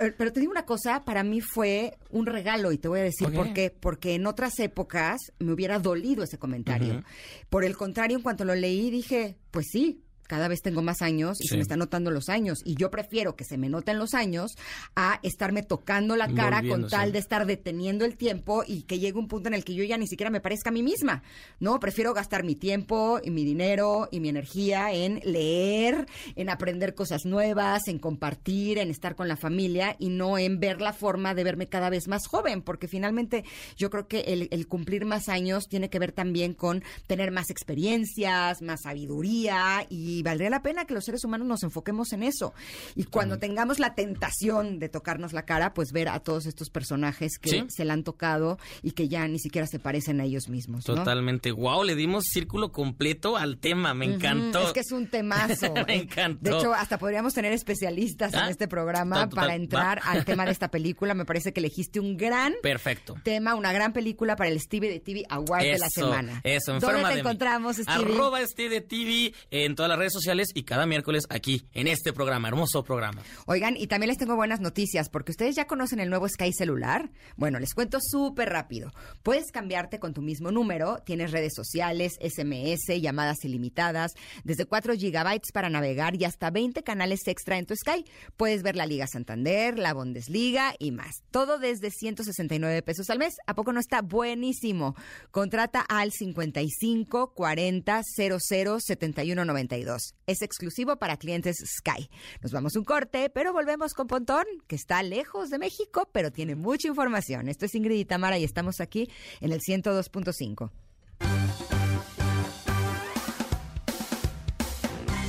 [0.00, 3.04] Eh, pero te digo una cosa, para mí fue un regalo y te voy a
[3.04, 3.70] decir por qué.
[3.70, 7.02] Porque en otras épocas me hubiera dolido ese comentario.
[7.48, 11.38] Por el contrario, en cuanto lo leí, dije, pues sí, cada vez tengo más años
[11.40, 12.60] y se me están notando los años.
[12.64, 14.56] Y yo prefiero que se me noten los años
[14.94, 19.18] a estarme tocando la cara con tal de estar deteniendo el tiempo y que llegue
[19.18, 21.22] un punto en el que yo ya ni siquiera me parezca a mí misma.
[21.60, 26.94] No, prefiero gastar mi tiempo y mi dinero y mi energía en leer, en aprender
[26.94, 31.34] cosas nuevas, en compartir, en estar con la familia y no en ver la forma
[31.34, 33.44] de verme cada vez más joven, porque finalmente
[33.76, 37.50] yo creo que el, el cumplir más años tiene que ver también con tener más
[37.50, 42.22] experiencias, más sabiduría y y valdría la pena que los seres humanos nos enfoquemos en
[42.22, 42.54] eso.
[42.94, 47.38] Y cuando tengamos la tentación de tocarnos la cara, pues ver a todos estos personajes
[47.38, 50.84] que se la han tocado y que ya ni siquiera se parecen a ellos mismos.
[50.84, 51.52] Totalmente.
[51.52, 54.66] Wow, le dimos círculo completo al tema, me encantó.
[54.66, 55.72] Es que es un temazo.
[55.86, 56.02] me eh.
[56.02, 56.50] encantó.
[56.50, 60.52] De hecho, hasta podríamos tener especialistas en ah, este programa para entrar al tema de
[60.52, 61.14] esta película.
[61.14, 63.16] Me parece que elegiste un gran Perfecto.
[63.22, 66.40] tema, una gran película para el Stevie de TV Award de la semana.
[66.44, 68.14] Eso, ¿Dónde te encontramos, Stevie?
[68.14, 72.12] Arroba Stevie de TV en todas las redes sociales y cada miércoles aquí en este
[72.12, 73.22] programa, hermoso programa.
[73.46, 77.10] Oigan, y también les tengo buenas noticias porque ustedes ya conocen el nuevo Sky celular.
[77.36, 78.92] Bueno, les cuento súper rápido.
[79.22, 84.12] Puedes cambiarte con tu mismo número, tienes redes sociales, SMS, llamadas ilimitadas,
[84.44, 88.04] desde 4 gigabytes para navegar y hasta 20 canales extra en tu Sky.
[88.36, 91.22] Puedes ver la Liga Santander, la Bundesliga y más.
[91.30, 93.36] Todo desde 169 pesos al mes.
[93.46, 94.94] ¿A poco no está buenísimo?
[95.30, 99.95] Contrata al 55 40 00 71 92
[100.26, 102.08] es exclusivo para clientes Sky.
[102.40, 106.54] Nos vamos un corte, pero volvemos con Pontón, que está lejos de México, pero tiene
[106.54, 107.48] mucha información.
[107.48, 109.10] Esto es Ingrid y Tamara y estamos aquí
[109.40, 110.70] en el 102.5.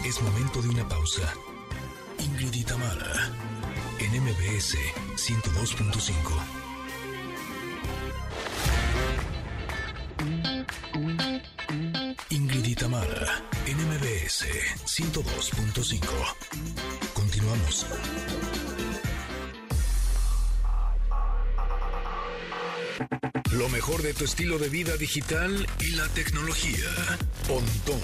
[0.06, 1.34] Es momento de una pausa.
[2.20, 2.66] Ingrid y
[4.00, 4.78] en MBS
[5.16, 6.68] 102.5.
[12.30, 13.44] Ingrid y Tamara,
[13.78, 14.46] NMBS
[14.86, 16.00] 102.5.
[17.14, 17.86] Continuamos.
[23.52, 26.90] Lo mejor de tu estilo de vida digital y la tecnología.
[27.48, 28.02] Pontón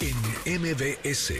[0.00, 1.32] en MBS.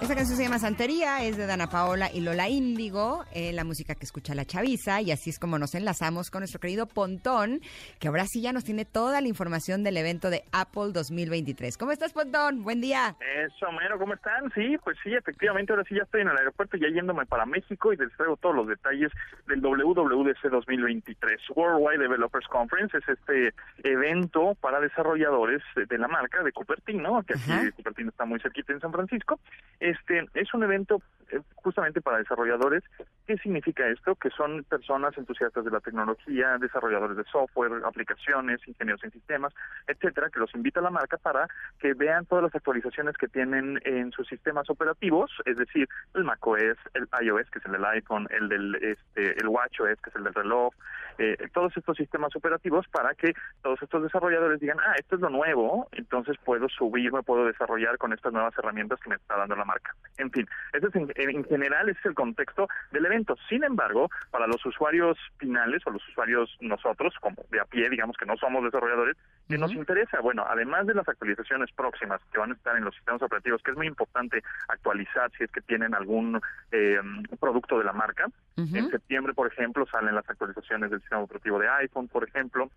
[0.00, 3.96] Esta canción se llama Santería, es de Dana Paola y Lola Índigo, eh, la música
[3.96, 7.60] que escucha la chaviza, y así es como nos enlazamos con nuestro querido Pontón,
[7.98, 11.76] que ahora sí ya nos tiene toda la información del evento de Apple 2023.
[11.76, 12.62] ¿Cómo estás, Pontón?
[12.62, 13.16] Buen día.
[13.44, 14.52] Eso, mero, ¿cómo están?
[14.54, 17.92] Sí, pues sí, efectivamente, ahora sí ya estoy en el aeropuerto, ya yéndome para México
[17.92, 19.10] y les traigo todos los detalles
[19.48, 21.40] del WWDC 2023.
[21.56, 23.52] Worldwide Developers Conference es este
[23.82, 28.80] evento para desarrolladores de la marca de Cupertino, que aquí Cupertino está muy cerquita en
[28.80, 29.40] San Francisco
[29.90, 32.82] este es un evento eh, justamente para desarrolladores.
[33.26, 34.14] ¿Qué significa esto?
[34.14, 39.52] Que son personas entusiastas de la tecnología, desarrolladores de software, aplicaciones, ingenieros en sistemas,
[39.86, 41.46] etcétera, que los invita a la marca para
[41.78, 46.78] que vean todas las actualizaciones que tienen en sus sistemas operativos, es decir, el macOS,
[46.94, 50.24] el iOS, que es el del iPhone, el del este, el WatchOS, que es el
[50.24, 50.72] del reloj,
[51.18, 55.28] eh, todos estos sistemas operativos para que todos estos desarrolladores digan, ah, esto es lo
[55.28, 59.64] nuevo, entonces puedo subirme, puedo desarrollar con estas nuevas herramientas que me está dando la
[59.64, 59.77] marca.
[60.18, 63.36] En fin, ese es en, en general ese es el contexto del evento.
[63.48, 68.16] Sin embargo, para los usuarios finales o los usuarios nosotros, como de a pie, digamos
[68.16, 69.16] que no somos desarrolladores,
[69.48, 72.94] que nos interesa, bueno, además de las actualizaciones próximas que van a estar en los
[72.96, 76.40] sistemas operativos, que es muy importante actualizar si es que tienen algún
[76.72, 77.00] eh,
[77.40, 78.26] producto de la marca.
[78.56, 82.68] En septiembre, por ejemplo, salen las actualizaciones del sistema operativo de iPhone, por ejemplo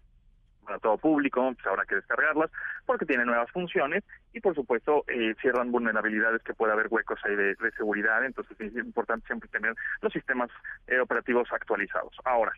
[0.71, 2.49] para todo público, pues habrá que descargarlas
[2.85, 7.35] porque tiene nuevas funciones y por supuesto eh, cierran vulnerabilidades que puede haber huecos ahí
[7.35, 10.49] de, seguridad, entonces es importante siempre tener los sistemas
[10.87, 12.15] eh, operativos actualizados.
[12.23, 12.53] Ahora,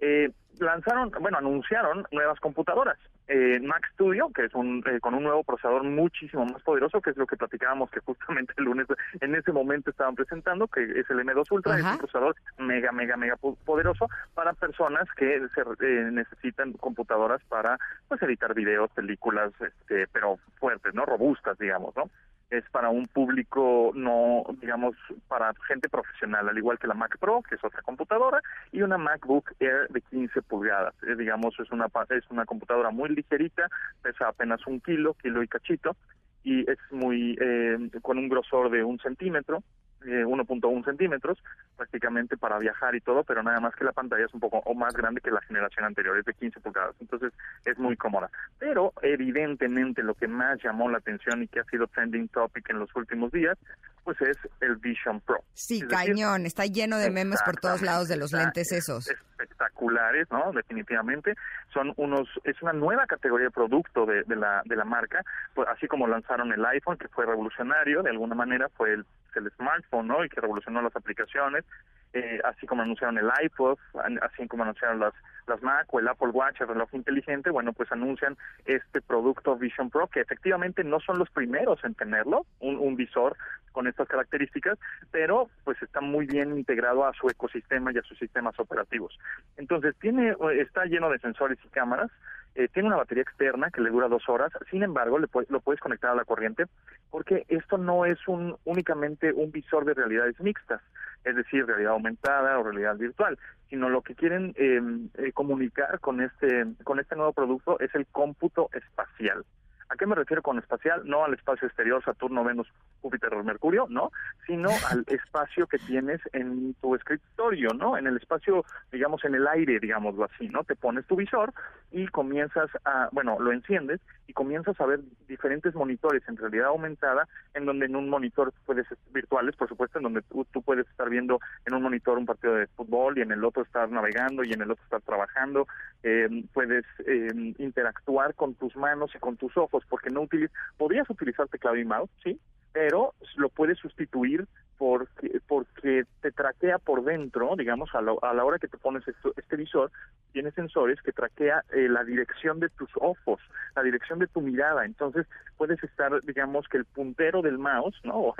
[0.00, 0.30] eh,
[0.60, 2.98] lanzaron, bueno, anunciaron nuevas computadoras.
[3.28, 7.10] Eh, Mac Studio, que es un eh, con un nuevo procesador muchísimo más poderoso, que
[7.10, 8.86] es lo que platicábamos que justamente el lunes
[9.20, 13.16] en ese momento estaban presentando, que es el M2 Ultra, es un procesador mega, mega,
[13.16, 17.78] mega poderoso para personas que se, eh, necesitan computadoras para
[18.08, 21.04] pues editar videos, películas, este, pero fuertes, ¿no?
[21.04, 22.08] Robustas, digamos, ¿no?
[22.50, 24.94] Es para un público no, digamos,
[25.28, 28.40] para gente profesional, al igual que la Mac Pro, que es otra computadora,
[28.72, 30.94] y una MacBook Air de 15 pulgadas.
[31.02, 33.68] Eh, digamos, es una, es una computadora muy ligerita,
[34.02, 35.96] pesa apenas un kilo, kilo y cachito,
[36.44, 39.62] y es muy, eh, con un grosor de un centímetro,
[40.04, 41.38] 1.1 eh, centímetros
[41.76, 44.74] prácticamente para viajar y todo, pero nada más que la pantalla es un poco o
[44.74, 47.32] más grande que la generación anterior, es de 15 pulgadas, entonces
[47.64, 48.30] es muy cómoda.
[48.58, 52.78] Pero evidentemente lo que más llamó la atención y que ha sido trending topic en
[52.78, 53.58] los últimos días,
[54.06, 55.42] pues es el Vision Pro.
[55.52, 59.08] Sí, cañón, está lleno de memes por todos lados de los lentes esos.
[59.08, 60.52] Espectaculares, ¿no?
[60.52, 61.34] Definitivamente.
[61.74, 65.24] Son unos, es una nueva categoría de producto de, de la, de la marca,
[65.54, 69.04] pues así como lanzaron el iPhone, que fue revolucionario, de alguna manera fue el
[69.36, 70.24] el smartphone, ¿no?
[70.24, 71.64] Y que revolucionó las aplicaciones,
[72.12, 73.78] eh, así como anunciaron el iPod,
[74.22, 75.12] así como anunciaron las,
[75.46, 79.90] las Mac o el Apple Watch, el reloj inteligente, bueno, pues anuncian este producto Vision
[79.90, 83.36] Pro, que efectivamente no son los primeros en tenerlo, un, un visor
[83.72, 84.78] con estas características,
[85.10, 89.18] pero pues está muy bien integrado a su ecosistema y a sus sistemas operativos.
[89.58, 92.10] Entonces, tiene, está lleno de sensores y cámaras,
[92.56, 95.80] eh, tiene una batería externa que le dura dos horas, sin embargo, le lo puedes
[95.80, 96.64] conectar a la corriente
[97.10, 100.80] porque esto no es un únicamente un visor de realidades mixtas,
[101.24, 103.38] es decir, realidad aumentada o realidad virtual,
[103.68, 104.80] sino lo que quieren eh,
[105.18, 109.44] eh, comunicar con este con este nuevo producto es el cómputo espacial.
[109.88, 111.02] ¿A qué me refiero con espacial?
[111.04, 112.66] No al espacio exterior, Saturno, Venus,
[113.00, 114.10] Júpiter o Mercurio, ¿no?
[114.46, 117.96] Sino al espacio que tienes en tu escritorio, ¿no?
[117.96, 120.64] En el espacio, digamos, en el aire, digámoslo así, ¿no?
[120.64, 121.52] Te pones tu visor
[121.92, 127.28] y comienzas a, bueno, lo enciendes y comienzas a ver diferentes monitores en realidad aumentada,
[127.54, 131.38] en donde en un monitor puedes, virtuales, por supuesto, en donde tú, puedes estar viendo
[131.64, 134.62] en un monitor un partido de fútbol y en el otro estar navegando y en
[134.62, 135.68] el otro estar trabajando,
[136.02, 141.08] eh, puedes eh, interactuar con tus manos y con tus ojos porque no utilizas, podrías
[141.10, 142.40] utilizar teclado y mouse, sí,
[142.72, 144.46] pero lo puedes sustituir
[144.78, 149.56] porque, porque te traquea por dentro, digamos, a, a la hora que te pones este
[149.56, 149.90] visor,
[150.32, 153.40] tiene sensores que traquea eh, la dirección de tus ojos,
[153.74, 154.84] la dirección de tu mirada.
[154.84, 155.26] Entonces,
[155.56, 158.16] puedes estar, digamos, que el puntero del mouse, ¿no?
[158.16, 158.34] O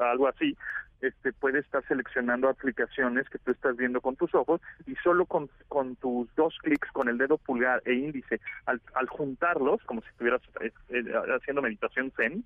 [0.00, 0.56] algo así,
[1.02, 5.50] este, puede estar seleccionando aplicaciones que tú estás viendo con tus ojos y solo con,
[5.68, 10.08] con tus dos clics, con el dedo pulgar e índice, al, al juntarlos, como si
[10.08, 11.04] estuvieras eh, eh,
[11.38, 12.44] haciendo meditación zen,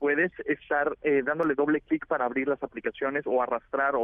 [0.00, 3.94] puedes estar dándole doble clic para abrir las aplicaciones o arrastrar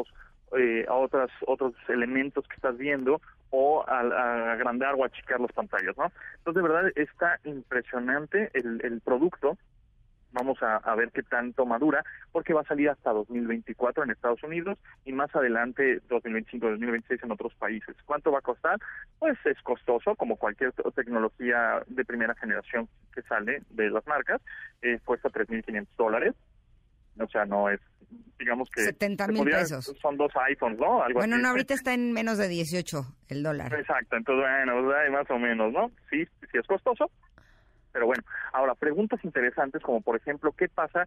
[0.57, 5.97] eh, a otras, otros elementos que estás viendo o a, agrandar o achicar las pantallas,
[5.97, 6.13] ¿no?
[6.39, 9.57] Entonces, de verdad, está impresionante el, el producto.
[10.33, 14.43] Vamos a, a, ver qué tanto madura, porque va a salir hasta 2024 en Estados
[14.43, 17.97] Unidos y más adelante 2025-2026 en otros países.
[18.05, 18.79] ¿Cuánto va a costar?
[19.19, 24.43] Pues es costoso, como cualquier tecnología de primera generación que sale de las marcas,
[24.83, 26.35] eh, cuesta 3.500 dólares
[27.19, 27.81] o sea, no es,
[28.39, 28.83] digamos que...
[28.83, 29.95] 70 mil pesos.
[30.01, 31.03] Son dos iPhones, ¿no?
[31.03, 33.73] Algo bueno, no, ahorita está en menos de 18 el dólar.
[33.75, 35.91] Exacto, entonces, bueno, más o menos, ¿no?
[36.11, 37.11] Sí, sí es costoso,
[37.93, 38.23] pero bueno.
[38.53, 41.07] Ahora, preguntas interesantes como, por ejemplo, ¿qué pasa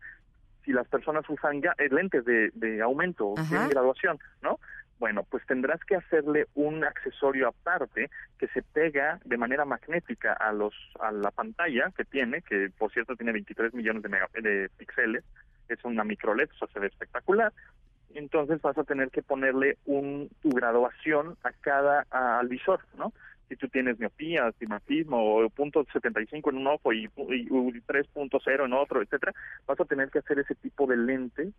[0.66, 4.60] si las personas usan ya, eh, lentes de, de aumento, de graduación, ¿no?
[5.00, 10.52] Bueno, pues tendrás que hacerle un accesorio aparte que se pega de manera magnética a
[10.52, 15.24] los a la pantalla que tiene, que por cierto tiene 23 millones de, de píxeles,
[15.70, 17.54] es una micro LED, o sea, se ve espectacular.
[18.16, 23.14] Entonces vas a tener que ponerle un, tu graduación a cada al visor, ¿no?
[23.48, 28.74] Si tú tienes miopía, astigmatismo o punto 75 en un ojo y, y 3.0 en
[28.74, 29.34] otro, etcétera,
[29.66, 31.52] vas a tener que hacer ese tipo de lente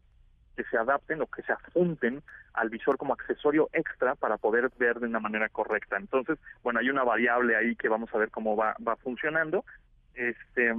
[0.56, 2.22] que se adapten o que se adjunten
[2.54, 5.96] al visor como accesorio extra para poder ver de una manera correcta.
[5.96, 9.64] Entonces, bueno, hay una variable ahí que vamos a ver cómo va, funcionando.
[10.14, 10.72] Este,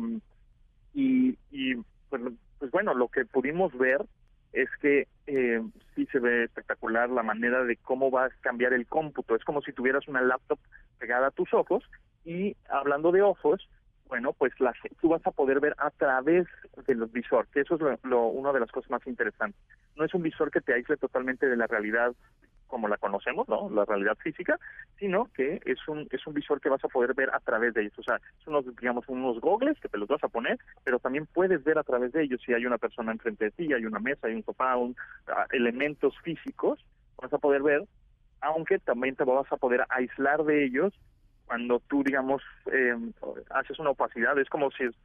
[0.93, 1.75] y, y
[2.09, 2.21] pues,
[2.61, 4.05] pues bueno, lo que pudimos ver
[4.53, 5.63] es que eh,
[5.95, 9.35] sí se ve espectacular la manera de cómo va a cambiar el cómputo.
[9.35, 10.59] Es como si tuvieras una laptop
[10.99, 11.83] pegada a tus ojos
[12.23, 13.67] y hablando de ojos,
[14.05, 16.45] bueno, pues la, tú vas a poder ver a través
[16.85, 19.59] del visor, que eso es lo, una de las cosas más interesantes.
[19.95, 22.13] No es un visor que te aísle totalmente de la realidad
[22.71, 23.69] como la conocemos, ¿no?
[23.69, 24.57] La realidad física,
[24.97, 27.81] sino que es un es un visor que vas a poder ver a través de
[27.81, 27.99] ellos.
[27.99, 31.27] O sea, son unos, digamos, unos gogles que te los vas a poner, pero también
[31.27, 33.99] puedes ver a través de ellos si hay una persona enfrente de ti, hay una
[33.99, 34.95] mesa, hay un sofá, un,
[35.27, 36.79] ah, elementos físicos,
[37.21, 37.83] vas a poder ver,
[38.39, 40.93] aunque también te vas a poder aislar de ellos
[41.51, 42.41] cuando tú digamos
[42.71, 42.95] eh,
[43.49, 44.95] haces una opacidad es como si, es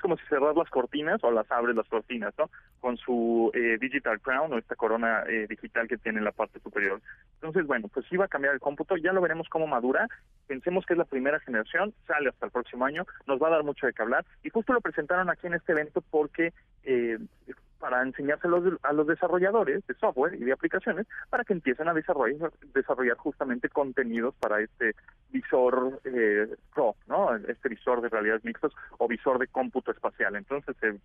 [0.00, 2.48] como si cerras las cortinas o las abres las cortinas no
[2.80, 6.60] con su eh, digital crown o esta corona eh, digital que tiene en la parte
[6.60, 7.02] superior.
[7.34, 10.08] Entonces bueno pues sí va a cambiar el cómputo ya lo veremos cómo madura.
[10.46, 13.62] Pensemos que es la primera generación sale hasta el próximo año nos va a dar
[13.62, 14.24] mucho de qué hablar.
[14.42, 16.54] Y justo lo presentaron aquí en este evento porque
[17.80, 22.52] para enseñárselos a los desarrolladores de software y de aplicaciones para que empiecen a desarrollar,
[22.74, 24.94] desarrollar justamente contenidos para este
[25.30, 27.34] visor eh, Pro, ¿no?
[27.34, 30.36] Este visor de realidades mixtas o visor de cómputo espacial.
[30.36, 30.98] Entonces, eh,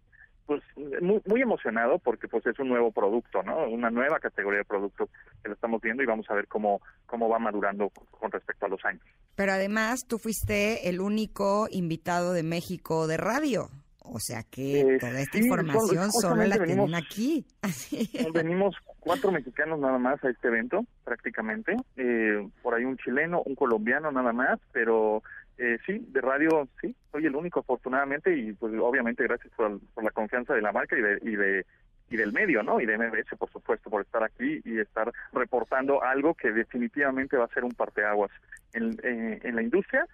[0.45, 0.61] pues
[1.01, 3.67] muy, muy emocionado porque pues es un nuevo producto, ¿no?
[3.67, 5.09] Una nueva categoría de producto
[5.41, 8.69] que lo estamos viendo y vamos a ver cómo cómo va madurando con respecto a
[8.69, 9.03] los años.
[9.35, 13.69] Pero además tú fuiste el único invitado de México de radio.
[14.11, 17.45] O sea que eh, toda esta información solo la tienen aquí.
[18.33, 21.75] venimos cuatro mexicanos nada más a este evento, prácticamente.
[21.97, 25.23] Eh, por ahí un chileno, un colombiano nada más, pero
[25.57, 30.11] eh, sí, de radio sí, soy el único afortunadamente y pues obviamente gracias por, la
[30.11, 31.65] confianza de la marca y de, y de
[32.07, 32.79] y del medio, ¿no?
[32.79, 37.45] Y de MBS, por supuesto, por estar aquí y estar reportando algo que definitivamente va
[37.45, 38.29] a ser un parteaguas
[38.73, 40.05] en, en la industria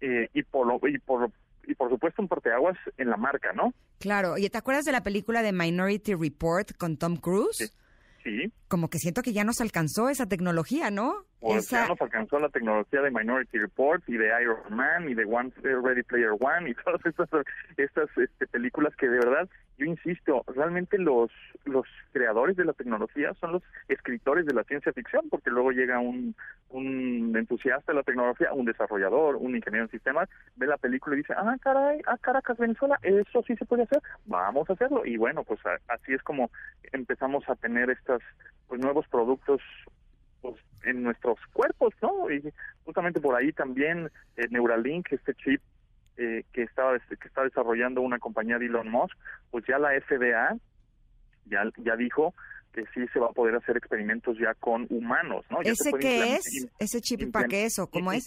[0.00, 1.30] eh, y por lo, y por
[1.66, 3.74] y por supuesto un porteaguas en la marca, ¿no?
[3.98, 7.72] Claro, ¿y te acuerdas de la película de Minority Report con Tom Cruise?
[8.22, 8.52] Sí.
[8.68, 11.24] Como que siento que ya nos alcanzó esa tecnología, ¿no?
[11.40, 15.24] Pues ya nos alcanzó la tecnología de Minority Report y de Iron Man y de
[15.24, 17.28] One Ready Player One y todas estas
[17.76, 19.48] estas este, películas que de verdad
[19.78, 21.30] yo insisto, realmente los
[21.64, 25.98] los creadores de la tecnología son los escritores de la ciencia ficción, porque luego llega
[25.98, 26.34] un,
[26.70, 31.18] un entusiasta de la tecnología, un desarrollador, un ingeniero en sistemas, ve la película y
[31.18, 35.04] dice, ah, caray, ah, Caracas, Venezuela, eso sí se puede hacer, vamos a hacerlo.
[35.04, 36.50] Y bueno, pues así es como
[36.92, 38.22] empezamos a tener estos
[38.68, 39.60] pues, nuevos productos
[40.40, 42.30] pues, en nuestros cuerpos, ¿no?
[42.30, 42.42] Y
[42.84, 45.60] justamente por ahí también eh, Neuralink, este chip
[46.16, 49.16] eh, que estaba que está desarrollando una compañía de Elon Musk,
[49.50, 50.56] pues ya la FDA
[51.46, 52.34] ya ya dijo
[52.72, 55.60] que sí se va a poder hacer experimentos ya con humanos, ¿no?
[55.62, 56.68] ¿Ese qué es?
[56.78, 58.26] ¿Ese chip para qué es o cómo es?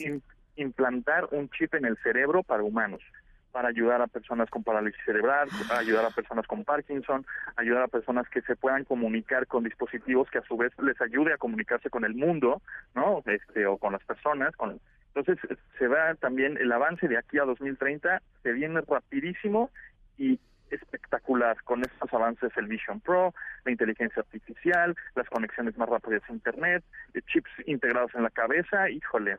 [0.56, 3.02] implantar un chip en el cerebro para humanos
[3.51, 7.88] para ayudar a personas con parálisis cerebral, para ayudar a personas con Parkinson, ayudar a
[7.88, 11.89] personas que se puedan comunicar con dispositivos que a su vez les ayude a comunicarse
[11.89, 12.61] con el mundo,
[12.95, 13.23] ¿no?
[13.26, 14.80] Este o con las personas, con
[15.15, 19.71] entonces se va también el avance de aquí a 2030 se viene rapidísimo
[20.17, 20.39] y
[20.69, 23.34] espectacular con estos avances el Vision Pro,
[23.65, 26.84] la inteligencia artificial, las conexiones más rápidas a internet,
[27.27, 29.38] chips integrados en la cabeza, híjole,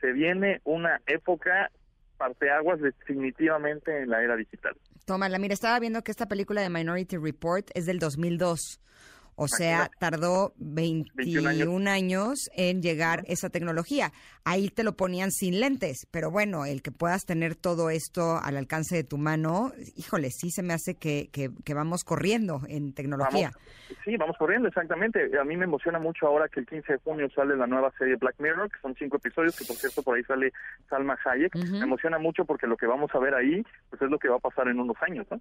[0.00, 1.70] se viene una época
[2.20, 4.76] parteaguas definitivamente en la era digital.
[5.06, 8.78] Tómala, mira, estaba viendo que esta película de Minority Report es del 2002.
[9.42, 12.50] O sea, tardó 21, años.
[12.54, 14.12] en llegar esa tecnología.
[14.44, 18.58] Ahí te lo ponían sin lentes, pero bueno, el que puedas tener todo esto al
[18.58, 23.50] alcance de tu mano, híjole, sí se me hace que, que, vamos corriendo en tecnología.
[24.04, 25.30] sí, vamos corriendo, exactamente.
[25.38, 28.16] A mí me emociona mucho ahora que el 15 de junio sale la nueva serie
[28.16, 30.52] Black Mirror, que son cinco episodios, que por cierto por ahí sale
[30.90, 31.56] Salma Hayek.
[31.56, 34.36] Me emociona mucho porque lo que vamos a ver ahí, pues es lo que va
[34.36, 35.40] a pasar en unos años, ¿no?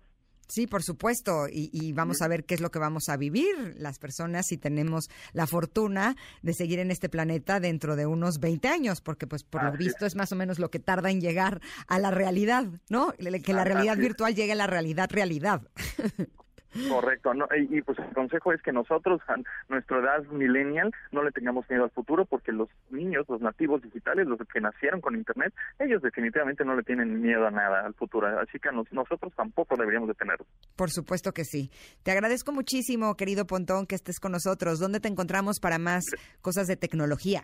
[0.49, 3.99] Sí, por supuesto, y, vamos a ver qué es lo que vamos a vivir las
[3.99, 8.99] personas si tenemos la fortuna de seguir en este planeta dentro de unos 20 años,
[8.99, 11.99] porque pues por lo visto es más o menos lo que tarda en llegar a
[11.99, 13.13] la realidad, ¿no?
[13.13, 15.61] Que la realidad virtual llegue a la realidad realidad.
[16.87, 19.35] Correcto, no, y, pues el consejo es que nosotros, a
[19.69, 24.27] nuestra edad millennial, no le tengamos miedo al futuro porque los niños, los nativos digitales,
[24.27, 28.27] los que nacieron con Internet, ellos definitivamente no le tienen miedo a nada al futuro,
[28.39, 30.45] así que nosotros tampoco deberíamos de tenerlo.
[30.75, 31.71] Por supuesto que sí.
[32.03, 34.79] Te agradezco muchísimo, querido Pontón, que estés con nosotros.
[34.79, 36.05] ¿Dónde te encontramos para más
[36.41, 37.43] cosas de tecnología?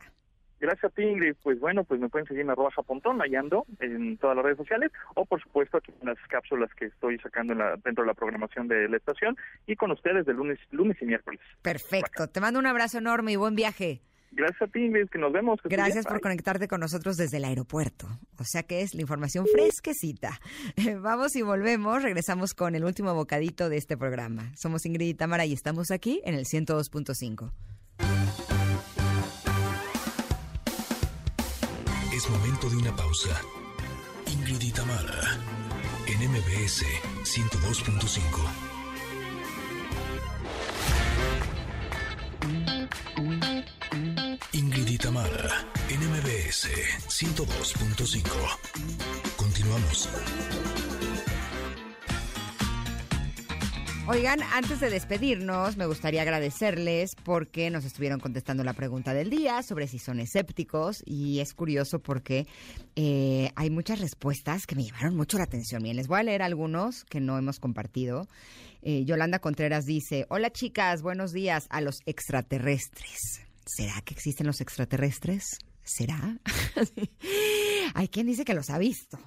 [0.59, 1.35] Gracias a ti, Ingrid.
[1.43, 4.57] Pues bueno, pues me pueden seguir en arroba japontón, ahí ando, en todas las redes
[4.57, 7.53] sociales, o por supuesto aquí en las cápsulas que estoy sacando
[7.83, 9.35] dentro de la programación de la estación,
[9.67, 11.39] y con ustedes de lunes, lunes y miércoles.
[11.61, 12.27] Perfecto.
[12.27, 14.01] Te mando un abrazo enorme y buen viaje.
[14.35, 15.59] Gracias a ti, Ingrid, que nos vemos.
[15.63, 18.07] Gracias por conectarte con nosotros desde el aeropuerto.
[18.37, 20.41] O sea que es la información fresquecita.
[21.01, 22.03] Vamos y volvemos.
[22.03, 24.51] Regresamos con el último bocadito de este programa.
[24.57, 27.51] Somos Ingrid y Tamara y estamos aquí en el 102.5.
[32.29, 33.39] Momento de una pausa.
[34.25, 34.71] Ingrid y
[36.07, 36.83] en MBS
[37.23, 38.65] 102.5.
[44.53, 44.97] Ingrid y
[45.89, 46.69] en MBS
[47.07, 48.23] 102.5.
[49.35, 50.09] Continuamos.
[54.07, 59.63] Oigan, antes de despedirnos, me gustaría agradecerles porque nos estuvieron contestando la pregunta del día
[59.63, 62.45] sobre si son escépticos y es curioso porque
[62.95, 65.81] eh, hay muchas respuestas que me llamaron mucho la atención.
[65.81, 68.27] Bien, les voy a leer algunos que no hemos compartido.
[68.83, 73.41] Eh, Yolanda Contreras dice, hola chicas, buenos días a los extraterrestres.
[73.65, 75.57] ¿Será que existen los extraterrestres?
[75.83, 76.37] ¿Será?
[77.95, 79.17] hay quien dice que los ha visto.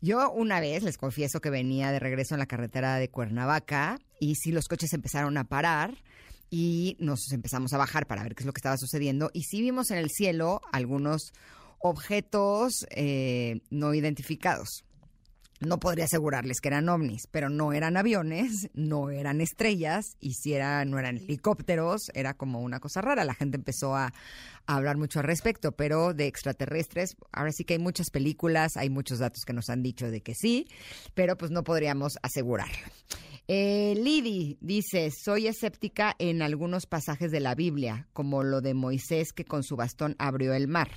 [0.00, 4.36] Yo una vez les confieso que venía de regreso en la carretera de Cuernavaca y
[4.36, 5.98] sí los coches empezaron a parar
[6.50, 9.60] y nos empezamos a bajar para ver qué es lo que estaba sucediendo y sí
[9.60, 11.32] vimos en el cielo algunos
[11.78, 14.85] objetos eh, no identificados.
[15.60, 20.52] No podría asegurarles que eran ovnis, pero no eran aviones, no eran estrellas, y si
[20.52, 23.24] no eran helicópteros, era como una cosa rara.
[23.24, 24.12] La gente empezó a,
[24.66, 29.20] hablar mucho al respecto, pero de extraterrestres, ahora sí que hay muchas películas, hay muchos
[29.20, 30.66] datos que nos han dicho de que sí,
[31.14, 32.86] pero pues no podríamos asegurarlo.
[33.48, 39.32] Eh, Lidi dice, soy escéptica en algunos pasajes de la Biblia, como lo de Moisés
[39.32, 40.90] que con su bastón abrió el mar.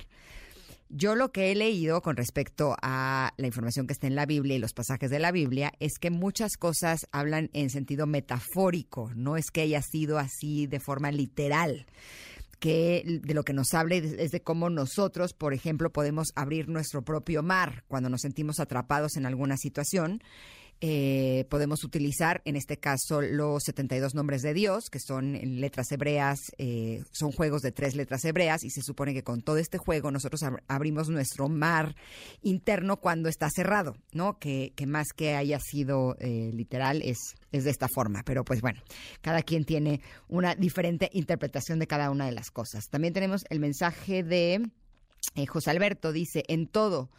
[0.92, 4.56] Yo lo que he leído con respecto a la información que está en la Biblia
[4.56, 9.36] y los pasajes de la Biblia es que muchas cosas hablan en sentido metafórico, no
[9.36, 11.86] es que haya sido así de forma literal
[12.58, 17.02] que de lo que nos habla es de cómo nosotros, por ejemplo, podemos abrir nuestro
[17.02, 20.20] propio mar cuando nos sentimos atrapados en alguna situación
[20.82, 26.38] eh, podemos utilizar, en este caso, los 72 nombres de Dios, que son letras hebreas,
[26.56, 30.10] eh, son juegos de tres letras hebreas, y se supone que con todo este juego
[30.10, 31.96] nosotros abrimos nuestro mar
[32.40, 34.38] interno cuando está cerrado, ¿no?
[34.38, 37.18] Que, más que haya sido eh, literal es,
[37.52, 38.80] es de esta forma, pero pues bueno,
[39.20, 42.88] cada quien tiene una diferente interpretación de cada una de las cosas.
[42.88, 44.66] También tenemos el mensaje de
[45.46, 47.10] José Alberto, dice, en todo,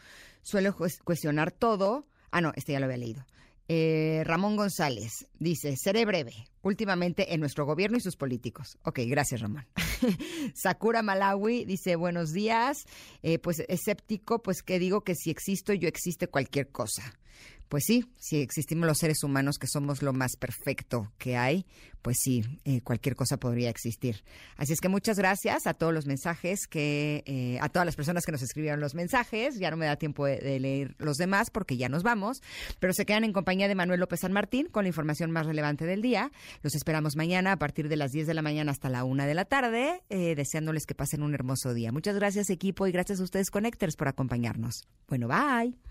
[0.41, 2.07] suelo cuestionar todo.
[2.31, 3.25] Ah, no, este ya lo había leído.
[3.67, 8.77] Eh, Ramón González dice, seré breve, últimamente en nuestro gobierno y sus políticos.
[8.83, 9.65] Ok, gracias Ramón.
[10.55, 12.85] Sakura Malawi dice, buenos días,
[13.23, 17.13] eh, pues escéptico, pues que digo que si existo yo existe cualquier cosa
[17.71, 21.65] pues sí, si existimos los seres humanos que somos lo más perfecto que hay,
[22.01, 24.25] pues sí, eh, cualquier cosa podría existir.
[24.57, 28.25] Así es que muchas gracias a todos los mensajes que, eh, a todas las personas
[28.25, 29.57] que nos escribieron los mensajes.
[29.57, 32.41] Ya no me da tiempo de, leer los demás porque ya nos vamos,
[32.81, 35.85] pero se quedan en compañía de Manuel López San Martín con la información más relevante
[35.85, 36.29] del día.
[36.63, 39.33] Los esperamos mañana a partir de las 10 de la mañana hasta la 1 de
[39.33, 41.93] la tarde, eh, deseándoles que pasen un hermoso día.
[41.93, 44.89] Muchas gracias equipo y gracias a ustedes Connectors por acompañarnos.
[45.07, 45.90] Bueno, bye.